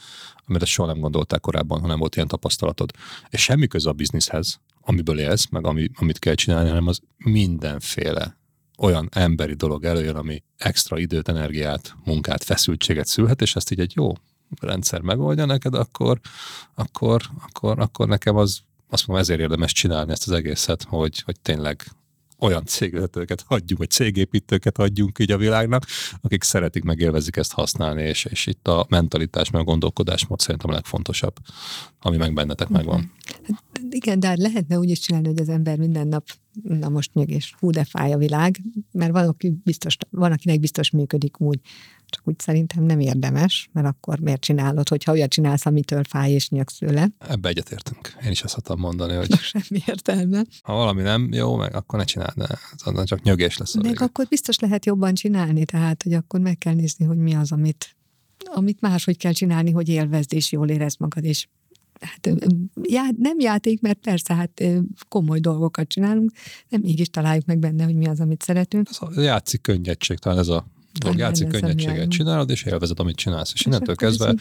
[0.46, 2.90] amire soha nem gondolták korábban, ha nem volt ilyen tapasztalatod.
[3.30, 8.40] És semmi köze a bizniszhez, amiből élsz, meg ami, amit kell csinálni, hanem az mindenféle
[8.78, 13.92] olyan emberi dolog előjön, ami extra időt, energiát, munkát, feszültséget szülhet, és ezt így egy
[13.94, 14.12] jó
[14.60, 16.20] rendszer megoldja neked, akkor,
[16.74, 21.40] akkor, akkor, akkor nekem az, azt mondom, ezért érdemes csinálni ezt az egészet, hogy, hogy
[21.40, 21.84] tényleg
[22.42, 25.86] olyan cégvezetőket hagyjunk, vagy cégépítőket hagyjunk így a világnak,
[26.20, 30.70] akik szeretik, meg élvezik ezt használni, és, és itt a mentalitás, meg a gondolkodásmód szerintem
[30.70, 31.34] a legfontosabb,
[32.00, 33.12] ami meg bennetek megvan.
[33.46, 36.24] Hát igen, de hát lehetne úgy is csinálni, hogy az ember minden nap,
[36.62, 38.60] na most nyög, és hú, de fáj a világ,
[38.92, 41.60] mert van, aki biztos, van, akinek biztos működik úgy,
[42.12, 46.48] csak úgy szerintem nem érdemes, mert akkor miért csinálod, hogyha olyat csinálsz, amitől fáj és
[46.48, 47.08] nyögsz tőle.
[47.18, 48.16] Ebbe egyetértünk.
[48.24, 49.34] Én is azt hatom mondani, hogy...
[49.52, 50.44] Semmi értelme.
[50.62, 52.46] Ha valami nem jó, meg akkor ne csináld, de
[52.84, 53.74] az csak nyögés lesz.
[53.74, 57.52] Meg akkor biztos lehet jobban csinálni, tehát, hogy akkor meg kell nézni, hogy mi az,
[57.52, 57.96] amit,
[58.54, 61.46] amit máshogy kell csinálni, hogy élvezd és jól érezd magad, és
[62.00, 62.28] hát
[62.82, 64.62] já, nem játék, mert persze hát
[65.08, 66.32] komoly dolgokat csinálunk,
[66.68, 68.88] de mégis találjuk meg benne, hogy mi az, amit szeretünk.
[68.90, 70.66] Ez a játszik könnyedség, talán ez a
[70.98, 73.52] dolog, játszik könnyedséget csinálod, és élvezed, amit csinálsz.
[73.54, 74.34] És, és innentől kezdve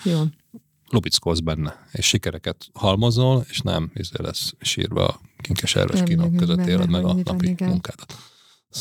[0.89, 6.65] lubickolsz benne, és sikereket halmozol, és nem izé lesz sírva a kinkes erős kínok között
[6.65, 7.69] éled meg a napi igen.
[7.69, 8.15] munkádat.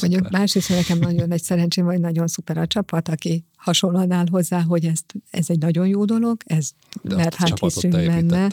[0.00, 4.62] Mondjuk másrészt nekem nagyon nagy szerencsém, hogy nagyon szuper a csapat, aki hasonlóan áll hozzá,
[4.62, 6.70] hogy ez, ez egy nagyon jó dolog, ez,
[7.02, 8.48] de mert hát hiszünk benne.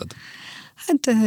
[0.75, 1.17] Hát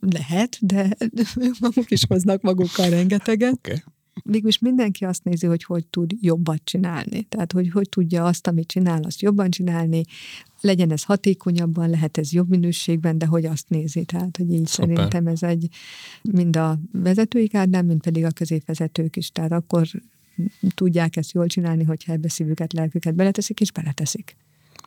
[0.00, 0.96] lehet, de
[1.40, 3.52] ők maguk is hoznak magukkal rengeteget.
[3.52, 3.82] Okay
[4.24, 7.22] végülis mindenki azt nézi, hogy hogy tud jobbat csinálni.
[7.22, 10.02] Tehát, hogy hogy tudja azt, amit csinál, azt jobban csinálni,
[10.60, 14.04] legyen ez hatékonyabban, lehet ez jobb minőségben, de hogy azt nézi.
[14.04, 14.96] Tehát, hogy így Szuper.
[14.96, 15.68] szerintem ez egy
[16.22, 19.30] mind a vezetői kárnál, mind pedig a középvezetők is.
[19.30, 19.88] Tehát akkor
[20.74, 24.36] tudják ezt jól csinálni, hogyha ebbe szívüket, lelküket beleteszik, és beleteszik.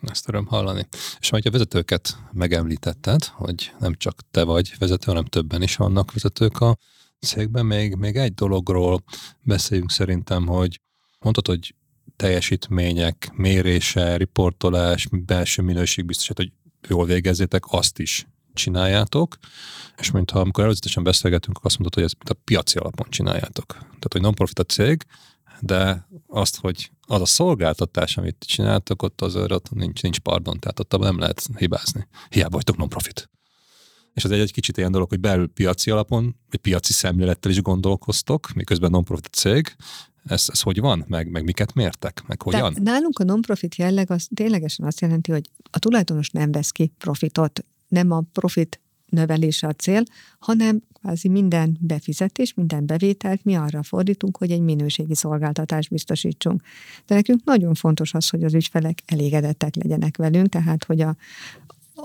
[0.02, 0.88] Ezt öröm hallani.
[1.20, 6.14] És majd a vezetőket megemlítetted, hogy nem csak te vagy vezető, hanem többen is vannak
[6.14, 6.78] vezetők a
[7.20, 9.04] cégben még, még egy dologról
[9.42, 10.82] beszéljünk szerintem, hogy
[11.20, 11.76] mondtad, hogy
[12.16, 16.52] teljesítmények, mérése, riportolás, belső minőségbiztosít, hogy
[16.88, 19.38] jól végezzétek, azt is csináljátok,
[19.98, 23.66] és mintha amikor előzetesen beszélgetünk, akkor azt mondtad, hogy ezt mint a piaci alapon csináljátok.
[23.74, 25.06] Tehát, hogy non-profit a cég,
[25.60, 30.80] de azt, hogy az a szolgáltatás, amit csináltok, ott az ott nincs, nincs pardon, tehát
[30.80, 32.08] ott nem lehet hibázni.
[32.30, 33.30] Hiába vagytok non-profit
[34.20, 37.62] és az egy, egy kicsit ilyen dolog, hogy belül piaci alapon, vagy piaci szemlélettel is
[37.62, 39.76] gondolkoztok, miközben non-profit cég,
[40.26, 41.06] ez, ez hogy van?
[41.08, 42.24] Meg, meg miket mértek?
[42.28, 42.74] Meg hogyan?
[42.74, 46.92] De nálunk a non-profit jelleg az ténylegesen azt jelenti, hogy a tulajdonos nem vesz ki
[46.98, 50.04] profitot, nem a profit növelése a cél,
[50.40, 56.62] hanem kvázi minden befizetés, minden bevételt mi arra fordítunk, hogy egy minőségi szolgáltatást biztosítsunk.
[57.06, 61.16] De nekünk nagyon fontos az, hogy az ügyfelek elégedettek legyenek velünk, tehát hogy a,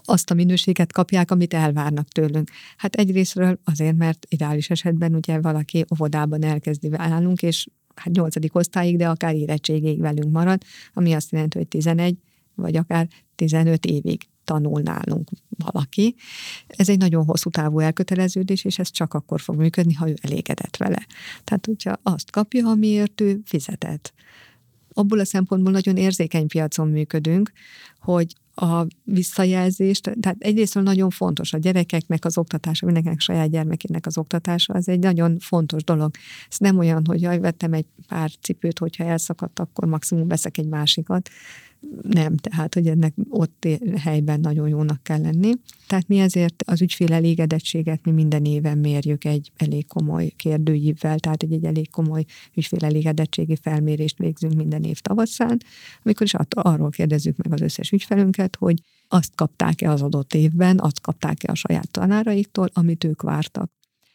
[0.04, 2.50] azt a minőséget kapják, amit elvárnak tőlünk.
[2.76, 8.96] Hát egyrésztről azért, mert ideális esetben ugye valaki óvodában elkezdi állunk, és hát nyolcadik osztályig,
[8.96, 10.62] de akár érettségig velünk marad,
[10.92, 12.16] ami azt jelenti, hogy 11
[12.54, 16.14] vagy akár 15 évig tanul nálunk valaki.
[16.66, 20.76] Ez egy nagyon hosszú távú elköteleződés, és ez csak akkor fog működni, ha ő elégedett
[20.76, 21.06] vele.
[21.44, 24.12] Tehát, hogyha azt kapja, amiért ő fizetett.
[24.94, 27.52] Abból a szempontból nagyon érzékeny piacon működünk,
[28.00, 34.18] hogy a visszajelzést, tehát egyrészt nagyon fontos a gyerekeknek az oktatása, mindenkinek saját gyermekének az
[34.18, 36.10] oktatása, az egy nagyon fontos dolog.
[36.50, 40.68] Ez nem olyan, hogy jaj, vettem egy pár cipőt, hogyha elszakadt, akkor maximum veszek egy
[40.68, 41.30] másikat
[42.02, 45.52] nem, tehát hogy ennek ott helyben nagyon jónak kell lenni.
[45.86, 51.42] Tehát mi ezért az ügyfél elégedettséget mi minden éven mérjük egy elég komoly kérdőívvel, tehát
[51.42, 52.24] egy, egy elég komoly
[52.54, 55.58] ügyfél elégedettségi felmérést végzünk minden év tavaszán,
[56.02, 61.00] amikor is arról kérdezzük meg az összes ügyfelünket, hogy azt kapták-e az adott évben, azt
[61.00, 63.72] kapták-e a saját tanáraiktól, amit ők vártak.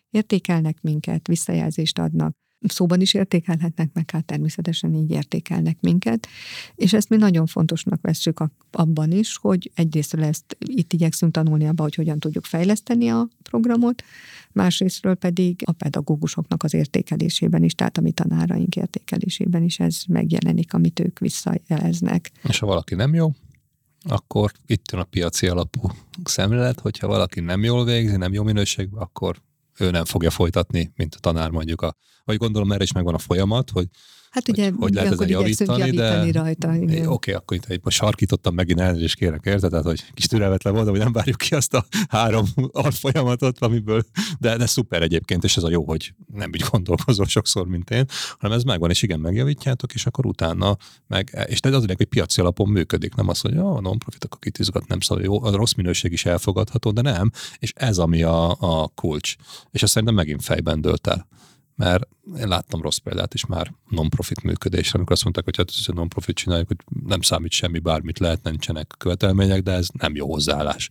[0.10, 6.28] Értékelnek minket, visszajelzést adnak, szóban is értékelhetnek, meg hát természetesen így értékelnek minket,
[6.76, 11.86] és ezt mi nagyon fontosnak vesszük abban is, hogy egyrésztről ezt itt igyekszünk tanulni abban,
[11.86, 14.04] hogy hogyan tudjuk fejleszteni a programot,
[14.52, 20.74] másrésztről pedig a pedagógusoknak az értékelésében is, tehát a mi tanáraink értékelésében is ez megjelenik,
[20.74, 22.32] amit ők visszajeleznek.
[22.44, 23.32] És ha valaki nem jó,
[24.04, 25.92] akkor itt jön a piaci alapú
[26.24, 29.42] szemlélet, hogyha valaki nem jól végzi, nem jó minőségben, akkor
[29.80, 31.82] ő nem fogja folytatni, mint a tanár mondjuk.
[31.82, 31.96] A,
[32.30, 33.88] vagy gondolom erre is megvan a folyamat, hogy
[34.30, 36.68] Hát ugye, hogy, hogy lehet ezen javítani, javítani de rajta.
[36.70, 39.70] Oké, okay, akkor itt, most sarkítottam megint elnézést kérek, érted?
[39.70, 42.46] Tehát, hogy kis türelmetlen voltam, hogy nem várjuk ki azt a három
[43.02, 44.04] folyamatot, amiből,
[44.40, 48.06] de, de szuper egyébként, és ez a jó, hogy nem úgy gondolkozol sokszor, mint én,
[48.40, 50.78] hanem ez megvan, és igen, megjavítjátok, és akkor utána
[51.08, 54.88] meg, és ez azért, hogy piaci alapon működik, nem az, hogy a non-profit, akkor kitizgat,
[54.88, 58.88] nem szóval jó, a rossz minőség is elfogadható, de nem, és ez ami a, a
[58.88, 59.36] kulcs.
[59.72, 61.28] És azt szerintem megint fejben dölt el
[61.80, 62.08] mert
[62.40, 66.36] én láttam rossz példát is már non-profit működésre, amikor azt mondták, hogy hát ez non-profit
[66.36, 70.90] csináljuk, hogy nem számít semmi, bármit lehet, nincsenek követelmények, de ez nem jó hozzáállás.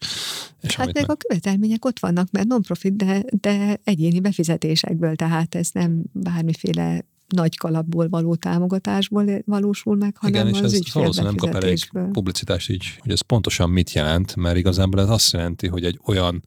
[0.60, 5.55] És hát meg, meg a követelmények ott vannak, mert non-profit, de, de egyéni befizetésekből, tehát
[5.55, 11.35] ez nem bármiféle nagy kalapból való támogatásból valósul meg, hanem Igen, és az ez valószínűleg
[11.35, 11.78] nem kap elég
[12.12, 16.44] publicitást így, hogy ez pontosan mit jelent, mert igazából ez azt jelenti, hogy egy olyan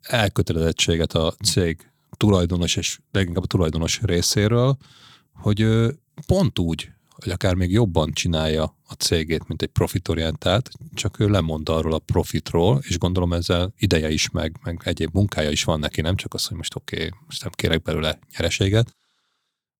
[0.00, 4.76] elkötelezettséget a cég tulajdonos és leginkább a tulajdonos részéről,
[5.32, 5.66] hogy
[6.26, 11.68] pont úgy, hogy akár még jobban csinálja a cégét, mint egy profitorientált, csak ő lemond
[11.68, 16.00] arról a profitról, és gondolom ezzel ideje is, meg, meg egyéb munkája is van neki,
[16.00, 18.96] nem csak az, hogy most oké, okay, most nem kérek belőle nyereséget,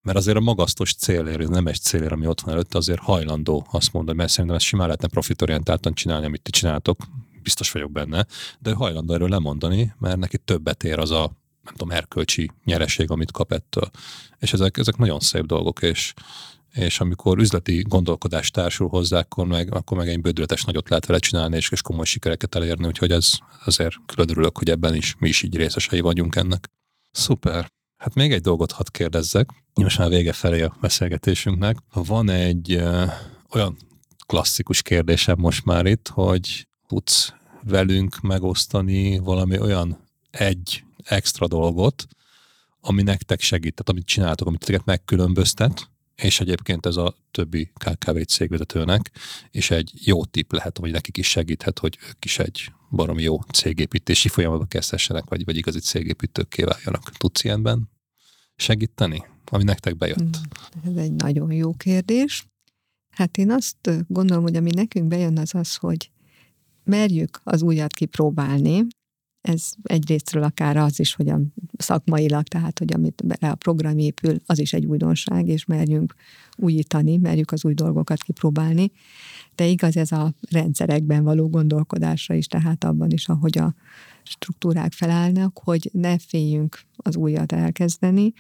[0.03, 3.93] mert azért a magasztos célért, nem egy célért, ami ott van előtte, azért hajlandó azt
[3.93, 6.99] mondani, mert szerintem ezt simán lehetne profitorientáltan csinálni, amit ti csináltok,
[7.43, 8.27] biztos vagyok benne,
[8.59, 11.33] de ő hajlandó erről lemondani, mert neki többet ér az a
[11.65, 13.91] nem tudom, erkölcsi nyereség, amit kap ettől.
[14.39, 16.15] És ezek, ezek nagyon szép dolgok, és,
[16.73, 21.19] és amikor üzleti gondolkodás társul hozzá, akkor meg, akkor meg egy bődületes nagyot lehet vele
[21.19, 23.31] csinálni, és, és komoly sikereket elérni, úgyhogy ez
[23.65, 26.71] azért külön örülök, hogy ebben is mi is így részesei vagyunk ennek.
[27.11, 27.73] Szuper.
[27.97, 31.77] Hát még egy dolgot hadd kérdezzek, most már vége felé a beszélgetésünknek.
[31.93, 33.05] Van egy ö,
[33.51, 33.77] olyan
[34.27, 37.33] klasszikus kérdésem most már itt, hogy tudsz
[37.63, 39.99] velünk megosztani valami olyan
[40.31, 42.07] egy extra dolgot,
[42.81, 48.21] ami nektek segít, tehát amit csináltok, amit titeket megkülönböztet, és egyébként ez a többi KKV
[48.21, 49.11] cégvezetőnek,
[49.51, 53.41] és egy jó tip lehet, hogy nekik is segíthet, hogy ők is egy baromi jó
[53.41, 57.11] cégépítési folyamatba kezdhessenek, vagy, vagy igazi cégépítőkké váljanak.
[57.11, 57.91] Tudsz ilyenben
[58.57, 60.19] segíteni, ami nektek bejött?
[60.19, 62.47] Hmm, ez egy nagyon jó kérdés.
[63.11, 66.11] Hát én azt gondolom, hogy ami nekünk bejön az az, hogy
[66.85, 68.87] merjük az újat kipróbálni,
[69.45, 71.41] ez egyrésztről akár az is, hogy a
[71.77, 76.15] szakmailag, tehát hogy amit bele a program épül, az is egy újdonság, és merjünk
[76.57, 78.93] újítani, merjük az új dolgokat kipróbálni.
[79.55, 83.75] De igaz ez a rendszerekben való gondolkodásra is, tehát abban is, ahogy a
[84.23, 88.33] struktúrák felállnak, hogy ne féljünk az újat elkezdeni,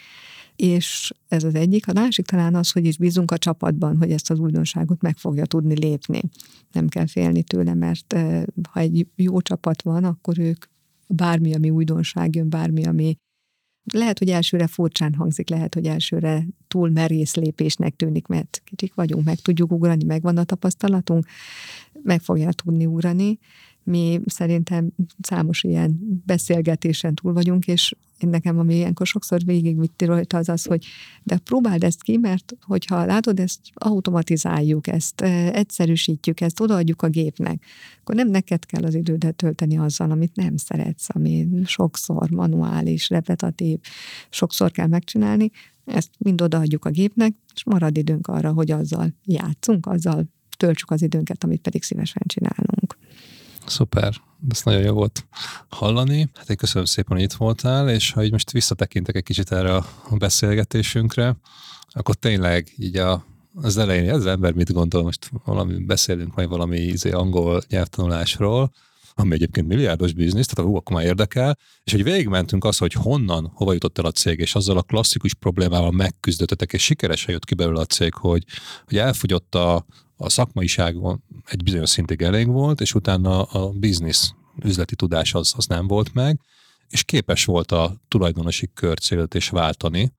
[0.57, 1.89] és ez az egyik.
[1.89, 5.47] A másik talán az, hogy is bízunk a csapatban, hogy ezt az újdonságot meg fogja
[5.47, 6.21] tudni lépni.
[6.73, 10.65] Nem kell félni tőle, mert eh, ha egy jó csapat van, akkor ők
[11.07, 13.17] bármi, ami újdonság jön, bármi, ami
[13.93, 19.25] lehet, hogy elsőre furcsán hangzik, lehet, hogy elsőre túl merész lépésnek tűnik, mert kicsik vagyunk,
[19.25, 21.27] meg tudjuk ugrani, megvan a tapasztalatunk,
[22.03, 23.39] meg fogja tudni ugrani.
[23.85, 30.36] Mi szerintem számos ilyen beszélgetésen túl vagyunk, és én nekem, ami ilyenkor sokszor végigvitt rajta,
[30.36, 30.86] az az, hogy
[31.23, 35.20] de próbáld ezt ki, mert hogyha látod, ezt automatizáljuk, ezt
[35.52, 37.65] egyszerűsítjük, ezt odaadjuk a gépnek,
[38.01, 43.78] akkor nem neked kell az idődet tölteni azzal, amit nem szeretsz, ami sokszor manuális, repetatív,
[44.31, 45.51] sokszor kell megcsinálni,
[45.85, 50.24] ezt mind odaadjuk a gépnek, és marad időnk arra, hogy azzal játszunk, azzal
[50.56, 52.97] töltsük az időnket, amit pedig szívesen csinálunk.
[53.66, 54.15] Szuper,
[54.51, 55.27] ezt nagyon jó volt
[55.69, 56.31] hallani.
[56.35, 59.74] Hát én köszönöm szépen, hogy itt voltál, és ha így most visszatekintek egy kicsit erre
[59.74, 61.36] a beszélgetésünkre,
[61.89, 63.24] akkor tényleg így a,
[63.55, 68.73] az elején, ez az ember mit gondol, most valami beszélünk majd valami izé, angol nyelvtanulásról,
[69.15, 73.51] ami egyébként milliárdos biznisz, tehát hú, akkor már érdekel, és hogy végigmentünk az, hogy honnan,
[73.55, 77.55] hova jutott el a cég, és azzal a klasszikus problémával megküzdöttetek, és sikeresen jött ki
[77.55, 78.45] belőle a cég, hogy,
[78.85, 79.86] hogy elfogyott a,
[80.16, 85.66] a szakmaiságon egy bizonyos szintig elég volt, és utána a biznisz üzleti tudás az, az
[85.66, 86.41] nem volt meg,
[86.89, 90.12] és képes volt a tulajdonosi körcélet és váltani,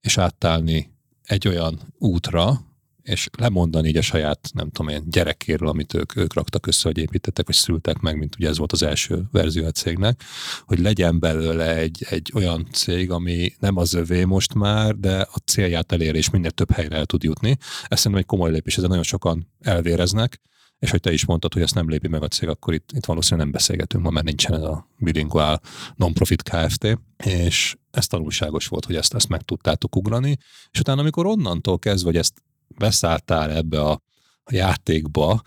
[0.00, 0.92] és átállni
[1.22, 2.60] egy olyan útra,
[3.04, 6.98] és lemondani így a saját, nem tudom én, gyerekéről, amit ők, ők raktak össze, hogy
[6.98, 10.22] építettek, vagy szültek meg, mint ugye ez volt az első verzió a cégnek,
[10.66, 15.38] hogy legyen belőle egy, egy olyan cég, ami nem az övé most már, de a
[15.44, 17.56] célját elér, és minél több helyre el tud jutni.
[17.88, 20.40] Ez szerintem egy komoly lépés, ezen nagyon sokan elvéreznek,
[20.78, 23.04] és hogy te is mondtad, hogy ezt nem lépi meg a cég, akkor itt, itt
[23.04, 25.60] valószínűleg nem beszélgetünk, ma már nincsen ez a bilingual
[25.96, 26.98] non-profit Kft.
[27.24, 30.38] És ez tanulságos volt, hogy ezt, ezt meg tudtátok ugrani,
[30.70, 34.02] és utána, amikor onnantól kezdve, hogy ezt beszálltál ebbe a,
[34.50, 35.42] játékba,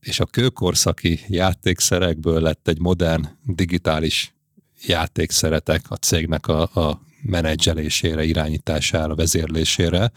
[0.00, 4.34] és a kőkorszaki játékszerekből lett egy modern digitális
[4.86, 10.12] játékszeretek a cégnek a, a menedzselésére, irányítására, vezérlésére,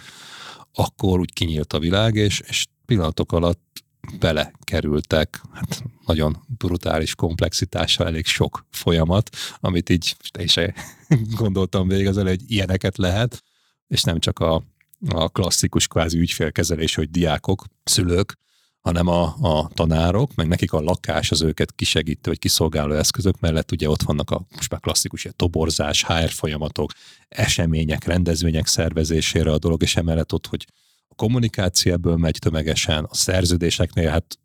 [0.73, 3.83] akkor úgy kinyílt a világ, és, és pillanatok alatt
[4.19, 9.29] belekerültek, hát nagyon brutális komplexitással elég sok folyamat,
[9.59, 10.73] amit így én se
[11.41, 13.43] gondoltam végig az hogy ilyeneket lehet,
[13.87, 14.63] és nem csak a,
[15.09, 18.37] a klasszikus kvázi ügyfélkezelés, hogy diákok, szülők,
[18.79, 23.71] hanem a, a tanárok, meg nekik a lakás az őket kisegítő vagy kiszolgáló eszközök mellett.
[23.71, 26.91] Ugye ott vannak a most már klasszikus ilyen toborzás, HR folyamatok,
[27.29, 30.67] események, rendezvények szervezésére a dolog, és emellett ott, hogy
[31.07, 34.39] a kommunikáció ebből megy tömegesen, a szerződéseknél hát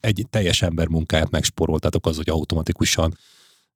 [0.00, 3.18] egy teljes ember munkáját megsporoltátok az, hogy automatikusan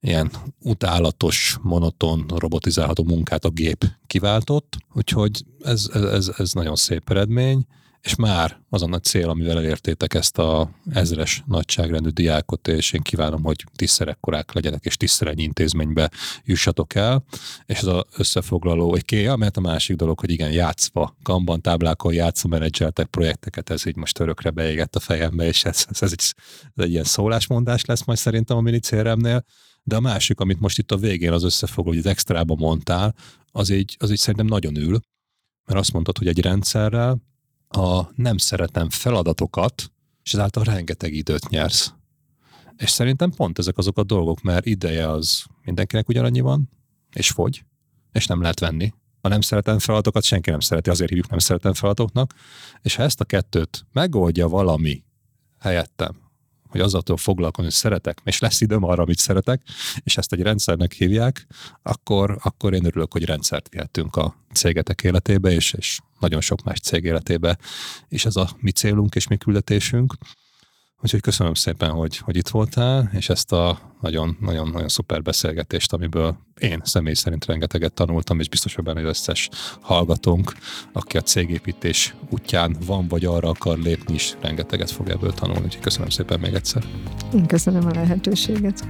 [0.03, 0.31] ilyen
[0.62, 7.66] utálatos, monoton, robotizálható munkát a gép kiváltott, úgyhogy ez, ez, ez nagyon szép eredmény
[8.03, 13.03] és már az a nagy cél, amivel elértétek ezt a ezres nagyságrendű diákot, és én
[13.03, 16.11] kívánom, hogy tízszerekkorák legyenek, és tízszerennyi intézménybe
[16.45, 17.24] jussatok el,
[17.66, 22.12] és ez az összefoglaló egy kéja, mert a másik dolog, hogy igen, játszva, kamban táblákon
[22.12, 26.35] játszva menedzseltek projekteket, ez így most örökre beégett a fejembe, és ez, ez, ez, egy,
[26.74, 29.45] ez egy ilyen szólásmondás lesz majd szerintem a minicéremnél,
[29.82, 33.14] de a másik, amit most itt a végén az összefoglaló, hogy az extrába mondtál,
[33.52, 35.00] az így, az így szerintem nagyon ül,
[35.64, 37.22] mert azt mondtad, hogy egy rendszerrel,
[37.68, 39.92] a nem szeretem feladatokat,
[40.22, 41.92] és ezáltal rengeteg időt nyersz.
[42.76, 46.70] És szerintem pont ezek azok a dolgok, mert ideje az mindenkinek ugyanannyi van,
[47.12, 47.64] és fogy,
[48.12, 48.92] és nem lehet venni.
[49.20, 52.34] A nem szeretem feladatokat senki nem szereti, azért hívjuk nem szeretem feladatoknak,
[52.82, 55.04] és ha ezt a kettőt megoldja valami
[55.59, 56.16] helyettem,
[56.73, 59.62] hogy azzal foglalkozni, hogy szeretek, és lesz időm arra, amit szeretek,
[60.05, 61.47] és ezt egy rendszernek hívják,
[61.82, 66.81] akkor, akkor én örülök, hogy rendszert vihetünk a cégetek életébe, és, és nagyon sok más
[66.81, 67.59] cég életébe,
[68.09, 70.15] és ez a mi célunk és mi küldetésünk.
[71.03, 76.81] Úgyhogy köszönöm szépen, hogy, hogy itt voltál, és ezt a nagyon-nagyon-nagyon szuper beszélgetést, amiből én
[76.85, 79.49] személy szerint rengeteget tanultam, és biztos, hogy benne az összes
[79.81, 80.53] hallgatónk,
[80.93, 85.65] aki a cégépítés útján van, vagy arra akar lépni is, rengeteget fog ebből tanulni.
[85.65, 86.85] Úgyhogy köszönöm szépen még egyszer.
[87.35, 88.85] Én köszönöm a lehetőséget.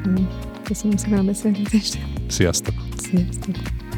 [0.63, 1.99] Köszönöm szépen a beszélgetést.
[2.29, 2.75] Sziasztok!
[2.97, 3.91] Sziasztok!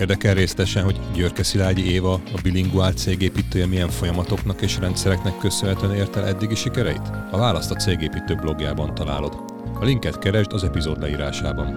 [0.00, 6.16] Érdekel részletesen, hogy Györke Szilágyi Éva, a bilinguál cégépítője milyen folyamatoknak és rendszereknek köszönhetően ért
[6.16, 7.10] el eddigi sikereit?
[7.30, 9.34] A választ a cégépítő blogjában találod.
[9.80, 11.76] A linket keresd az epizód leírásában.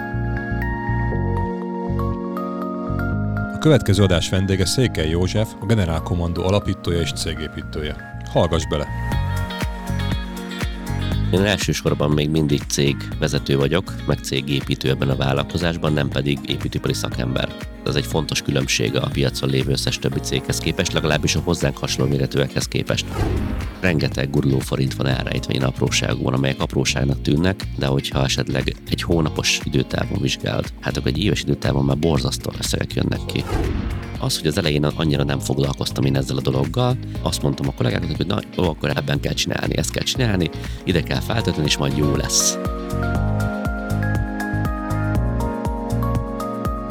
[3.53, 8.19] A következő adás vendége Székely József, a Generál Kommandó alapítója és cégépítője.
[8.31, 8.88] Hallgass bele!
[11.32, 17.56] Én elsősorban még mindig cégvezető vagyok, meg cégépítő ebben a vállalkozásban, nem pedig építőipari szakember.
[17.86, 22.12] Ez egy fontos különbség a piacon lévő összes többi céghez képest, legalábbis a hozzánk hasonló
[22.12, 23.06] méretűekhez képest.
[23.80, 29.60] Rengeteg guruló forint van elrejtve ilyen apróságban, amelyek apróságnak tűnnek, de hogyha esetleg egy hónapos
[29.64, 33.44] időtávon vizsgált, hát akkor egy éves időtávon már borzasztó összegek jönnek ki.
[34.20, 38.16] Az, hogy az elején annyira nem foglalkoztam én ezzel a dologgal, azt mondtam a kollégáknak,
[38.16, 40.49] hogy na, jó, akkor ebben kell csinálni, ezt kell csinálni,
[40.84, 42.57] ide kell feltölteni, és majd jó lesz.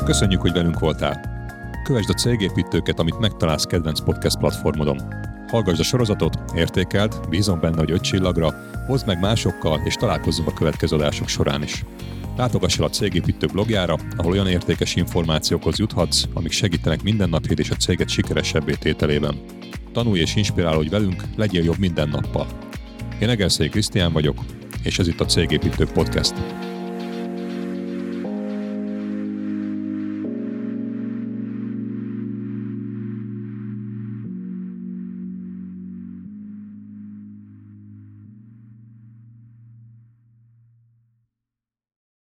[0.05, 1.35] Köszönjük, hogy velünk voltál!
[1.85, 4.99] Kövesd a cégépítőket, amit megtalálsz kedvenc podcast platformodon.
[5.49, 8.55] Hallgassd a sorozatot, értékeld, bízom benne, hogy öt csillagra,
[8.87, 11.85] hozd meg másokkal, és találkozzunk a következő adások során is.
[12.37, 17.75] Látogass el a Cégépítő blogjára, ahol olyan értékes információkhoz juthatsz, amik segítenek mindennapjét és a
[17.75, 19.41] céget sikeresebbé tételében.
[19.93, 22.66] Tanulj és inspirálódj velünk, legyél jobb minden nappal.
[23.21, 24.39] Én Egerszegi Krisztián vagyok,
[24.83, 26.35] és ez itt a Cégépítő Podcast.